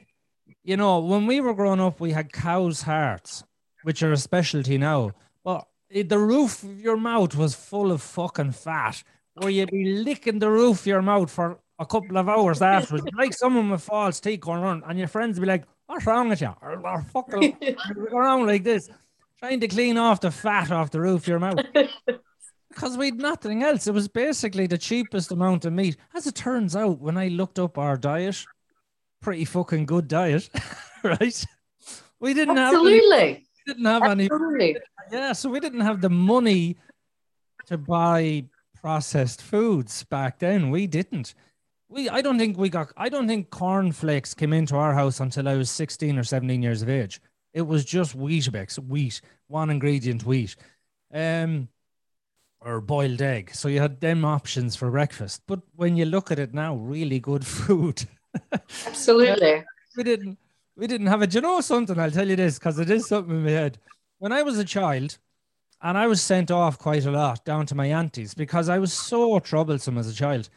you 0.64 0.76
know, 0.76 1.00
when 1.00 1.26
we 1.26 1.40
were 1.40 1.54
growing 1.54 1.80
up, 1.80 2.00
we 2.00 2.12
had 2.12 2.32
cow's 2.32 2.82
hearts, 2.82 3.44
which 3.82 4.02
are 4.02 4.12
a 4.12 4.16
specialty 4.16 4.78
now. 4.78 5.12
But 5.44 5.66
the 5.90 6.18
roof 6.18 6.62
of 6.62 6.80
your 6.80 6.96
mouth 6.96 7.36
was 7.36 7.54
full 7.54 7.92
of 7.92 8.00
fucking 8.02 8.52
fat, 8.52 9.02
or 9.36 9.50
you'd 9.50 9.70
be 9.70 10.02
licking 10.02 10.38
the 10.38 10.50
roof 10.50 10.80
of 10.80 10.86
your 10.86 11.02
mouth 11.02 11.30
for 11.30 11.58
a 11.78 11.86
couple 11.86 12.16
of 12.16 12.28
hours 12.28 12.62
afterwards, 12.62 13.06
like 13.16 13.34
someone 13.34 13.70
with 13.70 13.82
false 13.82 14.20
teeth 14.20 14.40
going 14.40 14.62
around, 14.62 14.82
and 14.86 14.98
your 14.98 15.08
friends 15.08 15.38
be 15.38 15.46
like, 15.46 15.64
What's 15.86 16.06
wrong 16.06 16.28
with 16.28 16.40
you? 16.40 16.52
Or, 16.60 16.84
or 16.84 17.02
fucking 17.02 17.56
around 18.12 18.46
like 18.46 18.64
this 18.64 18.90
trying 19.38 19.60
to 19.60 19.68
clean 19.68 19.96
off 19.96 20.20
the 20.20 20.30
fat 20.30 20.70
off 20.70 20.90
the 20.90 21.00
roof 21.00 21.22
of 21.22 21.28
your 21.28 21.38
mouth. 21.38 21.58
because 22.68 22.96
we'd 22.96 23.18
nothing 23.18 23.62
else. 23.62 23.86
It 23.86 23.94
was 23.94 24.08
basically 24.08 24.66
the 24.66 24.78
cheapest 24.78 25.32
amount 25.32 25.64
of 25.64 25.72
meat. 25.72 25.96
As 26.14 26.26
it 26.26 26.34
turns 26.34 26.76
out, 26.76 27.00
when 27.00 27.16
I 27.16 27.28
looked 27.28 27.58
up 27.58 27.78
our 27.78 27.96
diet, 27.96 28.44
pretty 29.22 29.44
fucking 29.44 29.86
good 29.86 30.08
diet, 30.08 30.50
right? 31.02 31.44
We 32.20 32.34
didn't 32.34 32.58
Absolutely. 32.58 33.16
have 33.16 33.22
any, 33.22 33.46
didn't 33.66 33.84
have 33.84 34.02
Absolutely. 34.02 34.70
any. 34.70 34.78
Yeah, 35.10 35.32
so 35.32 35.48
we 35.48 35.60
didn't 35.60 35.80
have 35.80 36.00
the 36.00 36.10
money 36.10 36.76
to 37.66 37.78
buy 37.78 38.44
processed 38.80 39.42
foods 39.42 40.04
back 40.04 40.38
then. 40.38 40.70
We 40.70 40.86
didn't. 40.86 41.34
We 41.88 42.08
I 42.08 42.20
don't 42.20 42.38
think 42.38 42.58
we 42.58 42.68
got 42.68 42.92
I 42.96 43.08
don't 43.08 43.28
think 43.28 43.50
cornflakes 43.50 44.34
came 44.34 44.52
into 44.52 44.76
our 44.76 44.94
house 44.94 45.20
until 45.20 45.48
I 45.48 45.54
was 45.56 45.70
16 45.70 46.18
or 46.18 46.24
17 46.24 46.62
years 46.62 46.82
of 46.82 46.88
age. 46.88 47.20
It 47.52 47.62
was 47.62 47.84
just 47.84 48.18
Weetabix, 48.18 48.78
wheat, 48.78 49.20
one 49.46 49.70
ingredient 49.70 50.24
wheat, 50.26 50.56
um, 51.12 51.68
or 52.60 52.80
boiled 52.80 53.22
egg. 53.22 53.54
So 53.54 53.68
you 53.68 53.80
had 53.80 54.00
them 54.00 54.24
options 54.24 54.76
for 54.76 54.90
breakfast. 54.90 55.42
But 55.46 55.60
when 55.74 55.96
you 55.96 56.04
look 56.04 56.30
at 56.30 56.38
it 56.38 56.52
now, 56.52 56.74
really 56.74 57.18
good 57.18 57.46
food. 57.56 58.04
Absolutely. 58.86 59.64
we 59.96 60.02
didn't. 60.02 60.38
We 60.76 60.86
didn't 60.86 61.06
have 61.06 61.22
it. 61.22 61.30
Do 61.30 61.38
you 61.38 61.42
know 61.42 61.62
something? 61.62 61.98
I'll 61.98 62.10
tell 62.10 62.28
you 62.28 62.36
this 62.36 62.58
because 62.58 62.78
it 62.78 62.90
is 62.90 63.08
something 63.08 63.34
in 63.34 63.44
my 63.44 63.50
head. 63.50 63.78
When 64.18 64.32
I 64.32 64.42
was 64.42 64.58
a 64.58 64.64
child, 64.64 65.16
and 65.82 65.96
I 65.96 66.06
was 66.06 66.22
sent 66.22 66.50
off 66.50 66.78
quite 66.78 67.06
a 67.06 67.10
lot 67.10 67.44
down 67.44 67.66
to 67.66 67.74
my 67.74 67.86
aunties 67.86 68.34
because 68.34 68.68
I 68.68 68.78
was 68.78 68.92
so 68.92 69.38
troublesome 69.38 69.98
as 69.98 70.08
a 70.08 70.14
child 70.14 70.48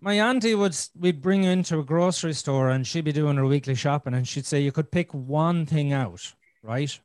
my 0.00 0.14
auntie 0.14 0.54
would 0.54 0.76
we'd 0.98 1.22
bring 1.22 1.44
her 1.44 1.50
into 1.50 1.78
a 1.78 1.84
grocery 1.84 2.34
store 2.34 2.70
and 2.70 2.86
she'd 2.86 3.04
be 3.04 3.12
doing 3.12 3.36
her 3.36 3.46
weekly 3.46 3.74
shopping 3.74 4.14
and 4.14 4.28
she'd 4.28 4.46
say 4.46 4.60
you 4.60 4.72
could 4.72 4.90
pick 4.90 5.12
one 5.14 5.66
thing 5.66 5.92
out, 5.92 6.34
right? 6.62 6.98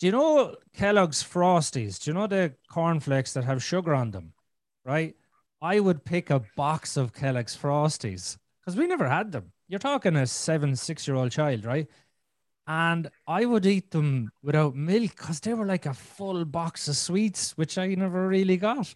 Do 0.00 0.06
you 0.06 0.12
know 0.12 0.56
Kellogg's 0.74 1.22
Frosties? 1.22 2.02
Do 2.02 2.10
you 2.10 2.14
know 2.14 2.26
the 2.26 2.54
cornflakes 2.68 3.32
that 3.34 3.44
have 3.44 3.62
sugar 3.62 3.94
on 3.94 4.10
them? 4.10 4.32
Right? 4.84 5.14
I 5.62 5.80
would 5.80 6.04
pick 6.04 6.30
a 6.30 6.42
box 6.56 6.96
of 6.96 7.14
Kellogg's 7.14 7.56
Frosties 7.56 8.36
because 8.60 8.76
we 8.76 8.86
never 8.86 9.08
had 9.08 9.32
them. 9.32 9.52
You're 9.68 9.78
talking 9.78 10.16
a 10.16 10.26
seven, 10.26 10.76
six 10.76 11.06
year 11.06 11.16
old 11.16 11.30
child, 11.30 11.64
right? 11.64 11.86
And 12.66 13.08
I 13.26 13.44
would 13.44 13.66
eat 13.66 13.90
them 13.90 14.30
without 14.42 14.74
milk 14.74 15.16
because 15.16 15.40
they 15.40 15.54
were 15.54 15.66
like 15.66 15.86
a 15.86 15.94
full 15.94 16.44
box 16.44 16.88
of 16.88 16.96
sweets, 16.96 17.56
which 17.56 17.78
I 17.78 17.88
never 17.94 18.26
really 18.26 18.56
got. 18.56 18.92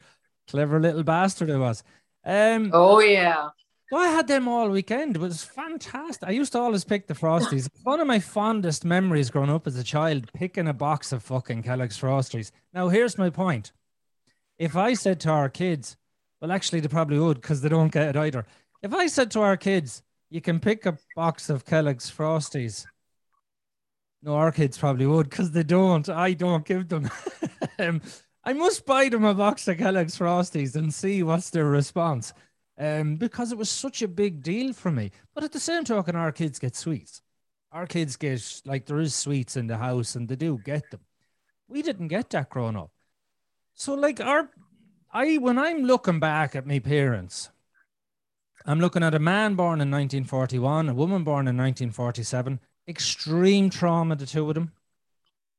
Clever 0.50 0.80
little 0.80 1.02
bastard 1.02 1.50
I 1.50 1.58
was. 1.58 1.82
Um, 2.28 2.70
oh 2.72 3.00
yeah. 3.00 3.48
So 3.90 3.96
I 3.96 4.08
had 4.08 4.28
them 4.28 4.48
all 4.48 4.68
weekend. 4.68 5.16
It 5.16 5.20
was 5.20 5.42
fantastic. 5.42 6.28
I 6.28 6.32
used 6.32 6.52
to 6.52 6.58
always 6.58 6.84
pick 6.84 7.06
the 7.06 7.14
Frosties. 7.14 7.70
One 7.84 8.00
of 8.00 8.06
my 8.06 8.18
fondest 8.18 8.84
memories 8.84 9.30
growing 9.30 9.48
up 9.48 9.66
as 9.66 9.76
a 9.76 9.82
child, 9.82 10.30
picking 10.34 10.68
a 10.68 10.74
box 10.74 11.10
of 11.10 11.22
fucking 11.22 11.62
Kellogg's 11.62 11.98
Frosties. 11.98 12.50
Now, 12.74 12.88
here's 12.88 13.16
my 13.16 13.30
point. 13.30 13.72
If 14.58 14.76
I 14.76 14.92
said 14.92 15.20
to 15.20 15.30
our 15.30 15.48
kids, 15.48 15.96
well, 16.40 16.52
actually, 16.52 16.80
they 16.80 16.88
probably 16.88 17.18
would 17.18 17.40
because 17.40 17.62
they 17.62 17.70
don't 17.70 17.90
get 17.90 18.14
it 18.14 18.16
either. 18.16 18.46
If 18.82 18.92
I 18.92 19.06
said 19.06 19.30
to 19.30 19.40
our 19.40 19.56
kids, 19.56 20.02
you 20.28 20.42
can 20.42 20.60
pick 20.60 20.84
a 20.84 20.98
box 21.16 21.48
of 21.48 21.64
Kellogg's 21.64 22.10
Frosties, 22.10 22.84
no, 24.22 24.34
our 24.34 24.50
kids 24.50 24.76
probably 24.76 25.06
would 25.06 25.30
because 25.30 25.52
they 25.52 25.62
don't. 25.62 26.08
I 26.08 26.32
don't 26.32 26.64
give 26.64 26.88
them. 26.88 27.08
um, 27.78 28.02
I 28.44 28.52
must 28.52 28.86
buy 28.86 29.08
them 29.08 29.24
a 29.24 29.34
box 29.34 29.68
of 29.68 29.78
Kellogg's 29.78 30.18
Frosties 30.18 30.76
and 30.76 30.92
see 30.92 31.22
what's 31.22 31.50
their 31.50 31.66
response. 31.66 32.32
Um, 32.78 33.16
because 33.16 33.50
it 33.50 33.58
was 33.58 33.68
such 33.68 34.02
a 34.02 34.08
big 34.08 34.42
deal 34.42 34.72
for 34.72 34.92
me. 34.92 35.10
But 35.34 35.44
at 35.44 35.52
the 35.52 35.60
same 35.60 35.84
token, 35.84 36.14
our 36.14 36.30
kids 36.30 36.58
get 36.58 36.76
sweets. 36.76 37.22
Our 37.72 37.86
kids 37.86 38.16
get 38.16 38.62
like 38.64 38.86
there 38.86 39.00
is 39.00 39.14
sweets 39.14 39.56
in 39.56 39.66
the 39.66 39.76
house 39.76 40.14
and 40.14 40.28
they 40.28 40.36
do 40.36 40.58
get 40.64 40.90
them. 40.90 41.00
We 41.68 41.82
didn't 41.82 42.08
get 42.08 42.30
that 42.30 42.48
growing 42.48 42.76
up. 42.76 42.90
So 43.74 43.94
like 43.94 44.20
our 44.20 44.48
I 45.12 45.36
when 45.36 45.58
I'm 45.58 45.84
looking 45.84 46.20
back 46.20 46.54
at 46.54 46.66
my 46.66 46.78
parents, 46.78 47.50
I'm 48.64 48.80
looking 48.80 49.02
at 49.02 49.14
a 49.14 49.18
man 49.18 49.54
born 49.54 49.80
in 49.80 49.90
1941, 49.90 50.88
a 50.88 50.94
woman 50.94 51.24
born 51.24 51.48
in 51.48 51.56
1947. 51.56 52.60
Extreme 52.86 53.70
trauma, 53.70 54.16
the 54.16 54.26
two 54.26 54.48
of 54.48 54.54
them. 54.54 54.72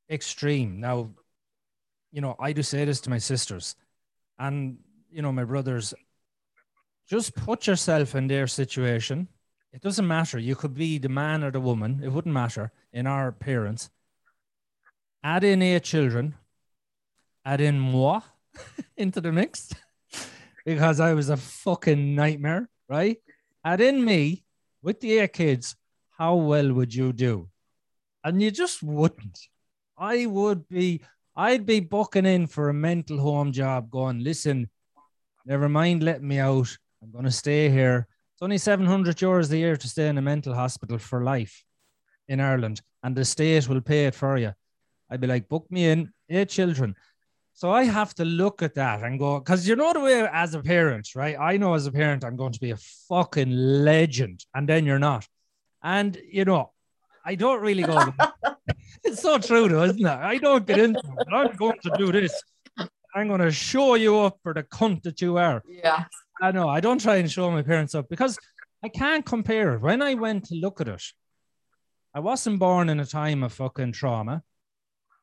Extreme. 0.10 0.80
Now, 0.80 1.10
you 2.12 2.22
know, 2.22 2.36
I 2.40 2.54
do 2.54 2.64
say 2.64 2.86
this 2.86 3.02
to 3.02 3.10
my 3.10 3.18
sisters 3.18 3.76
and, 4.38 4.78
you 5.12 5.22
know, 5.22 5.32
my 5.32 5.44
brothers. 5.44 5.94
Just 7.08 7.36
put 7.36 7.68
yourself 7.68 8.16
in 8.16 8.28
their 8.28 8.48
situation. 8.48 9.28
It 9.74 9.82
doesn't 9.82 10.08
matter. 10.08 10.40
You 10.40 10.56
could 10.56 10.74
be 10.74 10.98
the 10.98 11.10
man 11.10 11.44
or 11.44 11.52
the 11.52 11.60
woman. 11.60 12.02
It 12.04 12.10
wouldn't 12.10 12.34
matter 12.34 12.72
in 12.94 13.08
our 13.08 13.32
parents. 13.32 13.90
Add 15.24 15.44
in 15.44 15.62
eight 15.62 15.84
children. 15.84 16.36
Add 17.46 17.62
in 17.62 17.80
moi 17.80 18.22
into 18.98 19.22
the 19.22 19.32
mix 19.32 19.72
because 20.66 21.00
I 21.00 21.14
was 21.14 21.30
a 21.30 21.38
fucking 21.38 22.16
nightmare, 22.16 22.70
right? 22.88 23.18
Add 23.64 23.82
in 23.82 24.04
me 24.04 24.44
with 24.82 25.00
the 25.00 25.20
eight 25.20 25.34
kids. 25.34 25.76
How 26.18 26.36
well 26.36 26.74
would 26.74 26.94
you 26.94 27.14
do? 27.14 27.50
And 28.24 28.42
you 28.42 28.52
just 28.52 28.84
wouldn't. 28.84 29.40
I 29.98 30.26
would 30.26 30.68
be 30.68 31.02
I'd 31.40 31.66
be 31.66 31.80
booking 31.80 32.26
in 32.26 32.48
for 32.48 32.68
a 32.68 32.74
mental 32.74 33.18
home 33.18 33.54
job, 33.54 33.90
going, 33.90 34.22
listen, 34.22 34.70
never 35.46 35.70
mind 35.70 36.04
letting 36.04 36.28
me 36.28 36.38
out. 36.38 36.68
I'm 37.02 37.12
going 37.12 37.24
to 37.24 37.32
stay 37.32 37.70
here. 37.70 38.10
It's 38.34 38.42
only 38.42 38.58
700 38.58 39.16
euros 39.16 39.50
a 39.54 39.58
year 39.58 39.78
to 39.78 39.88
stay 39.88 40.10
in 40.10 40.18
a 40.18 40.22
mental 40.22 40.54
hospital 40.54 40.98
for 40.98 41.24
life 41.24 41.64
in 42.28 42.42
Ireland, 42.42 42.82
and 43.04 43.16
the 43.16 43.24
state 43.24 43.70
will 43.70 43.80
pay 43.80 44.08
it 44.08 44.16
for 44.16 44.38
you. 44.38 44.52
I'd 45.10 45.22
be 45.22 45.28
like, 45.28 45.48
book 45.48 45.66
me 45.72 45.88
in, 45.88 46.12
eight 46.28 46.50
children. 46.50 46.94
So 47.54 47.72
I 47.72 47.86
have 47.86 48.14
to 48.16 48.26
look 48.26 48.62
at 48.62 48.76
that 48.76 49.02
and 49.04 49.18
go, 49.18 49.40
because 49.40 49.66
you 49.66 49.78
know 49.78 49.94
the 49.94 50.02
way 50.02 50.28
as 50.34 50.56
a 50.56 50.60
parent, 50.60 51.08
right? 51.16 51.38
I 51.40 51.56
know 51.56 51.74
as 51.74 51.88
a 51.88 51.92
parent, 51.94 52.26
I'm 52.26 52.36
going 52.36 52.52
to 52.52 52.60
be 52.60 52.72
a 52.72 52.78
fucking 53.08 53.50
legend, 53.50 54.44
and 54.54 54.68
then 54.68 54.86
you're 54.86 55.00
not. 55.00 55.26
And 55.82 56.18
you 56.30 56.44
know, 56.44 56.74
I 57.24 57.36
don't 57.36 57.62
really 57.62 57.84
go. 57.84 58.12
It's 59.04 59.22
so 59.22 59.38
true, 59.38 59.68
though, 59.68 59.84
isn't 59.84 60.06
it? 60.06 60.08
I 60.08 60.38
don't 60.38 60.66
get 60.66 60.80
into 60.80 61.00
it. 61.00 61.28
I'm 61.32 61.56
going 61.56 61.80
to 61.84 61.92
do 61.98 62.12
this. 62.12 62.42
I'm 63.16 63.28
going 63.28 63.42
to 63.42 63.52
show 63.52 63.96
you 63.96 64.20
up 64.20 64.38
for 64.44 64.54
the 64.54 64.64
cunt 64.64 65.04
that 65.04 65.22
you 65.22 65.38
are. 65.38 65.64
Yeah. 65.68 66.06
I 66.42 66.52
know. 66.52 66.70
I 66.70 66.80
don't 66.80 67.02
try 67.02 67.18
and 67.18 67.32
show 67.32 67.50
my 67.52 67.62
parents 67.62 67.96
up 67.96 68.08
because 68.10 68.38
I 68.84 68.90
can't 68.90 69.26
compare 69.26 69.74
it. 69.74 69.82
When 69.82 70.02
I 70.02 70.14
went 70.14 70.46
to 70.46 70.56
look 70.56 70.80
at 70.80 70.88
it, 70.88 71.04
I 72.14 72.20
wasn't 72.20 72.60
born 72.60 72.90
in 72.90 73.00
a 73.00 73.06
time 73.06 73.44
of 73.44 73.54
fucking 73.54 73.92
trauma. 73.92 74.44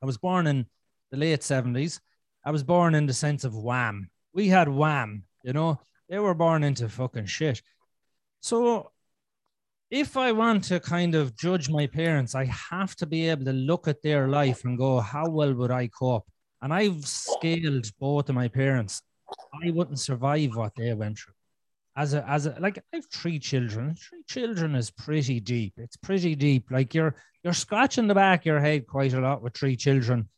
I 0.02 0.06
was 0.06 0.18
born 0.18 0.46
in 0.46 0.66
the 1.10 1.16
late 1.16 1.40
70s. 1.40 2.00
I 2.44 2.50
was 2.50 2.62
born 2.62 2.94
in 2.94 3.06
the 3.06 3.12
sense 3.12 3.44
of 3.44 3.56
wham. 3.56 4.10
We 4.32 4.48
had 4.48 4.68
wham, 4.68 5.24
you 5.42 5.52
know, 5.52 5.80
they 6.08 6.18
were 6.18 6.34
born 6.34 6.62
into 6.62 6.88
fucking 6.88 7.26
shit. 7.26 7.62
So 8.40 8.92
if 9.90 10.16
I 10.16 10.32
want 10.32 10.64
to 10.64 10.80
kind 10.80 11.14
of 11.14 11.36
judge 11.36 11.70
my 11.70 11.86
parents, 11.86 12.34
I 12.34 12.46
have 12.46 12.96
to 12.96 13.06
be 13.06 13.28
able 13.28 13.44
to 13.44 13.52
look 13.52 13.86
at 13.86 14.02
their 14.02 14.28
life 14.28 14.64
and 14.64 14.76
go, 14.76 15.00
how 15.00 15.28
well 15.28 15.54
would 15.54 15.70
I 15.70 15.86
cope? 15.88 16.26
And 16.60 16.72
I've 16.74 17.06
scaled 17.06 17.86
both 18.00 18.28
of 18.28 18.34
my 18.34 18.48
parents. 18.48 19.02
I 19.62 19.70
wouldn't 19.70 20.00
survive 20.00 20.56
what 20.56 20.74
they 20.76 20.92
went 20.94 21.18
through. 21.18 21.34
As 21.96 22.14
a, 22.14 22.28
as 22.28 22.46
a, 22.46 22.56
like 22.58 22.78
I 22.78 22.96
have 22.96 23.06
three 23.12 23.38
children. 23.38 23.94
Three 23.94 24.22
children 24.26 24.74
is 24.74 24.90
pretty 24.90 25.40
deep. 25.40 25.74
It's 25.76 25.96
pretty 25.96 26.34
deep. 26.34 26.70
Like 26.70 26.94
you're, 26.94 27.14
you're 27.42 27.52
scratching 27.52 28.06
the 28.06 28.14
back 28.14 28.40
of 28.40 28.46
your 28.46 28.60
head 28.60 28.86
quite 28.86 29.14
a 29.14 29.20
lot 29.20 29.42
with 29.42 29.54
three 29.54 29.76
children 29.76 30.28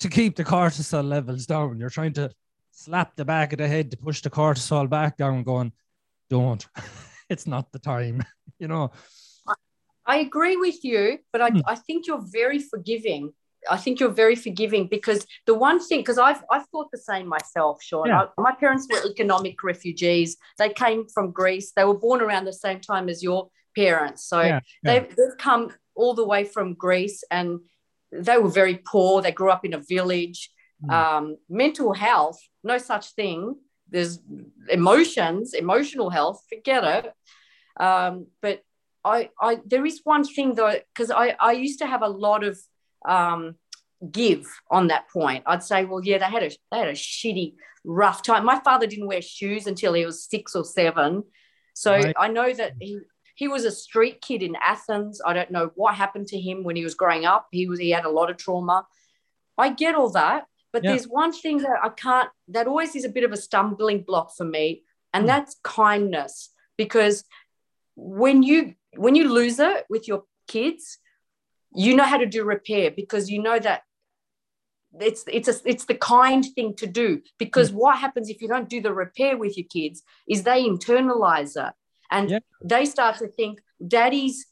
to 0.00 0.08
keep 0.08 0.36
the 0.36 0.44
cortisol 0.44 1.06
levels 1.06 1.46
down. 1.46 1.78
You're 1.78 1.90
trying 1.90 2.14
to 2.14 2.30
slap 2.72 3.16
the 3.16 3.24
back 3.24 3.52
of 3.52 3.58
the 3.58 3.68
head 3.68 3.90
to 3.90 3.96
push 3.96 4.22
the 4.22 4.30
cortisol 4.30 4.88
back 4.88 5.16
down, 5.16 5.42
going, 5.42 5.72
don't. 6.30 6.66
it's 7.28 7.46
not 7.46 7.70
the 7.72 7.78
time, 7.78 8.24
you 8.58 8.68
know. 8.68 8.90
I 10.06 10.18
agree 10.18 10.56
with 10.56 10.84
you, 10.84 11.18
but 11.32 11.42
I, 11.42 11.50
hmm. 11.50 11.60
I 11.66 11.74
think 11.74 12.06
you're 12.06 12.24
very 12.32 12.58
forgiving. 12.58 13.32
I 13.68 13.76
think 13.76 14.00
you're 14.00 14.08
very 14.08 14.36
forgiving 14.36 14.88
because 14.88 15.26
the 15.46 15.52
one 15.54 15.80
thing, 15.80 16.00
because 16.00 16.16
I've, 16.16 16.42
I've 16.50 16.66
thought 16.68 16.88
the 16.90 16.98
same 16.98 17.26
myself, 17.26 17.82
Sean. 17.82 18.06
Yeah. 18.06 18.22
I, 18.22 18.40
my 18.40 18.52
parents 18.52 18.88
were 18.90 19.10
economic 19.10 19.62
refugees. 19.62 20.38
They 20.56 20.70
came 20.70 21.06
from 21.08 21.32
Greece. 21.32 21.72
They 21.76 21.84
were 21.84 21.98
born 21.98 22.22
around 22.22 22.46
the 22.46 22.52
same 22.54 22.80
time 22.80 23.10
as 23.10 23.22
your 23.22 23.50
parents. 23.76 24.24
So 24.24 24.40
yeah, 24.40 24.60
yeah. 24.82 25.00
They've, 25.00 25.08
they've 25.10 25.38
come 25.38 25.74
all 25.94 26.14
the 26.14 26.26
way 26.26 26.44
from 26.44 26.74
Greece 26.74 27.22
and 27.30 27.60
they 28.10 28.38
were 28.38 28.48
very 28.48 28.76
poor. 28.76 29.20
They 29.20 29.32
grew 29.32 29.50
up 29.50 29.64
in 29.64 29.74
a 29.74 29.80
village. 29.80 30.50
Mm. 30.82 30.92
Um, 30.92 31.36
mental 31.50 31.92
health, 31.92 32.40
no 32.64 32.78
such 32.78 33.10
thing. 33.10 33.56
There's 33.90 34.20
emotions, 34.68 35.54
emotional 35.54 36.08
health, 36.08 36.44
forget 36.48 36.84
it. 36.84 37.12
Um, 37.78 38.26
but 38.42 38.62
I, 39.04 39.30
I, 39.40 39.58
there 39.64 39.86
is 39.86 40.00
one 40.04 40.24
thing 40.24 40.54
though, 40.54 40.74
because 40.94 41.10
I, 41.10 41.36
I 41.40 41.52
used 41.52 41.78
to 41.80 41.86
have 41.86 42.02
a 42.02 42.08
lot 42.08 42.44
of 42.44 42.58
um, 43.06 43.54
give 44.10 44.46
on 44.70 44.88
that 44.88 45.08
point. 45.08 45.44
I'd 45.46 45.62
say, 45.62 45.84
well, 45.84 46.04
yeah, 46.04 46.18
they 46.18 46.24
had 46.24 46.42
a, 46.42 46.50
they 46.70 46.78
had 46.78 46.88
a 46.88 46.92
shitty, 46.92 47.54
rough 47.84 48.22
time. 48.22 48.44
My 48.44 48.60
father 48.60 48.86
didn't 48.86 49.06
wear 49.06 49.22
shoes 49.22 49.66
until 49.66 49.94
he 49.94 50.04
was 50.04 50.24
six 50.24 50.54
or 50.54 50.64
seven. 50.64 51.24
So 51.74 51.92
right. 51.92 52.14
I 52.18 52.28
know 52.28 52.52
that 52.52 52.72
he, 52.80 52.98
he 53.34 53.46
was 53.46 53.64
a 53.64 53.70
street 53.70 54.20
kid 54.20 54.42
in 54.42 54.56
Athens. 54.56 55.20
I 55.24 55.32
don't 55.32 55.52
know 55.52 55.70
what 55.76 55.94
happened 55.94 56.26
to 56.28 56.40
him 56.40 56.64
when 56.64 56.74
he 56.74 56.82
was 56.82 56.94
growing 56.94 57.24
up. 57.24 57.46
He 57.52 57.68
was 57.68 57.78
he 57.78 57.90
had 57.90 58.04
a 58.04 58.10
lot 58.10 58.30
of 58.30 58.36
trauma. 58.36 58.84
I 59.56 59.70
get 59.70 59.94
all 59.94 60.10
that, 60.10 60.46
but 60.72 60.82
yeah. 60.82 60.90
there's 60.90 61.06
one 61.06 61.32
thing 61.32 61.58
that 61.58 61.78
I 61.82 61.90
can't 61.90 62.28
that 62.48 62.66
always 62.66 62.96
is 62.96 63.04
a 63.04 63.08
bit 63.08 63.22
of 63.22 63.30
a 63.30 63.36
stumbling 63.36 64.02
block 64.02 64.34
for 64.36 64.44
me, 64.44 64.82
and 65.14 65.22
mm. 65.22 65.28
that's 65.28 65.56
kindness. 65.62 66.50
Because 66.76 67.24
when 67.98 68.42
you 68.44 68.74
when 68.96 69.16
you 69.16 69.32
lose 69.32 69.58
it 69.58 69.84
with 69.90 70.06
your 70.06 70.22
kids, 70.46 70.98
you 71.74 71.96
know 71.96 72.04
how 72.04 72.16
to 72.16 72.26
do 72.26 72.44
repair 72.44 72.90
because 72.90 73.28
you 73.28 73.42
know 73.42 73.58
that 73.58 73.82
it's 75.00 75.24
it's 75.26 75.48
a, 75.48 75.54
it's 75.64 75.84
the 75.84 75.94
kind 75.94 76.44
thing 76.54 76.74
to 76.76 76.86
do. 76.86 77.20
Because 77.38 77.72
mm. 77.72 77.74
what 77.74 77.98
happens 77.98 78.30
if 78.30 78.40
you 78.40 78.48
don't 78.48 78.68
do 78.68 78.80
the 78.80 78.92
repair 78.92 79.36
with 79.36 79.58
your 79.58 79.66
kids 79.70 80.02
is 80.28 80.44
they 80.44 80.64
internalize 80.64 81.56
it. 81.56 81.74
And 82.10 82.30
yeah. 82.30 82.38
they 82.64 82.84
start 82.84 83.18
to 83.18 83.28
think 83.28 83.60
daddy's 83.86 84.46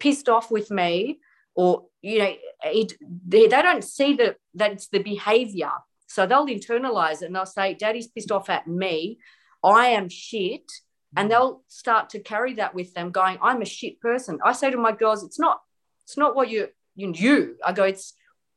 pissed 0.00 0.28
off 0.28 0.50
with 0.50 0.70
me 0.70 1.18
or 1.54 1.84
you 2.02 2.18
know 2.18 2.32
it, 2.64 2.94
they, 3.26 3.46
they 3.46 3.62
don't 3.62 3.84
see 3.84 4.14
that 4.14 4.36
that 4.54 4.72
it's 4.72 4.88
the 4.88 5.02
behavior. 5.02 5.72
So 6.06 6.26
they'll 6.26 6.46
internalize 6.46 7.20
it 7.20 7.26
and 7.26 7.36
they'll 7.36 7.44
say 7.44 7.74
daddy's 7.74 8.08
pissed 8.08 8.32
off 8.32 8.48
at 8.48 8.66
me. 8.66 9.18
I 9.62 9.88
am 9.88 10.08
shit 10.08 10.70
and 11.16 11.26
mm. 11.26 11.30
they'll 11.30 11.62
start 11.68 12.10
to 12.10 12.20
carry 12.20 12.54
that 12.54 12.74
with 12.74 12.92
them 12.94 13.10
going 13.10 13.38
i'm 13.42 13.62
a 13.62 13.66
shit 13.66 14.00
person 14.00 14.38
i 14.44 14.52
say 14.52 14.70
to 14.70 14.76
my 14.76 14.92
girls 14.92 15.22
it's 15.24 15.38
not 15.38 15.60
it's 16.04 16.16
not 16.16 16.34
what 16.34 16.48
you 16.48 16.68
you, 16.94 17.12
you. 17.14 17.56
i 17.64 17.72
go 17.72 17.84
it's 17.84 18.14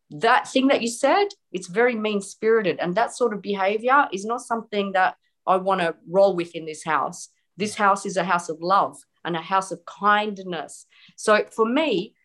that 0.09 0.47
thing 0.47 0.67
that 0.67 0.81
you 0.81 0.89
said 0.89 1.27
it's 1.51 1.67
very 1.67 1.95
mean 1.95 2.21
spirited 2.21 2.77
and 2.79 2.95
that 2.95 3.15
sort 3.15 3.33
of 3.33 3.41
behavior 3.41 4.07
is 4.11 4.25
not 4.25 4.41
something 4.41 4.91
that 4.91 5.15
i 5.47 5.55
want 5.55 5.79
to 5.79 5.95
roll 6.09 6.35
with 6.35 6.53
in 6.55 6.65
this 6.65 6.83
house 6.83 7.29
this 7.57 7.75
house 7.75 8.05
is 8.05 8.17
a 8.17 8.23
house 8.23 8.49
of 8.49 8.57
love 8.61 8.97
and 9.23 9.35
a 9.35 9.41
house 9.41 9.71
of 9.71 9.85
kindness. 9.85 10.85
So 11.15 11.45
for 11.51 11.65
me, 11.65 12.15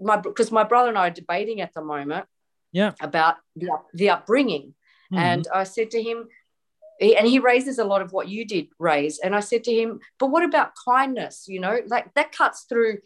my 0.00 0.16
because 0.16 0.50
my 0.50 0.64
brother 0.64 0.88
and 0.88 0.98
I 0.98 1.08
are 1.08 1.10
debating 1.10 1.60
at 1.60 1.74
the 1.74 1.82
moment, 1.82 2.26
yeah, 2.72 2.92
about 3.00 3.36
the, 3.56 3.68
the 3.94 4.10
upbringing, 4.10 4.74
mm-hmm. 5.12 5.18
and 5.18 5.48
I 5.54 5.64
said 5.64 5.90
to 5.92 6.02
him, 6.02 6.28
and 7.00 7.26
he 7.26 7.38
raises 7.38 7.78
a 7.78 7.84
lot 7.84 8.02
of 8.02 8.12
what 8.12 8.28
you 8.28 8.44
did 8.44 8.68
raise, 8.78 9.18
and 9.18 9.34
I 9.34 9.40
said 9.40 9.64
to 9.64 9.72
him, 9.72 10.00
but 10.18 10.30
what 10.30 10.44
about 10.44 10.72
kindness? 10.84 11.46
You 11.48 11.60
know, 11.60 11.80
like 11.86 12.12
that 12.14 12.32
cuts 12.32 12.66
through 12.68 12.98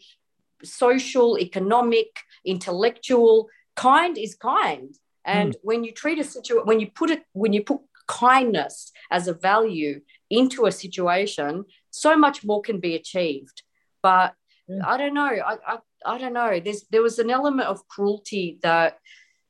social, 0.63 1.39
economic, 1.39 2.19
intellectual. 2.43 3.49
Kind 3.75 4.17
is 4.17 4.35
kind, 4.35 4.95
and 5.25 5.53
mm. 5.53 5.59
when 5.61 5.83
you 5.83 5.91
treat 5.91 6.17
a 6.17 6.23
situation, 6.23 6.65
when 6.65 6.79
you 6.79 6.89
put 6.91 7.09
it, 7.09 7.23
when 7.33 7.51
you 7.51 7.61
put 7.61 7.81
kindness 8.07 8.91
as 9.11 9.27
a 9.27 9.33
value 9.33 9.99
into 10.29 10.65
a 10.65 10.71
situation, 10.71 11.65
so 11.91 12.15
much 12.15 12.45
more 12.45 12.61
can 12.61 12.79
be 12.79 12.95
achieved. 12.95 13.63
But 14.01 14.33
yeah. 14.67 14.79
I 14.85 14.97
don't 14.97 15.13
know. 15.13 15.25
I, 15.25 15.57
I, 15.67 15.77
I 16.05 16.17
don't 16.17 16.33
know. 16.33 16.59
There's 16.59 16.83
there 16.89 17.01
was 17.01 17.19
an 17.19 17.29
element 17.29 17.67
of 17.67 17.87
cruelty 17.87 18.59
that, 18.61 18.99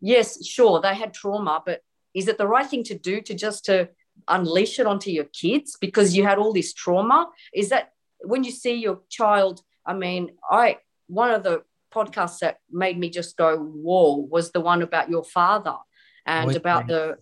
yes, 0.02 0.44
sure, 0.46 0.82
they 0.82 0.96
had 0.96 1.14
trauma, 1.14 1.62
but 1.64 1.82
is 2.14 2.28
it 2.28 2.38
the 2.38 2.48
right 2.48 2.66
thing 2.66 2.84
to 2.86 2.98
do 2.98 3.22
to 3.22 3.34
just 3.34 3.66
to 3.66 3.90
unleash 4.28 4.80
it 4.80 4.88
onto 4.88 5.12
your 5.12 5.26
kids 5.26 5.78
because 5.80 6.16
you 6.16 6.24
had 6.24 6.38
all 6.38 6.54
this 6.54 6.74
trauma? 6.74 7.30
Is 7.54 7.70
that 7.70 7.92
when 8.22 8.44
you 8.44 8.52
see 8.52 8.76
your 8.76 9.02
child? 9.10 9.62
I 9.86 9.94
mean, 9.94 10.32
I 10.50 10.78
one 11.08 11.32
of 11.32 11.44
the 11.44 11.64
podcasts 11.94 12.40
that 12.40 12.60
made 12.70 12.98
me 12.98 13.10
just 13.10 13.38
go 13.38 13.58
whoa 13.58 14.28
was 14.30 14.52
the 14.52 14.60
one 14.60 14.82
about 14.82 15.10
your 15.10 15.24
father 15.24 15.76
and 16.26 16.56
about 16.56 16.88
the 16.88 17.18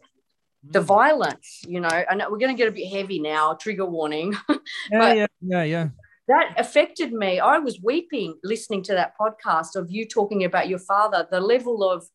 the 0.69 0.79
mm. 0.79 0.85
violence, 0.85 1.61
you 1.67 1.79
know, 1.79 1.89
and 1.89 2.23
we're 2.29 2.37
going 2.37 2.55
to 2.55 2.57
get 2.57 2.69
a 2.69 2.71
bit 2.71 2.87
heavy 2.87 3.19
now, 3.19 3.53
trigger 3.53 3.85
warning. 3.85 4.33
yeah, 4.91 5.13
yeah, 5.13 5.27
yeah, 5.41 5.63
yeah. 5.63 5.87
That 6.29 6.53
affected 6.57 7.11
me. 7.11 7.39
I 7.41 7.59
was 7.59 7.81
weeping 7.81 8.35
listening 8.43 8.81
to 8.83 8.93
that 8.93 9.13
podcast 9.19 9.75
of 9.75 9.91
you 9.91 10.07
talking 10.07 10.45
about 10.45 10.69
your 10.69 10.79
father, 10.79 11.27
the 11.29 11.41
level 11.41 11.83
of 11.83 12.07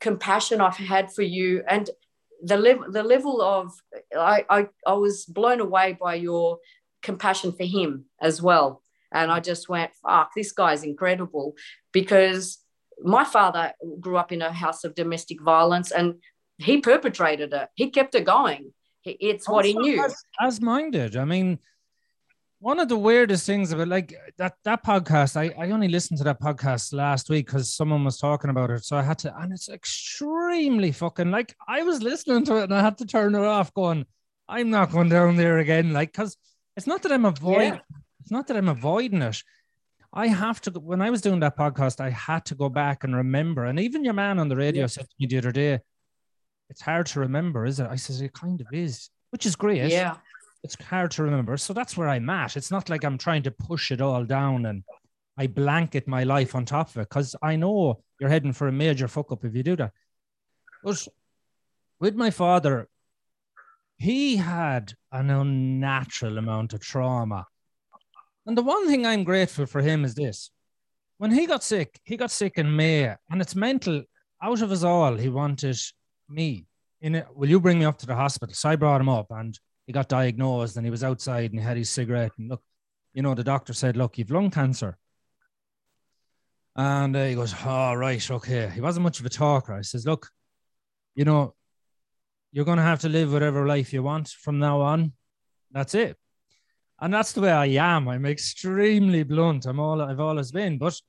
compassion 0.00 0.60
I've 0.60 0.76
had 0.76 1.10
for 1.10 1.22
you 1.22 1.62
and 1.66 1.88
the 2.42 2.56
level 2.56 2.90
the 2.90 3.02
level 3.02 3.42
of 3.42 3.72
I, 4.16 4.44
I 4.48 4.68
I 4.86 4.92
was 4.94 5.24
blown 5.24 5.60
away 5.60 5.96
by 6.00 6.14
your 6.14 6.58
compassion 7.02 7.52
for 7.52 7.64
him 7.64 8.04
as 8.20 8.40
well. 8.42 8.82
And 9.12 9.30
I 9.30 9.40
just 9.40 9.68
went, 9.68 9.92
fuck, 9.94 10.32
this 10.34 10.52
guy's 10.52 10.82
incredible 10.84 11.54
because 11.92 12.58
my 13.02 13.24
father 13.24 13.72
grew 14.00 14.16
up 14.16 14.32
in 14.32 14.42
a 14.42 14.52
house 14.52 14.84
of 14.84 14.94
domestic 14.94 15.40
violence 15.40 15.90
and 15.92 16.16
he 16.58 16.80
perpetrated 16.80 17.52
it. 17.52 17.68
He 17.74 17.90
kept 17.90 18.14
it 18.14 18.24
going. 18.24 18.72
It's 19.04 19.48
what 19.48 19.64
he 19.64 19.72
knew. 19.72 20.04
As, 20.04 20.22
as 20.40 20.60
minded. 20.60 21.16
I 21.16 21.24
mean, 21.24 21.58
one 22.60 22.80
of 22.80 22.88
the 22.88 22.98
weirdest 22.98 23.46
things 23.46 23.72
about 23.72 23.88
like 23.88 24.14
that 24.36 24.54
that 24.64 24.84
podcast, 24.84 25.36
I, 25.36 25.54
I 25.62 25.70
only 25.70 25.88
listened 25.88 26.18
to 26.18 26.24
that 26.24 26.40
podcast 26.40 26.92
last 26.92 27.30
week 27.30 27.46
because 27.46 27.72
someone 27.72 28.04
was 28.04 28.18
talking 28.18 28.50
about 28.50 28.70
it. 28.70 28.84
So 28.84 28.96
I 28.96 29.02
had 29.02 29.18
to, 29.20 29.36
and 29.38 29.52
it's 29.52 29.68
extremely 29.68 30.90
fucking 30.90 31.30
like 31.30 31.54
I 31.68 31.82
was 31.82 32.02
listening 32.02 32.44
to 32.46 32.56
it 32.56 32.64
and 32.64 32.74
I 32.74 32.82
had 32.82 32.98
to 32.98 33.06
turn 33.06 33.34
it 33.34 33.44
off, 33.44 33.72
going, 33.74 34.06
I'm 34.48 34.70
not 34.70 34.90
going 34.90 35.08
down 35.08 35.36
there 35.36 35.58
again. 35.58 35.92
Like, 35.92 36.12
because 36.12 36.36
it's 36.76 36.86
not 36.86 37.02
that 37.02 37.12
I'm 37.12 37.24
avoiding 37.24 37.74
yeah. 37.74 37.80
it's 38.20 38.30
not 38.30 38.46
that 38.48 38.56
I'm 38.56 38.68
avoiding 38.68 39.22
it. 39.22 39.42
I 40.12 40.26
have 40.26 40.60
to 40.62 40.70
when 40.72 41.00
I 41.00 41.10
was 41.10 41.20
doing 41.20 41.40
that 41.40 41.56
podcast, 41.56 42.00
I 42.00 42.10
had 42.10 42.44
to 42.46 42.54
go 42.56 42.68
back 42.68 43.04
and 43.04 43.14
remember. 43.14 43.66
And 43.66 43.78
even 43.78 44.04
your 44.04 44.14
man 44.14 44.38
on 44.38 44.48
the 44.48 44.56
radio 44.56 44.82
yeah. 44.82 44.86
said 44.86 45.04
to 45.08 45.14
me 45.20 45.26
the 45.26 45.38
other 45.38 45.52
day, 45.52 45.78
it's 46.70 46.80
hard 46.80 47.06
to 47.06 47.20
remember, 47.20 47.66
is 47.66 47.78
it? 47.78 47.88
I 47.88 47.96
says 47.96 48.20
it 48.20 48.32
kind 48.32 48.60
of 48.60 48.66
is, 48.72 49.10
which 49.30 49.46
is 49.46 49.54
great. 49.54 49.90
Yeah. 49.90 50.16
It's 50.64 50.82
hard 50.82 51.10
to 51.12 51.22
remember. 51.22 51.56
So 51.56 51.72
that's 51.72 51.96
where 51.96 52.08
I'm 52.08 52.28
at. 52.30 52.56
It's 52.56 52.70
not 52.70 52.88
like 52.88 53.04
I'm 53.04 53.18
trying 53.18 53.42
to 53.44 53.50
push 53.50 53.90
it 53.90 54.00
all 54.00 54.24
down 54.24 54.66
and 54.66 54.82
I 55.36 55.46
blanket 55.46 56.08
my 56.08 56.24
life 56.24 56.54
on 56.54 56.64
top 56.64 56.90
of 56.90 56.96
it 56.96 57.08
because 57.08 57.36
I 57.40 57.56
know 57.56 58.02
you're 58.18 58.28
heading 58.28 58.52
for 58.52 58.66
a 58.68 58.72
major 58.72 59.06
fuck 59.06 59.30
up 59.30 59.44
if 59.44 59.54
you 59.54 59.62
do 59.62 59.76
that. 59.76 59.92
But 60.82 61.06
with 62.00 62.16
my 62.16 62.30
father, 62.30 62.88
he 63.96 64.36
had 64.36 64.94
an 65.12 65.30
unnatural 65.30 66.38
amount 66.38 66.72
of 66.72 66.80
trauma. 66.80 67.46
And 68.46 68.56
the 68.56 68.62
one 68.62 68.86
thing 68.88 69.04
I'm 69.04 69.24
grateful 69.24 69.66
for 69.66 69.80
him 69.80 70.04
is 70.04 70.14
this. 70.14 70.50
When 71.18 71.32
he 71.32 71.46
got 71.46 71.64
sick, 71.64 72.00
he 72.04 72.16
got 72.16 72.30
sick 72.30 72.58
in 72.58 72.74
May, 72.74 73.14
and 73.30 73.40
it's 73.40 73.56
mental. 73.56 74.04
Out 74.40 74.62
of 74.62 74.70
us 74.70 74.84
all, 74.84 75.16
he 75.16 75.28
wanted 75.28 75.76
me. 76.28 76.66
In 77.00 77.16
it, 77.16 77.26
will 77.34 77.48
you 77.48 77.60
bring 77.60 77.80
me 77.80 77.84
up 77.84 77.98
to 77.98 78.06
the 78.06 78.14
hospital? 78.14 78.54
So 78.54 78.68
I 78.68 78.76
brought 78.76 79.00
him 79.00 79.08
up, 79.08 79.26
and 79.30 79.58
he 79.88 79.92
got 79.94 80.08
diagnosed, 80.08 80.76
and 80.76 80.84
he 80.84 80.90
was 80.90 81.02
outside, 81.02 81.50
and 81.50 81.58
he 81.58 81.64
had 81.64 81.78
his 81.78 81.88
cigarette. 81.88 82.32
And 82.36 82.50
look, 82.50 82.62
you 83.14 83.22
know, 83.22 83.34
the 83.34 83.42
doctor 83.42 83.72
said, 83.72 83.96
"Look, 83.96 84.18
you've 84.18 84.30
lung 84.30 84.50
cancer." 84.50 84.98
And 86.76 87.16
uh, 87.16 87.24
he 87.24 87.34
goes, 87.34 87.54
"All 87.64 87.94
oh, 87.94 87.94
right, 87.94 88.30
okay." 88.30 88.70
He 88.72 88.82
wasn't 88.82 89.04
much 89.04 89.18
of 89.18 89.24
a 89.24 89.30
talker. 89.30 89.72
I 89.72 89.80
says, 89.80 90.04
"Look, 90.04 90.28
you 91.14 91.24
know, 91.24 91.54
you're 92.52 92.66
going 92.66 92.76
to 92.76 92.82
have 92.82 93.00
to 93.00 93.08
live 93.08 93.32
whatever 93.32 93.66
life 93.66 93.94
you 93.94 94.02
want 94.02 94.28
from 94.28 94.58
now 94.58 94.82
on. 94.82 95.12
That's 95.72 95.94
it. 95.94 96.18
And 97.00 97.14
that's 97.14 97.32
the 97.32 97.40
way 97.40 97.50
I 97.50 97.66
am. 97.66 98.08
I'm 98.08 98.26
extremely 98.26 99.22
blunt. 99.22 99.64
I'm 99.64 99.80
all 99.80 100.02
I've 100.02 100.20
always 100.20 100.52
been. 100.52 100.76
But 100.76 101.00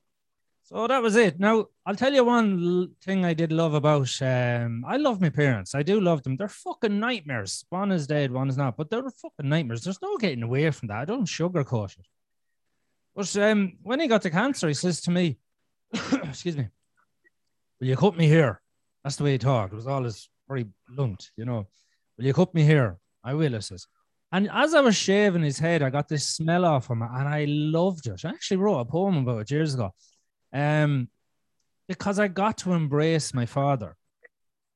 so 0.72 0.86
that 0.86 1.02
was 1.02 1.16
it. 1.16 1.40
Now 1.40 1.66
I'll 1.84 1.96
tell 1.96 2.12
you 2.12 2.24
one 2.24 2.94
thing 3.02 3.24
I 3.24 3.34
did 3.34 3.52
love 3.52 3.74
about. 3.74 4.10
Um, 4.22 4.84
I 4.86 4.96
love 4.96 5.20
my 5.20 5.30
parents. 5.30 5.74
I 5.74 5.82
do 5.82 6.00
love 6.00 6.22
them. 6.22 6.36
They're 6.36 6.48
fucking 6.48 6.98
nightmares. 6.98 7.64
One 7.70 7.90
is 7.90 8.06
dead, 8.06 8.30
one 8.30 8.48
is 8.48 8.56
not. 8.56 8.76
But 8.76 8.90
they're 8.90 9.10
fucking 9.10 9.48
nightmares. 9.48 9.82
There's 9.82 10.02
no 10.02 10.16
getting 10.16 10.42
away 10.42 10.70
from 10.70 10.88
that. 10.88 10.98
I 10.98 11.04
don't 11.04 11.24
sugarcoat 11.24 11.98
it. 11.98 12.06
But 13.14 13.36
um, 13.36 13.78
when 13.82 14.00
he 14.00 14.06
got 14.06 14.22
the 14.22 14.30
cancer, 14.30 14.68
he 14.68 14.74
says 14.74 15.00
to 15.02 15.10
me, 15.10 15.38
"Excuse 15.92 16.56
me, 16.56 16.68
will 17.80 17.88
you 17.88 17.96
cut 17.96 18.16
me 18.16 18.28
here?" 18.28 18.60
That's 19.02 19.16
the 19.16 19.24
way 19.24 19.32
he 19.32 19.38
talked. 19.38 19.72
It 19.72 19.76
was 19.76 19.86
always 19.86 20.28
very 20.46 20.66
blunt, 20.88 21.30
you 21.36 21.44
know. 21.44 21.66
Will 22.16 22.26
you 22.26 22.34
cut 22.34 22.54
me 22.54 22.62
here? 22.62 22.98
I 23.24 23.34
will, 23.34 23.56
I 23.56 23.60
says. 23.60 23.86
And 24.32 24.48
as 24.52 24.74
I 24.74 24.80
was 24.80 24.94
shaving 24.96 25.42
his 25.42 25.58
head, 25.58 25.82
I 25.82 25.90
got 25.90 26.08
this 26.08 26.26
smell 26.26 26.64
off 26.64 26.88
him 26.88 27.02
and 27.02 27.28
I 27.28 27.46
loved 27.48 28.06
it. 28.06 28.24
I 28.24 28.28
actually 28.28 28.58
wrote 28.58 28.78
a 28.78 28.84
poem 28.84 29.16
about 29.18 29.40
it 29.40 29.50
years 29.50 29.74
ago. 29.74 29.92
Um, 30.52 31.08
because 31.88 32.18
I 32.18 32.28
got 32.28 32.58
to 32.58 32.72
embrace 32.72 33.34
my 33.34 33.46
father. 33.46 33.96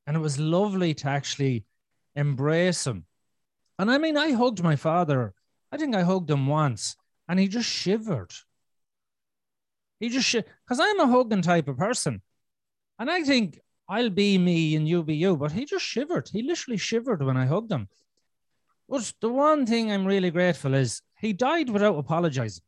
And 0.05 0.17
it 0.17 0.19
was 0.19 0.39
lovely 0.39 0.93
to 0.95 1.07
actually 1.07 1.65
embrace 2.15 2.85
him. 2.85 3.05
And 3.79 3.89
I 3.89 3.97
mean, 3.97 4.17
I 4.17 4.31
hugged 4.31 4.63
my 4.63 4.75
father. 4.75 5.33
I 5.71 5.77
think 5.77 5.95
I 5.95 6.03
hugged 6.03 6.29
him 6.29 6.47
once 6.47 6.95
and 7.27 7.39
he 7.39 7.47
just 7.47 7.69
shivered. 7.69 8.31
He 9.99 10.09
just, 10.09 10.31
because 10.31 10.79
I'm 10.79 10.99
a 10.99 11.07
hugging 11.07 11.41
type 11.41 11.67
of 11.67 11.77
person. 11.77 12.21
And 12.99 13.09
I 13.09 13.23
think 13.23 13.59
I'll 13.87 14.09
be 14.09 14.37
me 14.37 14.75
and 14.75 14.87
you 14.87 15.03
be 15.03 15.15
you. 15.15 15.35
But 15.37 15.51
he 15.51 15.65
just 15.65 15.85
shivered. 15.85 16.29
He 16.31 16.43
literally 16.43 16.77
shivered 16.77 17.23
when 17.23 17.37
I 17.37 17.45
hugged 17.45 17.71
him. 17.71 17.87
But 18.87 19.11
the 19.19 19.29
one 19.29 19.65
thing 19.65 19.91
I'm 19.91 20.05
really 20.05 20.31
grateful 20.31 20.73
is 20.73 21.01
he 21.17 21.33
died 21.33 21.69
without 21.69 21.97
apologizing. 21.97 22.63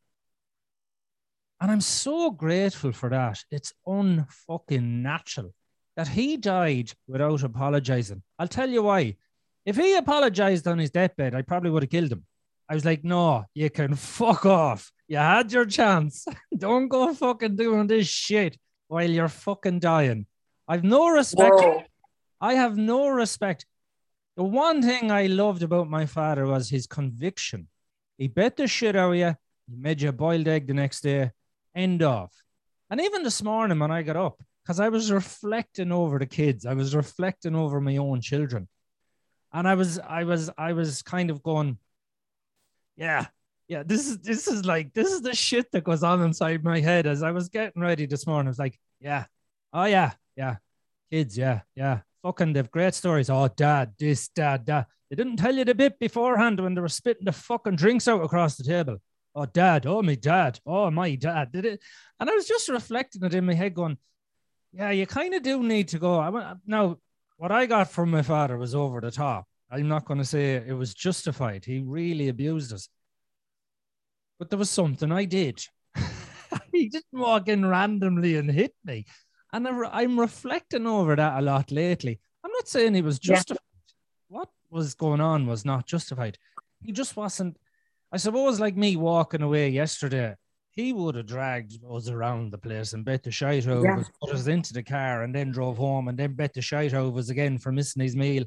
And 1.60 1.70
I'm 1.70 1.80
so 1.80 2.30
grateful 2.30 2.92
for 2.92 3.10
that. 3.10 3.42
It's 3.50 3.72
unfucking 3.86 4.82
natural 4.82 5.52
that 5.96 6.08
he 6.08 6.36
died 6.36 6.92
without 7.08 7.42
apologizing. 7.42 8.22
I'll 8.38 8.48
tell 8.48 8.68
you 8.68 8.84
why. 8.84 9.16
If 9.66 9.76
he 9.76 9.96
apologized 9.96 10.68
on 10.68 10.78
his 10.78 10.90
deathbed, 10.90 11.34
I 11.34 11.42
probably 11.42 11.70
would 11.70 11.82
have 11.82 11.90
killed 11.90 12.12
him. 12.12 12.24
I 12.68 12.74
was 12.74 12.84
like, 12.84 13.02
no, 13.02 13.44
you 13.54 13.70
can 13.70 13.94
fuck 13.96 14.46
off. 14.46 14.92
You 15.08 15.16
had 15.16 15.52
your 15.52 15.64
chance. 15.64 16.26
Don't 16.56 16.88
go 16.88 17.12
fucking 17.12 17.56
doing 17.56 17.86
this 17.86 18.06
shit 18.06 18.56
while 18.86 19.10
you're 19.10 19.28
fucking 19.28 19.80
dying. 19.80 20.26
I've 20.68 20.84
no 20.84 21.08
respect. 21.08 21.54
Whoa. 21.56 21.82
I 22.40 22.54
have 22.54 22.76
no 22.76 23.08
respect. 23.08 23.66
The 24.36 24.44
one 24.44 24.82
thing 24.82 25.10
I 25.10 25.26
loved 25.26 25.62
about 25.62 25.90
my 25.90 26.06
father 26.06 26.46
was 26.46 26.68
his 26.68 26.86
conviction. 26.86 27.66
He 28.18 28.28
bet 28.28 28.56
the 28.56 28.68
shit 28.68 28.94
out 28.94 29.10
of 29.10 29.16
you. 29.16 29.34
He 29.68 29.76
made 29.76 30.00
you 30.00 30.10
a 30.10 30.12
boiled 30.12 30.46
egg 30.46 30.66
the 30.68 30.74
next 30.74 31.00
day. 31.00 31.32
End 31.74 32.02
of. 32.02 32.30
And 32.90 33.00
even 33.00 33.22
this 33.22 33.42
morning 33.42 33.78
when 33.78 33.90
I 33.90 34.02
got 34.02 34.16
up, 34.16 34.42
because 34.62 34.80
I 34.80 34.88
was 34.88 35.12
reflecting 35.12 35.92
over 35.92 36.18
the 36.18 36.26
kids, 36.26 36.66
I 36.66 36.74
was 36.74 36.94
reflecting 36.94 37.54
over 37.54 37.80
my 37.80 37.96
own 37.96 38.20
children. 38.20 38.68
And 39.52 39.66
I 39.66 39.74
was, 39.74 39.98
I 39.98 40.24
was, 40.24 40.50
I 40.58 40.72
was 40.72 41.02
kind 41.02 41.30
of 41.30 41.42
going, 41.42 41.78
yeah, 42.96 43.26
yeah, 43.68 43.82
this 43.84 44.08
is 44.08 44.18
this 44.18 44.48
is 44.48 44.64
like 44.64 44.94
this 44.94 45.12
is 45.12 45.20
the 45.20 45.34
shit 45.34 45.70
that 45.72 45.84
goes 45.84 46.02
on 46.02 46.22
inside 46.22 46.64
my 46.64 46.80
head 46.80 47.06
as 47.06 47.22
I 47.22 47.32
was 47.32 47.50
getting 47.50 47.82
ready 47.82 48.06
this 48.06 48.26
morning. 48.26 48.48
I 48.48 48.50
was 48.50 48.58
like, 48.58 48.78
yeah, 48.98 49.26
oh 49.72 49.84
yeah, 49.84 50.12
yeah. 50.36 50.56
Kids, 51.10 51.36
yeah, 51.36 51.60
yeah. 51.76 52.00
Fucking 52.22 52.54
they've 52.54 52.70
great 52.70 52.94
stories. 52.94 53.30
Oh, 53.30 53.48
dad, 53.48 53.92
this, 53.98 54.28
dad, 54.28 54.64
dad. 54.64 54.86
They 55.08 55.16
didn't 55.16 55.36
tell 55.36 55.54
you 55.54 55.64
the 55.64 55.74
bit 55.74 55.98
beforehand 55.98 56.60
when 56.60 56.74
they 56.74 56.80
were 56.80 56.88
spitting 56.88 57.24
the 57.24 57.32
fucking 57.32 57.76
drinks 57.76 58.08
out 58.08 58.22
across 58.22 58.56
the 58.56 58.64
table. 58.64 58.98
Oh, 59.38 59.46
dad, 59.46 59.86
oh, 59.86 60.02
my 60.02 60.16
dad, 60.16 60.58
oh, 60.66 60.90
my 60.90 61.14
dad 61.14 61.52
did 61.52 61.64
it. 61.64 61.80
And 62.18 62.28
I 62.28 62.34
was 62.34 62.48
just 62.48 62.68
reflecting 62.68 63.22
it 63.22 63.34
in 63.34 63.46
my 63.46 63.54
head, 63.54 63.72
going, 63.72 63.96
yeah, 64.72 64.90
you 64.90 65.06
kind 65.06 65.32
of 65.32 65.44
do 65.44 65.62
need 65.62 65.86
to 65.88 66.00
go. 66.00 66.18
I, 66.18 66.28
went 66.28 66.58
now, 66.66 66.98
what 67.36 67.52
I 67.52 67.66
got 67.66 67.88
from 67.88 68.10
my 68.10 68.22
father 68.22 68.58
was 68.58 68.74
over 68.74 69.00
the 69.00 69.12
top. 69.12 69.46
I'm 69.70 69.86
not 69.86 70.06
going 70.06 70.18
to 70.18 70.24
say 70.24 70.56
it 70.56 70.76
was 70.76 70.92
justified. 70.92 71.64
He 71.64 71.78
really 71.78 72.28
abused 72.28 72.72
us. 72.72 72.88
But 74.40 74.50
there 74.50 74.58
was 74.58 74.70
something 74.70 75.12
I 75.12 75.24
did. 75.24 75.64
he 76.72 76.88
didn't 76.88 77.04
walk 77.12 77.46
in 77.46 77.64
randomly 77.64 78.34
and 78.34 78.50
hit 78.50 78.74
me. 78.84 79.06
And 79.52 79.68
I'm 79.68 80.18
reflecting 80.18 80.88
over 80.88 81.14
that 81.14 81.38
a 81.38 81.42
lot 81.42 81.70
lately. 81.70 82.18
I'm 82.42 82.50
not 82.50 82.66
saying 82.66 82.94
he 82.94 83.02
was 83.02 83.20
justified. 83.20 83.60
Yeah. 83.86 84.38
What 84.38 84.48
was 84.68 84.94
going 84.94 85.20
on 85.20 85.46
was 85.46 85.64
not 85.64 85.86
justified. 85.86 86.38
He 86.82 86.90
just 86.90 87.16
wasn't. 87.16 87.56
I 88.12 88.16
suppose, 88.16 88.60
like 88.60 88.76
me 88.76 88.96
walking 88.96 89.42
away 89.42 89.68
yesterday, 89.68 90.34
he 90.70 90.92
would 90.92 91.16
have 91.16 91.26
dragged 91.26 91.78
us 91.90 92.08
around 92.08 92.52
the 92.52 92.58
place 92.58 92.92
and 92.92 93.04
bet 93.04 93.22
the 93.22 93.30
shite 93.30 93.66
over 93.66 93.84
yeah. 93.84 93.98
us, 93.98 94.10
put 94.22 94.34
us 94.34 94.46
into 94.46 94.72
the 94.72 94.82
car, 94.82 95.22
and 95.22 95.34
then 95.34 95.50
drove 95.50 95.76
home, 95.76 96.08
and 96.08 96.16
then 96.16 96.34
bet 96.34 96.54
the 96.54 96.62
shite 96.62 96.94
over 96.94 97.18
us 97.18 97.30
again 97.30 97.58
for 97.58 97.72
missing 97.72 98.02
his 98.02 98.16
meal, 98.16 98.44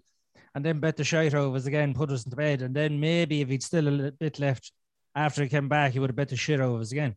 and 0.55 0.65
then 0.65 0.79
bet 0.79 0.97
the 0.97 1.03
shite 1.03 1.35
over 1.35 1.57
us 1.57 1.65
again, 1.65 1.93
put 1.93 2.09
us 2.09 2.25
into 2.25 2.37
bed, 2.37 2.61
and 2.61 2.75
then 2.75 2.99
maybe 2.99 3.41
if 3.41 3.49
he'd 3.49 3.61
still 3.63 3.87
a 3.87 3.89
little 3.89 4.11
bit 4.11 4.39
left 4.39 4.71
after 5.15 5.43
he 5.43 5.49
came 5.49 5.67
back, 5.67 5.91
he 5.91 5.99
would 5.99 6.09
have 6.09 6.15
bet 6.15 6.29
the 6.29 6.35
shit 6.35 6.59
over 6.59 6.79
us 6.79 6.91
again. 6.91 7.15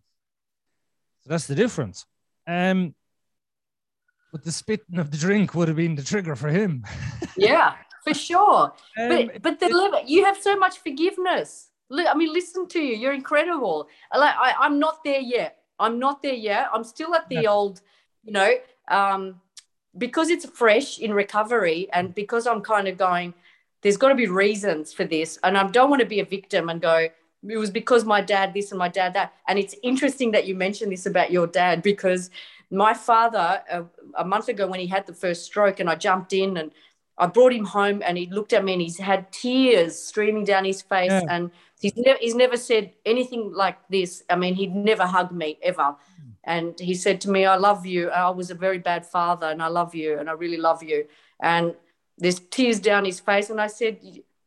So 1.23 1.31
that's 1.31 1.47
the 1.47 1.55
difference. 1.55 2.05
Um, 2.47 2.95
but 4.33 4.45
the 4.45 4.53
spitting 4.53 4.99
of 4.99 5.11
the 5.11 5.17
drink 5.17 5.55
would 5.55 5.69
have 5.69 5.77
been 5.77 5.95
the 5.95 6.03
trigger 6.03 6.35
for 6.35 6.49
him. 6.49 6.85
yeah, 7.37 7.75
for 8.03 8.15
sure. 8.15 8.73
Um, 8.99 9.09
but 9.09 9.43
but 9.43 9.61
the 9.61 9.69
limit, 9.69 10.09
you 10.09 10.25
have 10.25 10.37
so 10.37 10.57
much 10.57 10.79
forgiveness. 10.79 11.71
I 11.91 12.15
mean, 12.15 12.33
listen 12.33 12.67
to 12.69 12.81
you. 12.81 12.97
You're 12.97 13.13
incredible. 13.13 13.89
Like 14.17 14.35
I, 14.37 14.55
I'm 14.59 14.79
not 14.79 15.05
there 15.05 15.21
yet. 15.21 15.59
I'm 15.79 15.99
not 15.99 16.23
there 16.23 16.35
yet. 16.35 16.69
I'm 16.73 16.85
still 16.85 17.15
at 17.15 17.29
the 17.29 17.43
yeah. 17.43 17.51
old, 17.51 17.81
you 18.23 18.33
know, 18.33 18.51
um, 18.89 19.41
because 19.99 20.31
it's 20.31 20.47
fresh 20.47 20.99
in 20.99 21.13
recovery, 21.13 21.89
and 21.93 22.15
because 22.15 22.47
I'm 22.47 22.61
kind 22.61 22.89
of 22.89 22.97
going. 22.97 23.35
There's 23.83 23.99
got 23.99 24.09
to 24.09 24.15
be 24.15 24.29
reasons 24.29 24.95
for 24.95 25.05
this, 25.05 25.39
and 25.43 25.59
I 25.59 25.67
don't 25.67 25.91
want 25.91 26.01
to 26.01 26.09
be 26.09 26.21
a 26.21 26.25
victim 26.25 26.71
and 26.71 26.81
go. 26.81 27.09
It 27.47 27.59
was 27.59 27.71
because 27.71 28.07
my 28.07 28.23
dad 28.23 28.55
this 28.55 28.73
and 28.73 28.79
my 28.79 28.89
dad 28.89 29.13
that. 29.13 29.35
And 29.47 29.59
it's 29.59 29.75
interesting 29.83 30.31
that 30.31 30.47
you 30.47 30.55
mentioned 30.55 30.91
this 30.91 31.05
about 31.05 31.31
your 31.31 31.47
dad 31.47 31.83
because 31.83 32.31
my 32.71 32.95
father, 32.95 33.63
a, 33.71 33.81
uh, 33.81 33.85
a 34.17 34.25
month 34.25 34.49
ago 34.49 34.67
when 34.67 34.81
he 34.81 34.87
had 34.87 35.07
the 35.07 35.13
first 35.13 35.45
stroke, 35.45 35.81
and 35.81 35.91
I 35.91 35.97
jumped 35.97 36.33
in 36.33 36.57
and 36.57 36.71
I 37.19 37.27
brought 37.27 37.53
him 37.53 37.65
home, 37.65 38.03
and 38.05 38.19
he 38.19 38.27
looked 38.27 38.53
at 38.53 38.65
me 38.65 38.73
and 38.73 38.83
he's 38.83 38.99
had 38.99 39.31
tears 39.31 39.99
streaming 39.99 40.45
down 40.45 40.65
his 40.65 40.83
face, 40.83 41.11
yeah. 41.11 41.23
and 41.29 41.51
he's 41.85 41.97
never 41.97 42.19
he's 42.19 42.35
never 42.35 42.57
said 42.57 42.93
anything 43.05 43.53
like 43.53 43.79
this. 43.91 44.23
I 44.31 44.37
mean, 44.37 44.55
he'd 44.55 44.75
never 44.75 45.07
hugged 45.07 45.33
me 45.33 45.59
ever, 45.63 45.89
hmm. 46.17 46.31
and 46.45 46.81
he 46.81 46.95
said 46.95 47.21
to 47.23 47.31
me, 47.31 47.45
"I 47.45 47.57
love 47.57 47.85
you. 47.85 48.09
I 48.09 48.31
was 48.31 48.51
a 48.51 48.55
very 48.55 48.79
bad 48.79 49.05
father, 49.05 49.49
and 49.49 49.63
I 49.63 49.69
love 49.69 49.95
you, 49.95 50.19
and 50.19 50.31
I 50.31 50.33
really 50.33 50.57
love 50.57 50.83
you." 50.83 51.07
And 51.43 51.75
there's 52.17 52.41
tears 52.41 52.81
down 52.81 53.05
his 53.05 53.21
face, 53.21 53.51
and 53.51 53.61
I 53.61 53.67
said, 53.67 53.99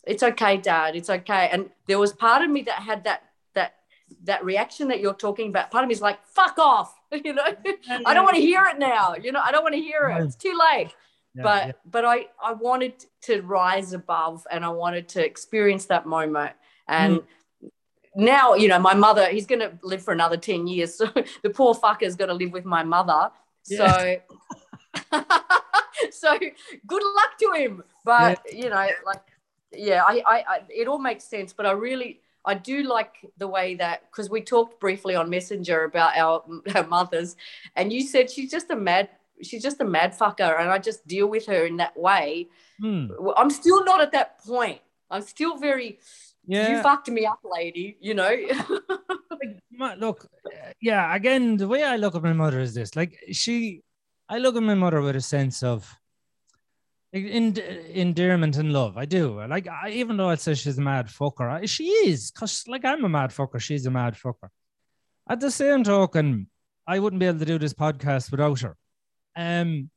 "It's 0.05 0.23
okay, 0.23 0.57
Dad. 0.57 0.95
It's 0.95 1.09
okay." 1.09 1.49
And 1.51 1.69
there 1.87 1.99
was 1.99 2.11
part 2.11 2.41
of 2.41 2.49
me 2.49 2.63
that 2.63 2.79
had 2.91 3.03
that 3.03 3.21
that 3.53 3.75
that 4.23 4.43
reaction 4.43 4.87
that 4.87 4.99
you're 4.99 5.21
talking 5.27 5.49
about. 5.49 5.69
Part 5.69 5.83
of 5.83 5.89
me 5.89 5.93
is 5.93 6.01
like, 6.01 6.19
"Fuck 6.25 6.57
off." 6.57 6.93
you 7.23 7.33
know 7.33 7.43
i 8.05 8.13
don't 8.13 8.25
want 8.25 8.35
to 8.35 8.41
hear 8.41 8.65
it 8.65 8.77
now 8.77 9.15
you 9.15 9.31
know 9.31 9.39
i 9.39 9.49
don't 9.49 9.63
want 9.63 9.73
to 9.73 9.79
hear 9.79 10.09
it 10.09 10.25
it's 10.25 10.35
too 10.35 10.59
late 10.71 10.89
yeah, 11.33 11.43
but 11.43 11.67
yeah. 11.67 11.71
but 11.89 12.03
i 12.03 12.25
i 12.43 12.51
wanted 12.51 13.05
to 13.21 13.41
rise 13.43 13.93
above 13.93 14.45
and 14.51 14.65
i 14.65 14.67
wanted 14.67 15.07
to 15.07 15.23
experience 15.23 15.85
that 15.85 16.05
moment 16.05 16.51
and 16.87 17.17
mm. 17.17 17.69
now 18.15 18.53
you 18.55 18.67
know 18.67 18.79
my 18.79 18.93
mother 18.93 19.29
he's 19.29 19.45
going 19.45 19.59
to 19.59 19.71
live 19.83 20.01
for 20.01 20.13
another 20.13 20.37
10 20.37 20.67
years 20.67 20.95
so 20.95 21.05
the 21.43 21.49
poor 21.49 21.73
fucker's 21.73 22.15
going 22.15 22.29
to 22.29 22.33
live 22.33 22.51
with 22.51 22.65
my 22.65 22.83
mother 22.83 23.29
yeah. 23.67 24.17
so 25.11 25.21
so 26.11 26.39
good 26.85 27.03
luck 27.15 27.37
to 27.39 27.51
him 27.53 27.83
but 28.05 28.41
you 28.53 28.69
know 28.69 28.87
like 29.05 29.21
yeah 29.71 30.03
I, 30.07 30.21
I 30.25 30.43
i 30.47 30.59
it 30.69 30.87
all 30.87 30.99
makes 30.99 31.23
sense 31.23 31.53
but 31.53 31.65
i 31.65 31.71
really 31.71 32.21
I 32.47 32.53
do 32.53 32.83
like 32.83 33.17
the 33.37 33.47
way 33.47 33.75
that 33.75 34.09
because 34.09 34.29
we 34.29 34.39
talked 34.39 34.79
briefly 34.79 35.15
on 35.15 35.29
Messenger 35.29 35.83
about 35.83 36.17
our, 36.17 36.45
our 36.75 36.87
mothers, 36.87 37.35
and 37.75 37.91
you 37.91 38.01
said 38.01 38.31
she's 38.31 38.49
just 38.49 38.71
a 38.71 38.75
mad 38.75 39.09
she's 39.41 39.61
just 39.61 39.81
a 39.81 39.85
mad 39.85 40.17
fucker, 40.17 40.59
and 40.59 40.69
I 40.69 40.79
just 40.79 41.05
deal 41.05 41.27
with 41.27 41.45
her 41.47 41.65
in 41.65 41.77
that 41.77 41.97
way. 41.97 42.47
Hmm. 42.79 43.07
I'm 43.35 43.49
still 43.49 43.83
not 43.83 44.01
at 44.01 44.11
that 44.13 44.39
point. 44.39 44.79
I'm 45.11 45.21
still 45.21 45.57
very. 45.57 45.99
Yeah. 46.47 46.77
You 46.77 46.81
fucked 46.81 47.09
me 47.09 47.25
up, 47.25 47.39
lady. 47.43 47.97
You 47.99 48.13
know. 48.13 48.29
like, 49.79 49.99
look, 49.99 50.25
yeah, 50.81 51.13
again, 51.13 51.57
the 51.57 51.67
way 51.67 51.83
I 51.83 51.97
look 51.97 52.15
at 52.15 52.23
my 52.23 52.33
mother 52.33 52.59
is 52.59 52.73
this 52.73 52.95
like, 52.95 53.17
she, 53.31 53.83
I 54.29 54.39
look 54.39 54.55
at 54.55 54.63
my 54.63 54.73
mother 54.73 55.01
with 55.01 55.15
a 55.15 55.21
sense 55.21 55.61
of 55.61 55.93
in, 57.13 57.57
endearment 57.57 58.57
and 58.57 58.73
love. 58.73 58.97
I 58.97 59.05
do. 59.05 59.43
Like, 59.45 59.67
I, 59.67 59.89
even 59.91 60.17
though 60.17 60.29
I'd 60.29 60.39
say 60.39 60.53
she's 60.53 60.77
a 60.77 60.81
mad 60.81 61.07
fucker, 61.07 61.49
I, 61.49 61.65
she 61.65 61.85
is, 61.85 62.31
because, 62.31 62.63
like, 62.67 62.85
I'm 62.85 63.05
a 63.05 63.09
mad 63.09 63.31
fucker, 63.31 63.59
she's 63.59 63.85
a 63.85 63.91
mad 63.91 64.15
fucker. 64.15 64.49
At 65.29 65.39
the 65.39 65.51
same 65.51 65.83
token, 65.83 66.49
I 66.85 66.99
wouldn't 66.99 67.19
be 67.19 67.25
able 67.25 67.39
to 67.39 67.45
do 67.45 67.59
this 67.59 67.73
podcast 67.73 68.31
without 68.31 68.61
her. 68.61 68.75
Um, 69.35 69.89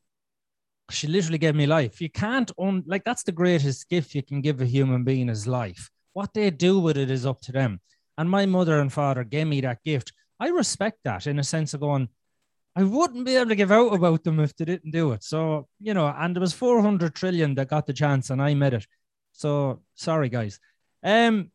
she 0.91 1.07
literally 1.07 1.39
gave 1.39 1.55
me 1.55 1.67
life. 1.67 2.01
You 2.01 2.11
can't 2.11 2.51
own, 2.59 2.83
like, 2.87 3.05
that's 3.05 3.23
the 3.23 3.33
greatest 3.33 3.89
gift 3.89 4.15
you 4.15 4.23
can 4.23 4.41
give 4.41 4.61
a 4.61 4.67
human 4.67 5.05
being 5.05 5.29
is 5.29 5.47
life. 5.47 5.91
What 6.13 6.35
they 6.35 6.51
do 6.51 6.81
with 6.81 6.97
it 6.97 7.11
is 7.11 7.27
up 7.27 7.41
to 7.43 7.53
them. 7.53 7.81
And 8.19 8.29
my 8.29 8.47
mother 8.47 8.81
and 8.81 8.93
father 8.93 9.25
gave 9.25 9.47
me 9.47 9.61
that 9.63 9.83
gift. 9.85 10.13
I 10.39 10.49
respect 10.49 11.01
that 11.05 11.27
in 11.27 11.39
a 11.39 11.45
sense 11.45 11.75
of 11.75 11.81
going, 11.81 12.09
I 12.77 12.83
wouldn't 12.85 13.27
be 13.27 13.37
able 13.37 13.49
to 13.49 13.57
give 13.57 13.73
out 13.73 13.93
about 13.93 14.25
them 14.25 14.41
if 14.41 14.55
they 14.57 14.65
didn't 14.65 14.93
do 14.93 15.13
it. 15.13 15.25
So, 15.25 15.69
you 15.81 15.95
know, 15.95 16.07
and 16.07 16.35
there 16.35 16.41
was 16.41 16.53
400 16.53 17.15
trillion 17.15 17.55
that 17.57 17.69
got 17.69 17.87
the 17.87 17.93
chance 17.93 18.31
and 18.31 18.41
I 18.41 18.55
met 18.55 18.75
it. 18.75 18.87
So 19.33 19.81
sorry, 19.95 20.29
guys. 20.29 20.61
Um, 21.03 21.51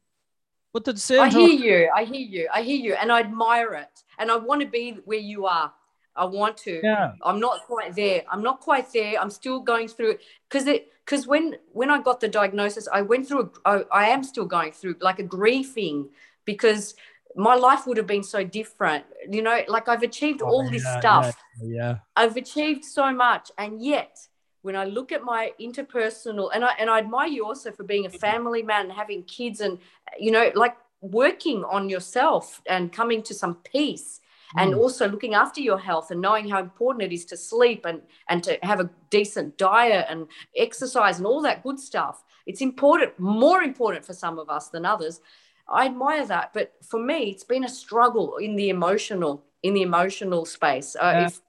but 0.74 0.84
the 0.84 0.98
same 0.98 1.22
I 1.22 1.30
hear 1.30 1.50
you. 1.50 1.90
I 1.96 2.04
hear 2.04 2.16
you. 2.16 2.50
I 2.54 2.62
hear 2.62 2.78
you, 2.78 2.96
and 2.96 3.12
I 3.12 3.22
admire 3.22 3.76
it. 3.76 4.04
And 4.20 4.30
I 4.30 4.36
want 4.36 4.62
to 4.62 4.68
be 4.68 4.98
where 5.06 5.20
you 5.20 5.46
are. 5.46 5.72
I 6.16 6.26
want 6.26 6.58
to. 6.60 6.82
yeah, 6.84 7.14
I'm 7.24 7.40
not 7.40 7.62
quite 7.62 7.96
there. 7.96 8.24
I'm 8.30 8.44
not 8.44 8.60
quite 8.60 8.92
there. 8.92 9.20
I'm 9.20 9.30
still 9.30 9.60
going 9.62 9.88
through 9.88 10.12
it 10.12 10.22
because 10.50 10.68
it 10.68 10.92
because 11.06 11.28
when 11.28 11.56
when 11.72 11.90
I 11.92 12.02
got 12.02 12.20
the 12.20 12.28
diagnosis, 12.28 12.88
I 12.92 13.02
went 13.02 13.28
through. 13.28 13.52
A, 13.66 13.70
I, 13.70 13.84
I 13.92 14.06
am 14.10 14.24
still 14.24 14.46
going 14.46 14.72
through 14.72 14.96
like 15.02 15.20
a 15.20 15.24
grieving 15.24 16.10
because 16.46 16.96
my 17.36 17.56
life 17.56 17.86
would 17.86 17.98
have 17.98 18.08
been 18.08 18.24
so 18.24 18.44
different. 18.44 19.06
You 19.30 19.42
know, 19.42 19.62
like 19.68 19.88
I've 19.88 20.04
achieved 20.04 20.42
Oh, 20.42 20.48
all 20.48 20.70
this 20.70 20.84
yeah, 20.84 21.00
stuff. 21.00 21.38
Yeah, 21.62 21.76
yeah. 21.76 21.98
I've 22.16 22.38
achieved 22.38 22.84
so 22.86 23.12
much, 23.14 23.52
and 23.58 23.82
yet 23.84 24.28
when 24.62 24.76
I 24.76 24.86
look 24.86 25.12
at 25.12 25.24
my 25.24 25.52
interpersonal, 25.62 26.50
and 26.54 26.66
I 26.66 26.74
and 26.80 26.90
I 26.90 26.98
admire 27.00 27.28
you 27.28 27.46
also 27.46 27.72
for 27.72 27.84
being 27.84 28.08
a 28.08 28.10
family 28.10 28.64
man 28.64 28.86
and 28.86 28.94
having 28.94 29.24
kids, 29.24 29.62
and 29.62 29.78
you 30.20 30.32
know, 30.32 30.52
like 30.56 30.76
working 31.02 31.64
on 31.66 31.88
yourself 31.88 32.62
and 32.68 32.92
coming 32.92 33.22
to 33.24 33.34
some 33.34 33.56
peace, 33.64 34.22
and 34.58 34.74
Mm. 34.74 34.78
also 34.78 35.08
looking 35.08 35.34
after 35.34 35.62
your 35.62 35.78
health 35.80 36.12
and 36.12 36.22
knowing 36.22 36.50
how 36.50 36.60
important 36.60 37.04
it 37.04 37.14
is 37.14 37.26
to 37.26 37.38
sleep 37.38 37.86
and 37.86 38.02
and 38.30 38.44
to 38.44 38.58
have 38.64 38.80
a 38.80 38.90
decent 39.10 39.58
diet 39.58 40.06
and 40.10 40.28
exercise 40.56 41.18
and 41.18 41.28
all 41.28 41.42
that 41.42 41.64
good 41.64 41.80
stuff. 41.80 42.24
It's 42.46 42.62
important, 42.62 43.18
more 43.20 43.62
important 43.64 44.06
for 44.06 44.14
some 44.14 44.38
of 44.40 44.50
us 44.50 44.70
than 44.70 44.86
others. 44.86 45.22
I 45.68 45.86
admire 45.88 46.26
that, 46.28 46.54
but 46.54 46.74
for 46.84 47.00
me, 47.00 47.32
it's 47.32 47.44
been 47.44 47.64
a 47.64 47.70
struggle 47.70 48.38
in 48.38 48.56
the 48.56 48.70
emotional 48.70 49.44
in 49.64 49.74
the 49.74 49.82
emotional 49.82 50.46
space. 50.46 50.96
Uh, 50.96 51.12
Yeah. 51.16 51.28
if, 51.28 51.42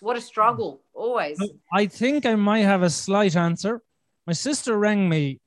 what 0.00 0.16
a 0.16 0.20
struggle 0.20 0.80
always. 0.94 1.38
I 1.72 1.86
think 1.86 2.24
I 2.24 2.34
might 2.36 2.64
have 2.64 2.82
a 2.82 2.90
slight 2.90 3.36
answer. 3.36 3.82
My 4.26 4.32
sister 4.32 4.78
rang 4.78 5.08
me. 5.08 5.41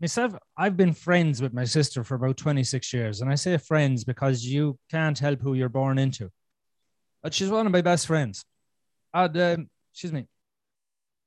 Myself, 0.00 0.34
I've 0.56 0.76
been 0.76 0.92
friends 0.92 1.42
with 1.42 1.52
my 1.52 1.64
sister 1.64 2.04
for 2.04 2.14
about 2.14 2.36
26 2.36 2.92
years. 2.92 3.20
And 3.20 3.30
I 3.30 3.34
say 3.34 3.56
friends 3.56 4.04
because 4.04 4.44
you 4.44 4.78
can't 4.90 5.18
help 5.18 5.40
who 5.40 5.54
you're 5.54 5.68
born 5.68 5.98
into. 5.98 6.30
But 7.22 7.34
she's 7.34 7.50
one 7.50 7.66
of 7.66 7.72
my 7.72 7.80
best 7.80 8.06
friends. 8.06 8.44
And, 9.12 9.36
um, 9.36 9.70
excuse 9.92 10.12
me. 10.12 10.26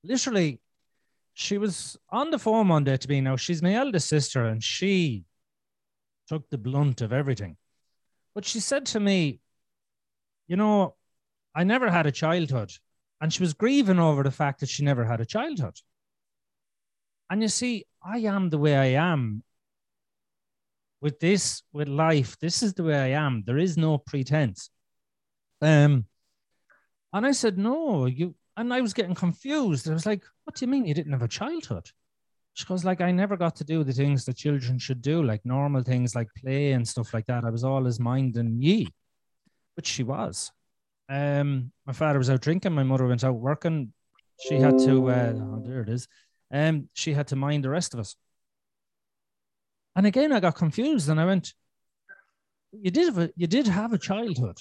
Literally, 0.04 0.62
she 1.34 1.58
was 1.58 1.98
on 2.10 2.32
the 2.32 2.40
phone 2.40 2.70
one 2.70 2.86
day 2.86 2.96
to 2.96 3.10
me. 3.10 3.20
Now, 3.20 3.36
she's 3.36 3.62
my 3.62 3.74
eldest 3.74 4.08
sister, 4.08 4.46
and 4.46 4.64
she 4.64 5.26
took 6.28 6.50
the 6.50 6.58
blunt 6.58 7.02
of 7.02 7.12
everything. 7.12 7.58
But 8.34 8.46
she 8.46 8.62
said 8.62 8.86
to 8.88 9.00
me, 9.00 9.42
You 10.48 10.56
know, 10.56 10.96
I 11.54 11.66
never 11.66 11.92
had 11.92 12.06
a 12.06 12.12
childhood. 12.12 12.72
And 13.20 13.32
she 13.32 13.44
was 13.44 13.54
grieving 13.54 14.00
over 14.00 14.24
the 14.24 14.32
fact 14.32 14.62
that 14.62 14.70
she 14.70 14.84
never 14.84 15.04
had 15.06 15.22
a 15.22 15.26
childhood. 15.26 15.76
And 17.32 17.42
you 17.42 17.48
see, 17.48 17.86
I 18.04 18.20
am 18.20 18.50
the 18.50 18.58
way 18.58 18.76
I 18.76 19.02
am 19.02 19.42
with 21.00 21.18
this, 21.22 21.64
with 21.72 21.88
life. 21.88 22.38
This 22.40 22.62
is 22.62 22.74
the 22.74 22.84
way 22.84 22.96
I 22.96 23.20
am. 23.26 23.44
There 23.46 23.58
is 23.58 23.78
no 23.78 23.98
pretense. 23.98 24.70
Um, 25.62 26.06
and 27.14 27.26
I 27.26 27.32
said, 27.32 27.58
No, 27.58 28.06
you, 28.06 28.36
and 28.58 28.74
I 28.74 28.82
was 28.82 28.94
getting 28.94 29.16
confused. 29.16 29.90
I 29.90 29.94
was 29.94 30.06
like, 30.06 30.24
What 30.44 30.58
do 30.58 30.66
you 30.66 30.70
mean 30.70 30.86
you 30.86 30.94
didn't 30.94 31.14
have 31.14 31.22
a 31.22 31.28
childhood? 31.30 31.90
She 32.54 32.66
goes, 32.66 32.84
like, 32.84 33.00
I 33.00 33.12
never 33.12 33.38
got 33.38 33.56
to 33.56 33.64
do 33.64 33.86
the 33.86 33.94
things 33.94 34.26
that 34.26 34.36
children 34.36 34.78
should 34.78 35.02
do, 35.02 35.24
like 35.24 35.46
normal 35.46 35.84
things 35.84 36.16
like 36.16 36.28
play 36.36 36.74
and 36.74 36.86
stuff 36.86 37.14
like 37.14 37.26
that. 37.28 37.46
I 37.46 37.50
was 37.50 37.64
always 37.64 37.98
minding 37.98 38.62
ye, 38.62 38.90
which 39.76 39.88
she 39.88 40.04
was. 40.04 40.52
Um, 41.08 41.72
my 41.86 41.94
father 41.94 42.20
was 42.20 42.30
out 42.30 42.42
drinking, 42.42 42.74
my 42.74 42.84
mother 42.84 43.08
went 43.08 43.24
out 43.24 43.36
working. 43.36 43.94
She 44.42 44.56
had 44.56 44.80
to, 44.80 45.10
uh, 45.10 45.34
oh, 45.38 45.64
there 45.66 45.82
it 45.82 45.88
is. 45.88 46.10
Um, 46.52 46.90
she 46.94 47.14
had 47.14 47.28
to 47.28 47.36
mind 47.36 47.64
the 47.64 47.70
rest 47.70 47.94
of 47.94 48.00
us. 48.00 48.16
And 49.96 50.06
again, 50.06 50.32
I 50.32 50.40
got 50.40 50.56
confused 50.56 51.10
and 51.10 51.20
I 51.20 51.26
went, 51.26 51.54
You 52.72 52.92
did 52.92 53.06
have 53.06 53.18
a, 53.18 53.30
you 53.36 53.48
did 53.48 53.68
have 53.68 53.94
a 53.94 53.98
childhood. 53.98 54.58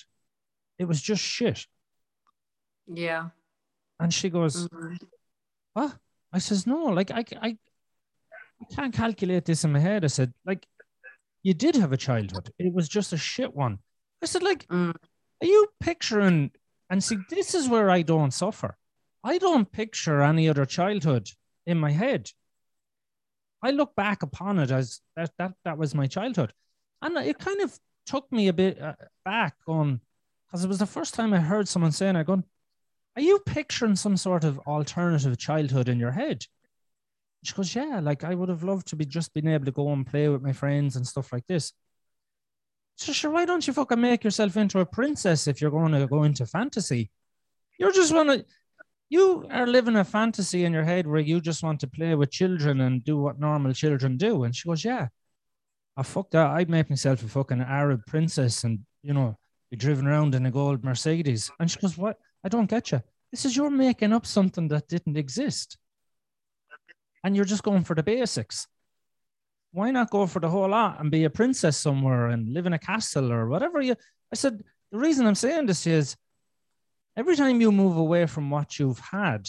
It 0.78 0.84
was 0.86 1.00
just 1.02 1.22
shit. 1.22 1.66
Yeah. 2.86 3.28
And 3.98 4.12
she 4.12 4.30
goes, 4.30 4.68
Mhm. 4.68 4.98
What? 5.74 5.96
I 6.32 6.38
says, 6.38 6.66
No, 6.66 6.84
like 6.86 7.10
I, 7.10 7.24
I, 7.42 7.56
I 8.60 8.74
can't 8.74 8.94
calculate 8.94 9.44
this 9.44 9.64
in 9.64 9.72
my 9.72 9.78
head. 9.78 10.04
I 10.04 10.08
said, 10.08 10.32
like, 10.44 10.66
you 11.42 11.54
did 11.54 11.74
have 11.76 11.92
a 11.92 11.96
childhood. 11.96 12.50
It 12.58 12.72
was 12.72 12.88
just 12.88 13.12
a 13.12 13.16
shit 13.16 13.54
one. 13.54 13.78
I 14.22 14.26
said, 14.26 14.42
like, 14.42 14.66
Mm. 14.68 14.94
are 15.42 15.46
you 15.46 15.68
picturing 15.80 16.50
and 16.90 17.02
see 17.02 17.16
this 17.30 17.54
is 17.54 17.68
where 17.68 17.88
I 17.88 18.02
don't 18.02 18.32
suffer. 18.32 18.76
I 19.22 19.38
don't 19.38 19.70
picture 19.70 20.22
any 20.22 20.48
other 20.48 20.66
childhood 20.66 21.28
in 21.66 21.78
my 21.78 21.90
head. 21.90 22.30
I 23.62 23.70
look 23.70 23.94
back 23.94 24.22
upon 24.22 24.58
it 24.58 24.70
as 24.70 25.00
that 25.16 25.32
that, 25.38 25.52
that 25.64 25.78
was 25.78 25.94
my 25.94 26.06
childhood. 26.06 26.52
And 27.02 27.16
it 27.18 27.38
kind 27.38 27.60
of 27.60 27.78
took 28.06 28.30
me 28.32 28.48
a 28.48 28.52
bit 28.52 28.80
uh, 28.80 28.94
back 29.24 29.54
on 29.66 30.00
because 30.46 30.64
it 30.64 30.68
was 30.68 30.78
the 30.78 30.86
first 30.86 31.14
time 31.14 31.32
I 31.32 31.38
heard 31.38 31.68
someone 31.68 31.92
saying, 31.92 32.16
I 32.16 32.22
going, 32.22 32.44
are 33.16 33.22
you 33.22 33.40
picturing 33.44 33.96
some 33.96 34.16
sort 34.16 34.44
of 34.44 34.58
alternative 34.60 35.36
childhood 35.38 35.88
in 35.88 35.98
your 35.98 36.12
head? 36.12 36.44
She 37.42 37.54
goes, 37.54 37.74
Yeah, 37.74 38.00
like 38.02 38.24
I 38.24 38.34
would 38.34 38.48
have 38.48 38.62
loved 38.62 38.88
to 38.88 38.96
be 38.96 39.06
just 39.06 39.32
being 39.32 39.48
able 39.48 39.64
to 39.64 39.72
go 39.72 39.92
and 39.92 40.06
play 40.06 40.28
with 40.28 40.42
my 40.42 40.52
friends 40.52 40.96
and 40.96 41.06
stuff 41.06 41.32
like 41.32 41.46
this. 41.46 41.72
So 42.96 43.12
sure, 43.12 43.30
why 43.30 43.46
don't 43.46 43.66
you 43.66 43.72
fucking 43.72 44.00
make 44.00 44.24
yourself 44.24 44.56
into 44.56 44.80
a 44.80 44.86
princess 44.86 45.46
if 45.46 45.60
you're 45.60 45.70
going 45.70 45.92
to 45.92 46.06
go 46.06 46.24
into 46.24 46.44
fantasy? 46.44 47.10
You're 47.78 47.92
just 47.92 48.14
want 48.14 48.28
to 48.28 48.44
you 49.10 49.46
are 49.50 49.66
living 49.66 49.96
a 49.96 50.04
fantasy 50.04 50.64
in 50.64 50.72
your 50.72 50.84
head 50.84 51.06
where 51.06 51.20
you 51.20 51.40
just 51.40 51.62
want 51.62 51.80
to 51.80 51.88
play 51.88 52.14
with 52.14 52.30
children 52.30 52.80
and 52.80 53.04
do 53.04 53.18
what 53.18 53.40
normal 53.40 53.74
children 53.74 54.16
do. 54.16 54.44
And 54.44 54.54
she 54.54 54.68
goes, 54.68 54.84
Yeah. 54.84 55.08
I 55.96 56.02
fuck 56.04 56.30
that. 56.30 56.46
I'd 56.46 56.70
make 56.70 56.88
myself 56.88 57.22
a 57.22 57.28
fucking 57.28 57.60
Arab 57.60 58.06
princess 58.06 58.64
and 58.64 58.78
you 59.02 59.12
know, 59.12 59.36
be 59.70 59.76
driven 59.76 60.06
around 60.06 60.34
in 60.34 60.46
a 60.46 60.50
gold 60.50 60.84
Mercedes. 60.84 61.50
And 61.58 61.70
she 61.70 61.80
goes, 61.80 61.98
What? 61.98 62.18
I 62.44 62.48
don't 62.48 62.70
get 62.70 62.92
you. 62.92 63.02
This 63.32 63.44
is 63.44 63.56
you're 63.56 63.70
making 63.70 64.12
up 64.12 64.26
something 64.26 64.68
that 64.68 64.88
didn't 64.88 65.16
exist. 65.16 65.76
And 67.22 67.36
you're 67.36 67.44
just 67.44 67.64
going 67.64 67.84
for 67.84 67.94
the 67.94 68.02
basics. 68.02 68.66
Why 69.72 69.90
not 69.90 70.10
go 70.10 70.26
for 70.26 70.40
the 70.40 70.48
whole 70.48 70.68
lot 70.68 71.00
and 71.00 71.10
be 71.10 71.24
a 71.24 71.30
princess 71.30 71.76
somewhere 71.76 72.28
and 72.28 72.52
live 72.52 72.66
in 72.66 72.72
a 72.72 72.78
castle 72.78 73.32
or 73.32 73.48
whatever 73.48 73.80
you 73.80 73.94
I 74.32 74.36
said, 74.36 74.62
the 74.92 74.98
reason 74.98 75.26
I'm 75.26 75.34
saying 75.34 75.66
this 75.66 75.86
is 75.86 76.16
every 77.20 77.36
time 77.36 77.60
you 77.60 77.70
move 77.70 77.98
away 77.98 78.24
from 78.24 78.48
what 78.48 78.78
you've 78.78 78.98
had, 78.98 79.46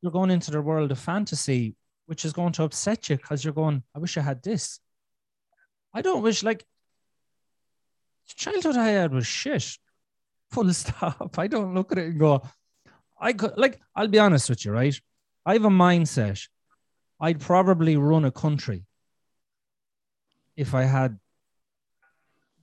you're 0.00 0.10
going 0.10 0.30
into 0.30 0.50
the 0.50 0.62
world 0.62 0.90
of 0.90 0.98
fantasy, 0.98 1.76
which 2.06 2.24
is 2.24 2.32
going 2.32 2.52
to 2.54 2.62
upset 2.62 3.10
you 3.10 3.16
because 3.16 3.44
you're 3.44 3.52
going, 3.52 3.82
I 3.94 3.98
wish 3.98 4.16
I 4.16 4.22
had 4.22 4.42
this. 4.42 4.80
I 5.92 6.00
don't 6.00 6.22
wish 6.22 6.42
like 6.42 6.64
childhood 8.26 8.78
I 8.78 8.88
had 8.88 9.12
was 9.12 9.26
shit. 9.26 9.76
Full 10.50 10.72
stop. 10.72 11.38
I 11.38 11.46
don't 11.46 11.74
look 11.74 11.92
at 11.92 11.98
it 11.98 12.06
and 12.06 12.18
go, 12.18 12.42
I 13.20 13.34
could 13.34 13.52
like, 13.58 13.78
I'll 13.94 14.08
be 14.08 14.18
honest 14.18 14.48
with 14.48 14.64
you, 14.64 14.72
right? 14.72 14.98
I 15.44 15.52
have 15.52 15.66
a 15.66 15.70
mindset. 15.70 16.48
I'd 17.20 17.40
probably 17.40 17.98
run 17.98 18.24
a 18.24 18.30
country 18.30 18.86
if 20.56 20.74
I 20.74 20.84
had 20.84 21.18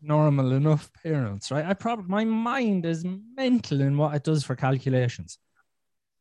normal 0.05 0.51
enough 0.53 0.89
parents, 1.03 1.51
right? 1.51 1.65
I 1.65 1.73
probably 1.73 2.05
my 2.07 2.25
mind 2.25 2.85
is 2.85 3.05
mental 3.35 3.81
in 3.81 3.97
what 3.97 4.15
it 4.15 4.23
does 4.23 4.43
for 4.43 4.55
calculations. 4.55 5.37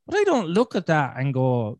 But 0.06 0.16
I 0.16 0.24
don't 0.24 0.48
look 0.48 0.74
at 0.74 0.86
that 0.86 1.16
and 1.16 1.32
go, 1.32 1.78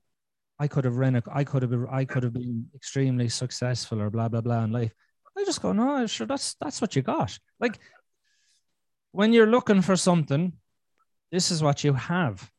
I 0.59 0.69
could 0.69 0.85
have 0.85 0.97
run 0.97 1.17
a, 1.17 1.23
I 1.33 1.45
could 1.45 1.63
have 1.63 1.71
been, 1.71 1.87
I 1.91 2.05
could 2.05 2.23
have 2.23 2.33
been 2.33 2.67
extremely 2.75 3.29
successful 3.29 4.01
or 4.01 4.11
blah 4.11 4.29
blah 4.29 4.41
blah 4.41 4.65
in 4.65 4.73
life. 4.73 4.93
I 5.37 5.45
just 5.45 5.63
go, 5.63 5.73
no, 5.73 6.07
sure, 6.07 6.27
that's 6.27 6.55
that's 6.61 6.81
what 6.81 6.95
you 6.95 7.03
got. 7.03 7.39
Like 7.59 7.79
when 9.13 9.33
you're 9.33 9.47
looking 9.47 9.83
for 9.83 9.97
something, 9.97 10.53
this 11.31 11.51
is 11.51 11.63
what 11.63 11.85
you 11.85 11.95
have. 11.95 12.51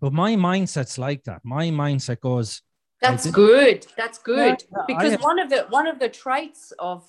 But 0.00 0.12
my 0.12 0.36
mindset's 0.36 0.98
like 0.98 1.24
that. 1.24 1.40
My 1.44 1.68
mindset 1.68 2.20
goes, 2.20 2.62
That's 3.00 3.30
good. 3.30 3.86
That's 3.96 4.18
good. 4.18 4.64
Yeah, 4.72 4.82
because 4.86 5.12
have- 5.12 5.22
one 5.22 5.38
of 5.38 5.50
the 5.50 5.66
one 5.70 5.86
of 5.86 5.98
the 5.98 6.08
traits 6.08 6.72
of 6.78 7.04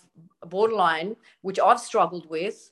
borderline, 0.46 1.16
which 1.42 1.60
I've 1.60 1.80
struggled 1.80 2.30
with, 2.30 2.72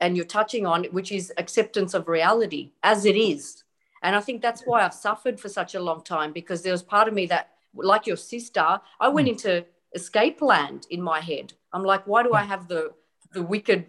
and 0.00 0.16
you're 0.16 0.26
touching 0.26 0.66
on, 0.66 0.84
which 0.84 1.12
is 1.12 1.32
acceptance 1.38 1.94
of 1.94 2.08
reality 2.08 2.72
as 2.82 3.04
it 3.04 3.16
is. 3.16 3.64
And 4.02 4.14
I 4.14 4.20
think 4.20 4.42
that's 4.42 4.62
why 4.62 4.84
I've 4.84 4.94
suffered 4.94 5.40
for 5.40 5.48
such 5.48 5.74
a 5.74 5.80
long 5.80 6.02
time 6.02 6.32
because 6.32 6.62
there 6.62 6.72
was 6.72 6.82
part 6.82 7.08
of 7.08 7.14
me 7.14 7.26
that, 7.26 7.50
like 7.74 8.06
your 8.06 8.16
sister, 8.16 8.80
I 9.00 9.08
went 9.08 9.28
into 9.28 9.64
escape 9.94 10.40
land 10.40 10.86
in 10.90 11.02
my 11.02 11.20
head. 11.20 11.52
I'm 11.72 11.82
like, 11.84 12.06
why 12.06 12.22
do 12.22 12.32
I 12.32 12.42
have 12.42 12.68
the 12.68 12.92
the 13.32 13.42
wicked 13.42 13.86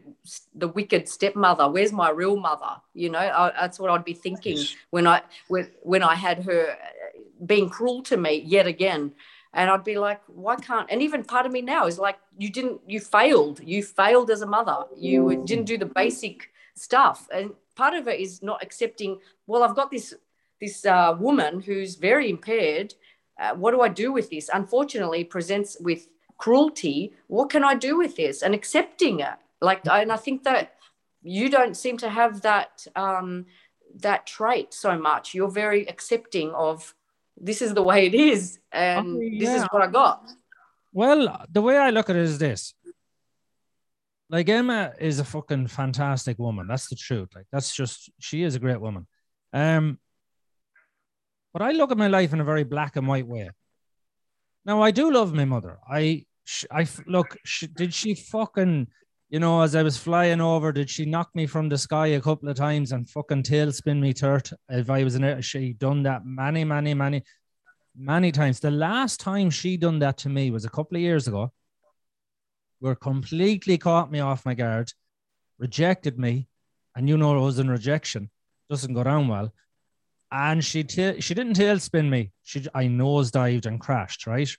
the 0.56 0.68
wicked 0.68 1.08
stepmother? 1.08 1.70
Where's 1.70 1.92
my 1.94 2.10
real 2.10 2.38
mother? 2.38 2.82
You 2.94 3.10
know, 3.10 3.20
I, 3.20 3.52
that's 3.52 3.80
what 3.80 3.92
I'd 3.92 4.04
be 4.04 4.14
thinking 4.14 4.58
when 4.90 5.06
I 5.08 5.22
when, 5.48 5.70
when 5.82 6.04
I 6.04 6.16
had 6.16 6.44
her 6.44 6.76
being 7.46 7.70
cruel 7.70 8.02
to 8.04 8.18
me 8.18 8.44
yet 8.46 8.68
again. 8.68 9.14
And 9.54 9.70
I'd 9.70 9.84
be 9.84 9.98
like, 9.98 10.22
why 10.28 10.56
can't? 10.58 10.88
And 10.92 11.02
even 11.02 11.24
part 11.24 11.46
of 11.46 11.52
me 11.52 11.62
now 11.62 11.88
is 11.88 11.98
like, 11.98 12.20
you 12.38 12.52
didn't, 12.52 12.82
you 12.88 13.00
failed. 13.00 13.60
You 13.64 13.82
failed 13.82 14.30
as 14.30 14.42
a 14.42 14.48
mother. 14.48 14.86
You 14.96 15.44
didn't 15.46 15.66
do 15.66 15.78
the 15.78 15.88
basic 15.88 16.52
stuff. 16.76 17.28
And 17.34 17.52
part 17.76 17.96
of 17.96 18.08
it 18.08 18.20
is 18.20 18.44
not 18.44 18.62
accepting. 18.62 19.20
Well, 19.48 19.64
I've 19.64 19.76
got 19.76 19.92
this 19.92 20.14
this 20.62 20.86
uh, 20.86 21.16
woman 21.18 21.62
who's 21.62 21.96
very 21.96 22.30
impaired. 22.30 22.94
Uh, 23.40 23.56
what 23.56 23.72
do 23.72 23.82
I 23.82 23.88
do 23.88 24.12
with 24.12 24.30
this? 24.30 24.50
Unfortunately, 24.54 25.24
presents 25.24 25.78
with 25.80 26.10
cruelty. 26.38 27.14
What 27.28 27.50
can 27.50 27.64
I 27.64 27.76
do 27.76 27.98
with 27.98 28.18
this? 28.18 28.42
And 28.44 28.54
accepting 28.54 29.22
it. 29.22 29.38
Like, 29.62 29.82
and 29.88 30.12
I 30.12 30.18
think 30.18 30.44
that 30.44 30.76
you 31.22 31.50
don't 31.50 31.76
seem 31.76 31.98
to 31.98 32.10
have 32.10 32.42
that 32.42 32.86
um, 32.96 33.46
that 33.96 34.28
trait 34.28 34.74
so 34.74 34.98
much. 34.98 35.34
You're 35.34 35.50
very 35.50 35.88
accepting 35.88 36.52
of 36.52 36.94
this 37.40 37.62
is 37.62 37.74
the 37.74 37.84
way 37.84 38.06
it 38.08 38.14
is, 38.14 38.60
and 38.72 39.16
Oh, 39.16 39.20
this 39.20 39.50
is 39.62 39.68
what 39.72 39.82
I 39.82 39.88
got. 39.88 40.30
Well, 40.92 41.46
the 41.52 41.62
way 41.62 41.78
I 41.78 41.90
look 41.92 42.10
at 42.10 42.16
it 42.16 42.24
is 42.24 42.38
this. 42.40 42.74
Like 44.30 44.50
Emma 44.50 44.94
is 45.00 45.20
a 45.20 45.24
fucking 45.24 45.68
fantastic 45.68 46.38
woman. 46.38 46.68
That's 46.68 46.88
the 46.88 46.96
truth. 46.96 47.30
Like 47.36 47.48
that's 47.52 47.76
just 47.76 48.12
she 48.20 48.44
is 48.44 48.56
a 48.56 48.60
great 48.60 48.80
woman. 48.80 49.08
Um, 49.54 50.00
but 51.52 51.64
I 51.64 51.72
look 51.72 51.92
at 51.92 51.98
my 51.98 52.08
life 52.08 52.32
in 52.34 52.40
a 52.40 52.44
very 52.44 52.64
black 52.64 52.96
and 52.96 53.08
white 53.08 53.26
way. 53.28 53.50
Now 54.66 54.84
I 54.84 54.92
do 54.92 55.12
love 55.12 55.34
my 55.34 55.46
mother. 55.46 55.80
I 55.90 56.26
sh- 56.44 56.66
I 56.72 56.88
look. 57.08 57.38
Sh- 57.44 57.74
did 57.74 57.92
she 57.94 58.14
fucking, 58.14 58.88
you 59.30 59.40
know, 59.40 59.62
as 59.62 59.76
I 59.76 59.84
was 59.84 59.98
flying 59.98 60.42
over, 60.42 60.72
did 60.72 60.90
she 60.90 61.06
knock 61.06 61.30
me 61.36 61.46
from 61.46 61.70
the 61.70 61.78
sky 61.78 62.08
a 62.08 62.22
couple 62.22 62.50
of 62.50 62.56
times 62.58 62.92
and 62.92 63.10
fucking 63.10 63.44
tailspin 63.44 64.00
me 64.00 64.14
turt? 64.14 64.52
If 64.70 64.90
I 64.90 65.04
was 65.04 65.16
in 65.16 65.24
it, 65.24 65.44
she 65.44 65.74
done 65.74 66.04
that 66.04 66.26
many, 66.26 66.64
many, 66.64 66.94
many 66.94 67.24
many 68.00 68.32
times. 68.32 68.60
The 68.60 68.72
last 68.72 69.20
time 69.20 69.50
she 69.50 69.78
done 69.78 70.00
that 70.00 70.18
to 70.20 70.30
me 70.30 70.52
was 70.52 70.66
a 70.66 70.70
couple 70.70 70.96
of 70.96 71.02
years 71.02 71.28
ago. 71.28 71.52
Where 72.80 72.96
completely 72.96 73.78
caught 73.78 74.10
me 74.10 74.22
off 74.22 74.46
my 74.46 74.54
guard, 74.54 74.94
rejected 75.58 76.18
me, 76.18 76.48
and 76.96 77.10
you 77.10 77.18
know 77.18 77.38
it 77.38 77.42
was 77.42 77.60
in 77.60 77.70
rejection. 77.70 78.30
Doesn't 78.70 78.94
go 78.94 79.04
down 79.04 79.28
well. 79.28 79.54
And 80.32 80.64
she 80.64 80.84
ta- 80.84 81.20
she 81.20 81.34
didn't 81.34 81.58
tailspin 81.58 82.08
me. 82.08 82.32
She 82.44 82.66
I 82.74 82.86
nosedived 82.86 83.66
and 83.66 83.82
crashed. 83.82 84.28
Right. 84.28 84.50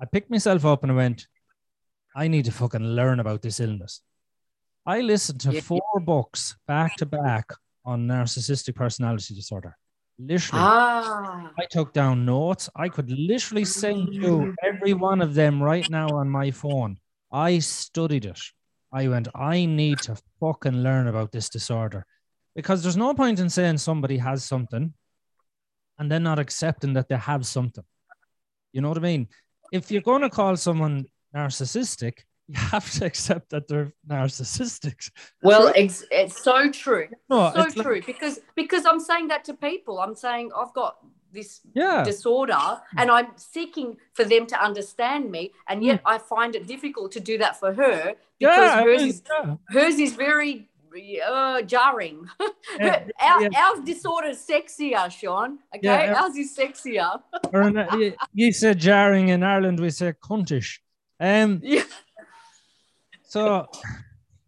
I 0.00 0.04
picked 0.04 0.30
myself 0.30 0.66
up 0.66 0.82
and 0.82 0.92
I 0.92 0.96
went. 0.96 1.28
I 2.14 2.28
need 2.28 2.44
to 2.46 2.52
fucking 2.52 2.84
learn 2.84 3.20
about 3.20 3.42
this 3.42 3.60
illness. 3.60 4.02
I 4.86 5.00
listened 5.00 5.40
to 5.42 5.52
Yeah. 5.52 5.60
four 5.60 6.00
books 6.00 6.56
back 6.66 6.96
to 6.96 7.06
back 7.06 7.52
on 7.84 8.06
narcissistic 8.06 8.74
personality 8.74 9.34
disorder. 9.34 9.76
Literally. 10.18 10.62
Ah, 10.62 11.50
I 11.58 11.64
took 11.70 11.92
down 11.92 12.24
notes. 12.26 12.68
I 12.76 12.88
could 12.88 13.10
literally 13.10 13.64
send 13.64 14.12
you 14.12 14.54
every 14.62 14.92
one 14.92 15.22
of 15.22 15.34
them 15.34 15.62
right 15.62 15.88
now 15.88 16.08
on 16.08 16.28
my 16.28 16.50
phone. 16.50 16.98
I 17.32 17.58
studied 17.60 18.26
it. 18.26 18.40
I 18.92 19.08
went, 19.08 19.28
I 19.34 19.64
need 19.66 19.98
to 20.02 20.16
fucking 20.40 20.82
learn 20.82 21.06
about 21.06 21.30
this 21.32 21.48
disorder 21.48 22.04
because 22.56 22.82
there's 22.82 22.96
no 22.96 23.14
point 23.14 23.38
in 23.38 23.48
saying 23.48 23.78
somebody 23.78 24.18
has 24.18 24.44
something 24.44 24.92
and 25.98 26.10
then 26.10 26.22
not 26.24 26.38
accepting 26.40 26.94
that 26.94 27.08
they 27.08 27.16
have 27.16 27.46
something. 27.46 27.84
You 28.72 28.80
know 28.80 28.88
what 28.88 28.98
I 28.98 29.02
mean? 29.02 29.28
If 29.72 29.90
you're 29.90 30.02
going 30.02 30.22
to 30.22 30.30
call 30.30 30.56
someone 30.56 31.06
narcissistic, 31.34 32.18
you 32.48 32.54
have 32.56 32.90
to 32.92 33.04
accept 33.04 33.50
that 33.50 33.68
they're 33.68 33.92
narcissistic. 34.08 35.10
well, 35.42 35.72
ex- 35.76 36.04
it's 36.10 36.42
so 36.42 36.70
true. 36.70 37.08
No, 37.28 37.52
so 37.54 37.62
it's 37.62 37.76
like- 37.76 37.86
true 37.86 38.02
because 38.04 38.40
because 38.54 38.84
I'm 38.86 39.00
saying 39.00 39.28
that 39.28 39.44
to 39.44 39.54
people. 39.54 39.98
I'm 40.00 40.14
saying 40.14 40.50
I've 40.56 40.72
got 40.74 40.96
this 41.32 41.60
Yeah. 41.74 42.02
disorder 42.02 42.58
and 42.96 43.08
I'm 43.08 43.28
seeking 43.36 43.96
for 44.14 44.24
them 44.24 44.46
to 44.46 44.60
understand 44.60 45.30
me, 45.30 45.52
and 45.68 45.84
yet 45.84 46.00
I 46.04 46.18
find 46.18 46.56
it 46.56 46.66
difficult 46.66 47.12
to 47.12 47.20
do 47.20 47.38
that 47.38 47.58
for 47.60 47.72
her 47.72 48.14
because 48.40 48.72
Hmm. 48.72 48.78
yeah, 48.78 48.82
hers 48.84 49.02
is 49.02 49.22
yeah. 49.30 49.54
hers 49.68 49.98
is 50.00 50.14
very 50.14 50.66
uh, 51.24 51.62
jarring. 51.62 52.26
Yeah, 52.80 53.04
our, 53.20 53.42
yeah. 53.42 53.48
our 53.64 53.80
disorder 53.84 54.28
is 54.28 54.44
sexier, 54.44 55.08
Sean. 55.10 55.58
Okay, 55.74 55.80
Yeah, 55.86 56.20
ours 56.20 56.36
is 56.36 56.56
sexier. 56.56 57.20
Or 57.52 57.62
in, 57.62 57.74
you, 58.00 58.12
you 58.34 58.52
said 58.52 58.78
jarring 58.78 59.28
in 59.28 59.42
Ireland, 59.44 59.78
we 59.78 59.90
say 59.90 60.12
cuntish. 60.28 60.80
Um, 61.20 61.60
Yeah. 61.62 61.82
so 63.22 63.68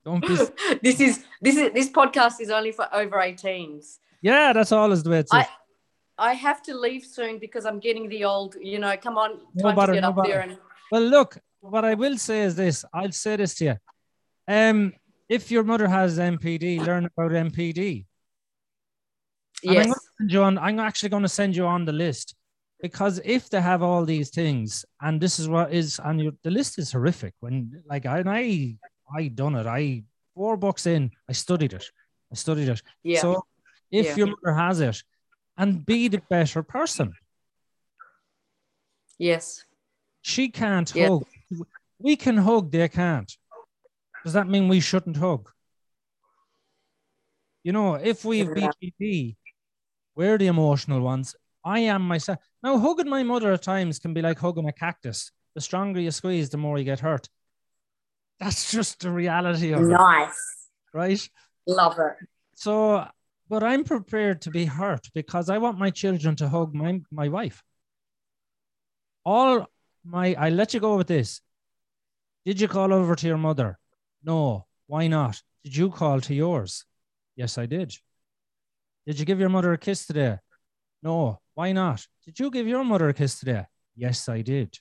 don't 0.05 0.20
be. 0.27 0.35
this 0.83 1.01
is 1.01 1.25
this 1.41 1.57
is 1.57 1.73
this 1.73 1.89
podcast 1.91 2.41
is 2.41 2.51
only 2.51 2.73
for 2.73 2.89
over 2.95 3.16
18s. 3.16 3.99
Yeah, 4.23 4.53
that's 4.53 4.73
all 4.73 4.91
is 4.93 5.03
the 5.03 5.11
way 5.11 5.18
it's. 5.20 5.33
I- 5.33 5.49
I 6.18 6.35
have 6.35 6.62
to 6.64 6.75
leave 6.79 7.05
soon 7.05 7.39
because 7.39 7.64
I'm 7.64 7.81
getting 7.81 8.09
the 8.09 8.25
old, 8.25 8.55
you 8.61 8.79
know, 8.79 8.95
come 8.97 9.16
on, 9.18 9.41
No 9.55 9.73
bother, 9.73 9.95
to 9.95 10.01
get 10.01 10.03
no 10.03 10.11
up 10.11 10.16
there 10.27 10.41
bother. 10.41 10.41
and 10.41 10.59
well, 10.91 11.03
look, 11.03 11.39
what 11.61 11.85
I 11.85 11.95
will 11.95 12.16
say 12.18 12.43
is 12.43 12.55
this. 12.55 12.85
I'll 12.93 13.11
say 13.12 13.37
this 13.37 13.55
to 13.57 13.64
you. 13.64 13.77
Um, 14.47 14.93
if 15.29 15.51
your 15.51 15.64
mother 15.64 15.89
has 15.89 16.18
NPD, 16.18 16.85
learn 16.87 17.07
about 17.07 17.33
NPD. 17.33 18.05
And 19.64 19.70
I'm 19.70 19.75
yes. 19.75 19.87
gonna 19.87 19.97
send 20.18 20.33
you 20.33 20.43
on. 20.43 20.59
I'm 20.59 20.79
actually 20.79 21.09
going 21.09 21.23
to 21.23 21.29
send 21.29 21.57
you 21.57 21.66
on 21.66 21.85
the 21.87 21.93
list 21.93 22.35
because 22.83 23.20
if 23.24 23.49
they 23.49 23.61
have 23.61 23.83
all 23.83 24.05
these 24.05 24.30
things, 24.30 24.85
and 25.01 25.20
this 25.20 25.39
is 25.39 25.49
what 25.49 25.72
is 25.72 25.99
on 26.01 26.18
your 26.18 26.33
the 26.43 26.51
list 26.51 26.78
is 26.78 26.93
horrific. 26.93 27.35
When 27.41 27.83
like 27.87 28.05
I 28.07 28.22
I 28.26 28.76
I 29.16 29.28
done 29.28 29.55
it. 29.55 29.66
I 29.66 30.03
four 30.35 30.57
books 30.57 30.87
in. 30.87 31.11
I 31.28 31.33
studied 31.33 31.72
it. 31.72 31.85
I 32.33 32.35
studied 32.35 32.68
it. 32.68 32.83
Yeah. 33.03 33.20
So 33.20 33.47
if 33.91 34.07
Yeah. 34.07 34.16
your 34.16 34.26
mother 34.28 34.55
has 34.59 34.80
it, 34.80 35.03
and 35.57 35.87
be 35.87 36.09
the 36.09 36.22
better 36.28 36.62
person, 36.62 37.14
yes. 39.18 39.64
she 40.22 40.49
can't 40.49 40.93
Yeah. 40.95 41.09
hug. 41.09 41.24
We 41.99 42.16
can 42.16 42.37
hug. 42.39 42.70
They 42.72 42.89
can't. 42.89 43.30
Does 44.24 44.33
that 44.33 44.49
mean 44.49 44.68
we 44.68 44.80
shouldn't 44.80 45.16
hug? 45.16 45.51
You 47.62 47.72
know, 47.72 47.95
if 47.95 48.24
we 48.24 48.41
have 48.41 48.57
Yeah. 48.57 48.70
BPD, 48.80 49.37
we're 50.16 50.39
the 50.39 50.49
emotional 50.49 51.01
ones. 51.01 51.37
I 51.65 51.81
am 51.81 52.03
myself. 52.03 52.39
Now, 52.63 52.79
hugging 52.79 53.09
my 53.09 53.23
mother 53.23 53.53
at 53.53 53.63
times 53.63 53.99
can 53.99 54.15
be 54.15 54.23
like 54.23 54.39
hugging 54.39 54.69
a 54.69 54.73
cactus. 54.73 55.31
The 55.55 55.61
stronger 55.61 56.01
you 56.01 56.11
squeeze, 56.11 56.51
the 56.51 56.57
more 56.57 56.79
you 56.79 56.85
get 56.85 57.01
hurt. 57.01 57.29
That's 58.41 58.73
just 58.73 59.01
the 59.01 59.11
reality 59.11 59.73
of 59.73 59.83
it, 59.83 59.85
Nice. 59.85 60.69
right? 60.93 61.29
Love 61.67 61.99
it. 61.99 62.27
So, 62.57 63.07
but 63.49 63.63
I'm 63.63 63.85
prepared 63.85 64.43
to 64.43 64.51
be 64.51 64.65
hurt 64.65 65.09
because 65.15 65.49
I 65.51 65.59
want 65.59 65.79
my 65.79 65.91
children 65.91 66.35
to 66.37 66.49
hug 66.49 66.75
my, 66.75 67.01
my 67.11 67.29
wife. 67.29 67.63
All 69.25 69.67
my, 70.05 70.35
I 70.35 70.51
let 70.51 70.75
you 70.75 70.81
go 70.81 70.97
with 70.97 71.07
this. 71.07 71.41
Did 72.45 72.61
you 72.61 72.67
call 72.67 72.93
over 72.93 73.15
to 73.15 73.27
your 73.27 73.39
mother? 73.39 73.79
No. 74.25 74.67
Why 74.89 75.07
not? 75.07 75.41
Did 75.63 75.77
you 75.77 75.91
call 75.91 76.21
to 76.23 76.35
yours? 76.35 76.85
Yes, 77.37 77.57
I 77.59 77.67
did. 77.67 77.95
Did 79.07 79.19
you 79.21 79.25
give 79.25 79.39
your 79.39 79.49
mother 79.49 79.73
a 79.73 79.79
kiss 79.79 80.07
today? 80.07 80.39
No. 81.03 81.41
Why 81.55 81.72
not? 81.72 82.07
Did 82.24 82.38
you 82.38 82.50
give 82.50 82.66
your 82.66 82.84
mother 82.84 83.09
a 83.09 83.14
kiss 83.14 83.38
today? 83.38 83.66
Yes, 83.94 84.28
I 84.28 84.42
did. 84.42 84.72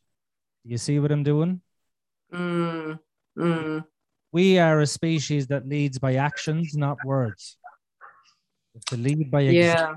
Do 0.63 0.69
you 0.71 0.77
see 0.77 0.99
what 0.99 1.11
I'm 1.11 1.23
doing? 1.23 1.61
Mm, 2.33 2.99
mm. 3.37 3.85
We 4.31 4.57
are 4.59 4.79
a 4.79 4.87
species 4.87 5.47
that 5.47 5.67
leads 5.67 5.99
by 5.99 6.15
actions, 6.15 6.75
not 6.75 6.97
words. 7.03 7.57
To 8.87 8.95
lead 8.97 9.29
by 9.29 9.41
example. 9.41 9.83
Yeah. 9.83 9.95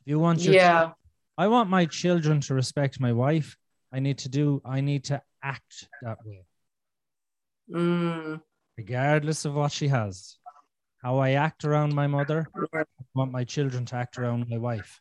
If 0.00 0.06
you 0.06 0.18
want 0.18 0.40
your 0.40 0.54
Yeah. 0.54 0.92
I 1.38 1.48
want 1.48 1.70
my 1.70 1.86
children 1.86 2.42
to 2.42 2.54
respect 2.54 3.00
my 3.00 3.12
wife. 3.12 3.56
I 3.92 4.00
need 4.00 4.18
to 4.18 4.28
do, 4.28 4.60
I 4.64 4.82
need 4.82 5.04
to 5.04 5.22
act 5.42 5.88
that 6.02 6.18
way, 6.24 6.44
Mm. 7.70 8.40
regardless 8.76 9.44
of 9.46 9.54
what 9.54 9.72
she 9.72 9.88
has. 9.88 10.36
How 11.02 11.16
I 11.18 11.30
act 11.30 11.64
around 11.64 11.94
my 11.94 12.06
mother, 12.06 12.46
I 12.74 12.84
want 13.14 13.32
my 13.32 13.44
children 13.44 13.86
to 13.86 13.96
act 13.96 14.18
around 14.18 14.48
my 14.50 14.58
wife. 14.58 15.00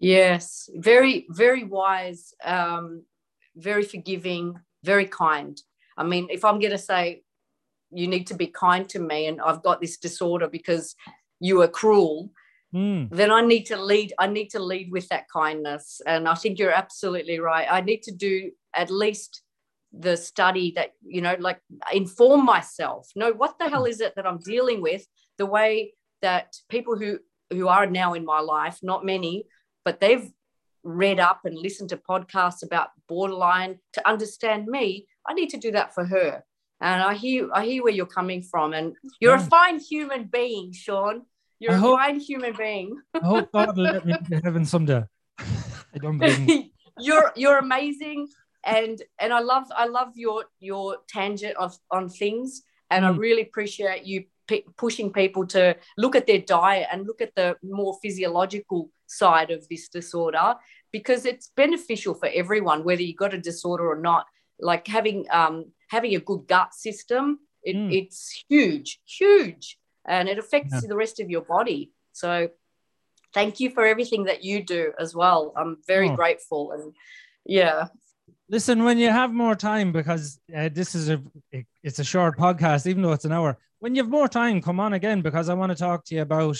Yes. 0.00 0.68
Very, 0.74 1.26
very 1.28 1.64
wise, 1.64 2.32
um, 2.44 3.04
very 3.56 3.84
forgiving, 3.84 4.54
very 4.82 5.06
kind. 5.06 5.60
I 5.96 6.04
mean, 6.04 6.26
if 6.30 6.44
I'm 6.44 6.58
going 6.58 6.72
to 6.72 6.78
say 6.78 7.22
you 7.92 8.08
need 8.08 8.26
to 8.28 8.34
be 8.34 8.46
kind 8.46 8.88
to 8.88 8.98
me 8.98 9.26
and 9.26 9.40
I've 9.40 9.62
got 9.62 9.80
this 9.80 9.98
disorder 9.98 10.48
because 10.48 10.96
you 11.38 11.60
are 11.62 11.68
cruel, 11.68 12.30
Mm. 12.72 13.10
then 13.10 13.32
I 13.32 13.40
need 13.40 13.64
to 13.66 13.76
lead. 13.76 14.12
I 14.16 14.28
need 14.28 14.50
to 14.50 14.60
lead 14.60 14.92
with 14.92 15.08
that 15.08 15.24
kindness. 15.28 16.00
And 16.06 16.28
I 16.28 16.36
think 16.36 16.58
you're 16.58 16.70
absolutely 16.70 17.40
right. 17.40 17.66
I 17.68 17.80
need 17.80 18.02
to 18.04 18.12
do 18.12 18.52
at 18.74 18.92
least 18.92 19.42
the 19.92 20.16
study 20.16 20.72
that, 20.76 20.90
you 21.02 21.20
know, 21.20 21.34
like 21.40 21.58
inform 21.92 22.44
myself. 22.44 23.08
Know 23.16 23.32
what 23.32 23.58
the 23.58 23.68
hell 23.68 23.86
is 23.86 24.00
it 24.00 24.14
that 24.14 24.24
I'm 24.24 24.38
dealing 24.38 24.80
with? 24.82 25.04
The 25.36 25.46
way 25.46 25.94
that 26.22 26.54
people 26.68 26.96
who 26.96 27.18
who 27.50 27.66
are 27.66 27.86
now 27.86 28.14
in 28.14 28.24
my 28.24 28.38
life, 28.38 28.78
not 28.84 29.04
many, 29.04 29.46
but 29.84 30.00
they've 30.00 30.30
read 30.82 31.20
up 31.20 31.40
and 31.44 31.56
listened 31.56 31.90
to 31.90 31.96
podcasts 31.96 32.62
about 32.62 32.88
borderline 33.08 33.78
to 33.92 34.08
understand 34.08 34.66
me. 34.66 35.06
I 35.28 35.34
need 35.34 35.50
to 35.50 35.58
do 35.58 35.70
that 35.72 35.94
for 35.94 36.04
her. 36.04 36.44
And 36.80 37.02
I 37.02 37.14
hear 37.14 37.48
I 37.52 37.64
hear 37.66 37.82
where 37.82 37.92
you're 37.92 38.06
coming 38.06 38.42
from. 38.42 38.72
And 38.72 38.94
you're 39.20 39.34
a 39.34 39.40
fine 39.40 39.78
human 39.78 40.24
being, 40.24 40.72
Sean. 40.72 41.22
You're 41.58 41.72
I 41.72 41.76
a 41.76 41.78
hope- 41.80 41.98
fine 42.00 42.18
human 42.20 42.54
being. 42.56 42.98
I 43.14 43.26
hope 43.26 43.52
God 43.52 43.76
will 43.76 43.84
let 43.84 44.06
me 44.06 44.14
into 44.18 44.40
heaven 44.42 44.64
someday. 44.64 45.02
I 45.38 45.98
don't 46.00 46.18
believe 46.18 46.70
you're 46.98 47.32
you're 47.36 47.58
amazing 47.58 48.28
and 48.64 49.00
and 49.18 49.32
i 49.32 49.38
love 49.40 49.64
i 49.74 49.86
love 49.86 50.10
your 50.16 50.44
your 50.58 50.98
tangent 51.08 51.56
of 51.56 51.74
on 51.90 52.08
things 52.10 52.62
and 52.90 53.06
i 53.06 53.10
Mm. 53.10 53.18
really 53.18 53.42
appreciate 53.42 54.04
you 54.04 54.24
p- 54.46 54.66
pushing 54.76 55.10
people 55.10 55.46
to 55.46 55.74
look 55.96 56.14
at 56.14 56.26
their 56.26 56.40
diet 56.40 56.86
and 56.92 57.06
look 57.06 57.22
at 57.22 57.34
the 57.36 57.56
more 57.62 57.96
physiological 58.02 58.90
side 59.10 59.50
of 59.50 59.66
this 59.68 59.88
disorder 59.88 60.54
because 60.92 61.24
it's 61.26 61.50
beneficial 61.56 62.14
for 62.14 62.28
everyone 62.32 62.84
whether 62.84 63.02
you've 63.02 63.16
got 63.24 63.34
a 63.34 63.38
disorder 63.50 63.86
or 63.92 64.00
not 64.00 64.24
like 64.60 64.86
having 64.86 65.26
um 65.30 65.64
having 65.88 66.14
a 66.14 66.20
good 66.20 66.46
gut 66.46 66.72
system 66.74 67.24
it, 67.62 67.76
Mm. 67.76 67.92
it's 68.00 68.44
huge 68.48 69.00
huge 69.18 69.78
and 70.06 70.28
it 70.28 70.38
affects 70.38 70.74
Yeah. 70.74 70.88
the 70.88 70.96
rest 70.96 71.18
of 71.20 71.28
your 71.28 71.42
body 71.42 71.92
so 72.12 72.48
thank 73.34 73.60
you 73.60 73.68
for 73.70 73.84
everything 73.84 74.24
that 74.24 74.42
you 74.44 74.62
do 74.62 74.92
as 74.98 75.14
well 75.14 75.52
i'm 75.56 75.76
very 75.86 76.08
Oh. 76.10 76.16
grateful 76.16 76.72
and 76.72 76.94
yeah 77.44 77.88
Listen, 78.48 78.82
when 78.82 78.98
you 78.98 79.10
have 79.10 79.32
more 79.32 79.54
time, 79.54 79.92
because 79.92 80.40
uh, 80.56 80.68
this 80.78 80.96
is 80.96 81.08
a 81.08 81.22
it- 81.52 81.66
it's 81.84 82.00
a 82.00 82.04
short 82.12 82.36
podcast, 82.36 82.84
even 82.90 83.00
though 83.02 83.12
it's 83.12 83.24
an 83.24 83.30
hour. 83.38 83.50
When 83.78 83.94
you 83.94 84.02
have 84.02 84.10
more 84.10 84.26
time, 84.28 84.60
come 84.60 84.80
on 84.80 84.92
again 84.92 85.20
because 85.22 85.48
I 85.48 85.54
want 85.54 85.70
to 85.70 85.78
talk 85.78 86.04
to 86.06 86.14
you 86.16 86.22
about 86.22 86.58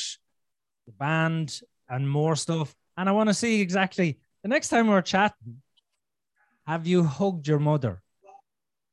the 0.86 0.92
band 0.92 1.60
and 1.90 2.08
more 2.08 2.36
stuff. 2.36 2.74
And 2.96 3.08
I 3.08 3.12
want 3.12 3.28
to 3.28 3.34
see 3.34 3.60
exactly 3.60 4.18
the 4.42 4.48
next 4.48 4.68
time 4.68 4.86
we're 4.88 5.02
chatting. 5.02 5.60
Have 6.66 6.86
you 6.86 7.02
hugged 7.04 7.46
your 7.48 7.58
mother? 7.58 8.02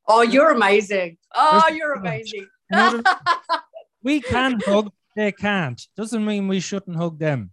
oh 0.10 0.22
you're 0.22 0.52
amazing 0.52 1.18
oh 1.36 1.60
There's- 1.60 1.78
you're 1.78 1.94
amazing 1.94 2.48
You 2.72 2.78
know 2.78 2.96
what 2.96 3.04
I- 3.50 3.60
we 4.04 4.22
can 4.22 4.58
hug, 4.66 4.90
they 5.18 5.34
can't. 5.34 5.82
Doesn't 5.98 6.24
mean 6.24 6.48
we 6.48 6.62
shouldn't 6.62 6.96
hug 6.96 7.20
them. 7.20 7.52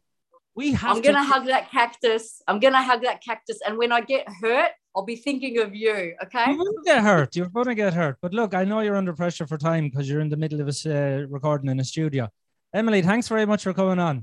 We 0.54 0.70
have 0.74 0.96
i'm 0.96 1.02
gonna 1.02 1.18
to. 1.18 1.24
hug 1.24 1.46
that 1.46 1.68
cactus 1.72 2.40
i'm 2.46 2.60
gonna 2.60 2.80
hug 2.90 3.02
that 3.02 3.18
cactus 3.24 3.58
and 3.66 3.76
when 3.76 3.90
i 3.90 4.00
get 4.00 4.24
hurt 4.40 4.70
i'll 4.94 5.04
be 5.04 5.16
thinking 5.16 5.58
of 5.58 5.74
you 5.74 6.14
okay 6.24 6.52
You 6.52 6.58
will 6.58 6.80
get 6.84 7.02
hurt. 7.02 7.34
You're 7.34 7.48
going 7.48 7.66
to 7.66 7.74
get 7.74 7.92
hurt. 7.92 8.16
But 8.22 8.32
look, 8.32 8.54
I 8.54 8.62
know 8.62 8.78
you're 8.84 8.94
under 9.02 9.14
pressure 9.14 9.48
for 9.48 9.58
time 9.58 9.84
because 9.88 10.08
you're 10.08 10.20
in 10.26 10.28
the 10.28 10.36
middle 10.44 10.60
of 10.60 10.68
a 10.68 10.76
uh, 10.86 11.26
recording 11.36 11.68
in 11.72 11.80
a 11.80 11.84
studio. 11.84 12.28
Emily, 12.72 13.02
thanks 13.02 13.26
very 13.26 13.46
much 13.46 13.64
for 13.64 13.72
coming 13.74 13.98
on. 13.98 14.16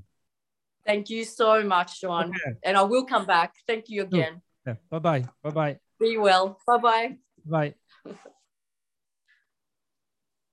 Thank 0.85 1.09
you 1.09 1.23
so 1.23 1.63
much 1.63 1.99
sean 1.99 2.29
Okay. 2.29 2.57
and 2.63 2.77
i 2.77 2.81
will 2.81 3.05
come 3.05 3.25
back 3.25 3.53
thank 3.67 3.85
you 3.89 4.03
again 4.03 4.41
Yeah. 4.65 4.75
Bye 4.91 4.99
bye. 4.99 5.23
Bye 5.43 5.49
bye. 5.59 5.73
be 5.99 6.17
well 6.17 6.57
bye 6.67 6.77
bye 6.77 7.17
Bye. 7.45 7.73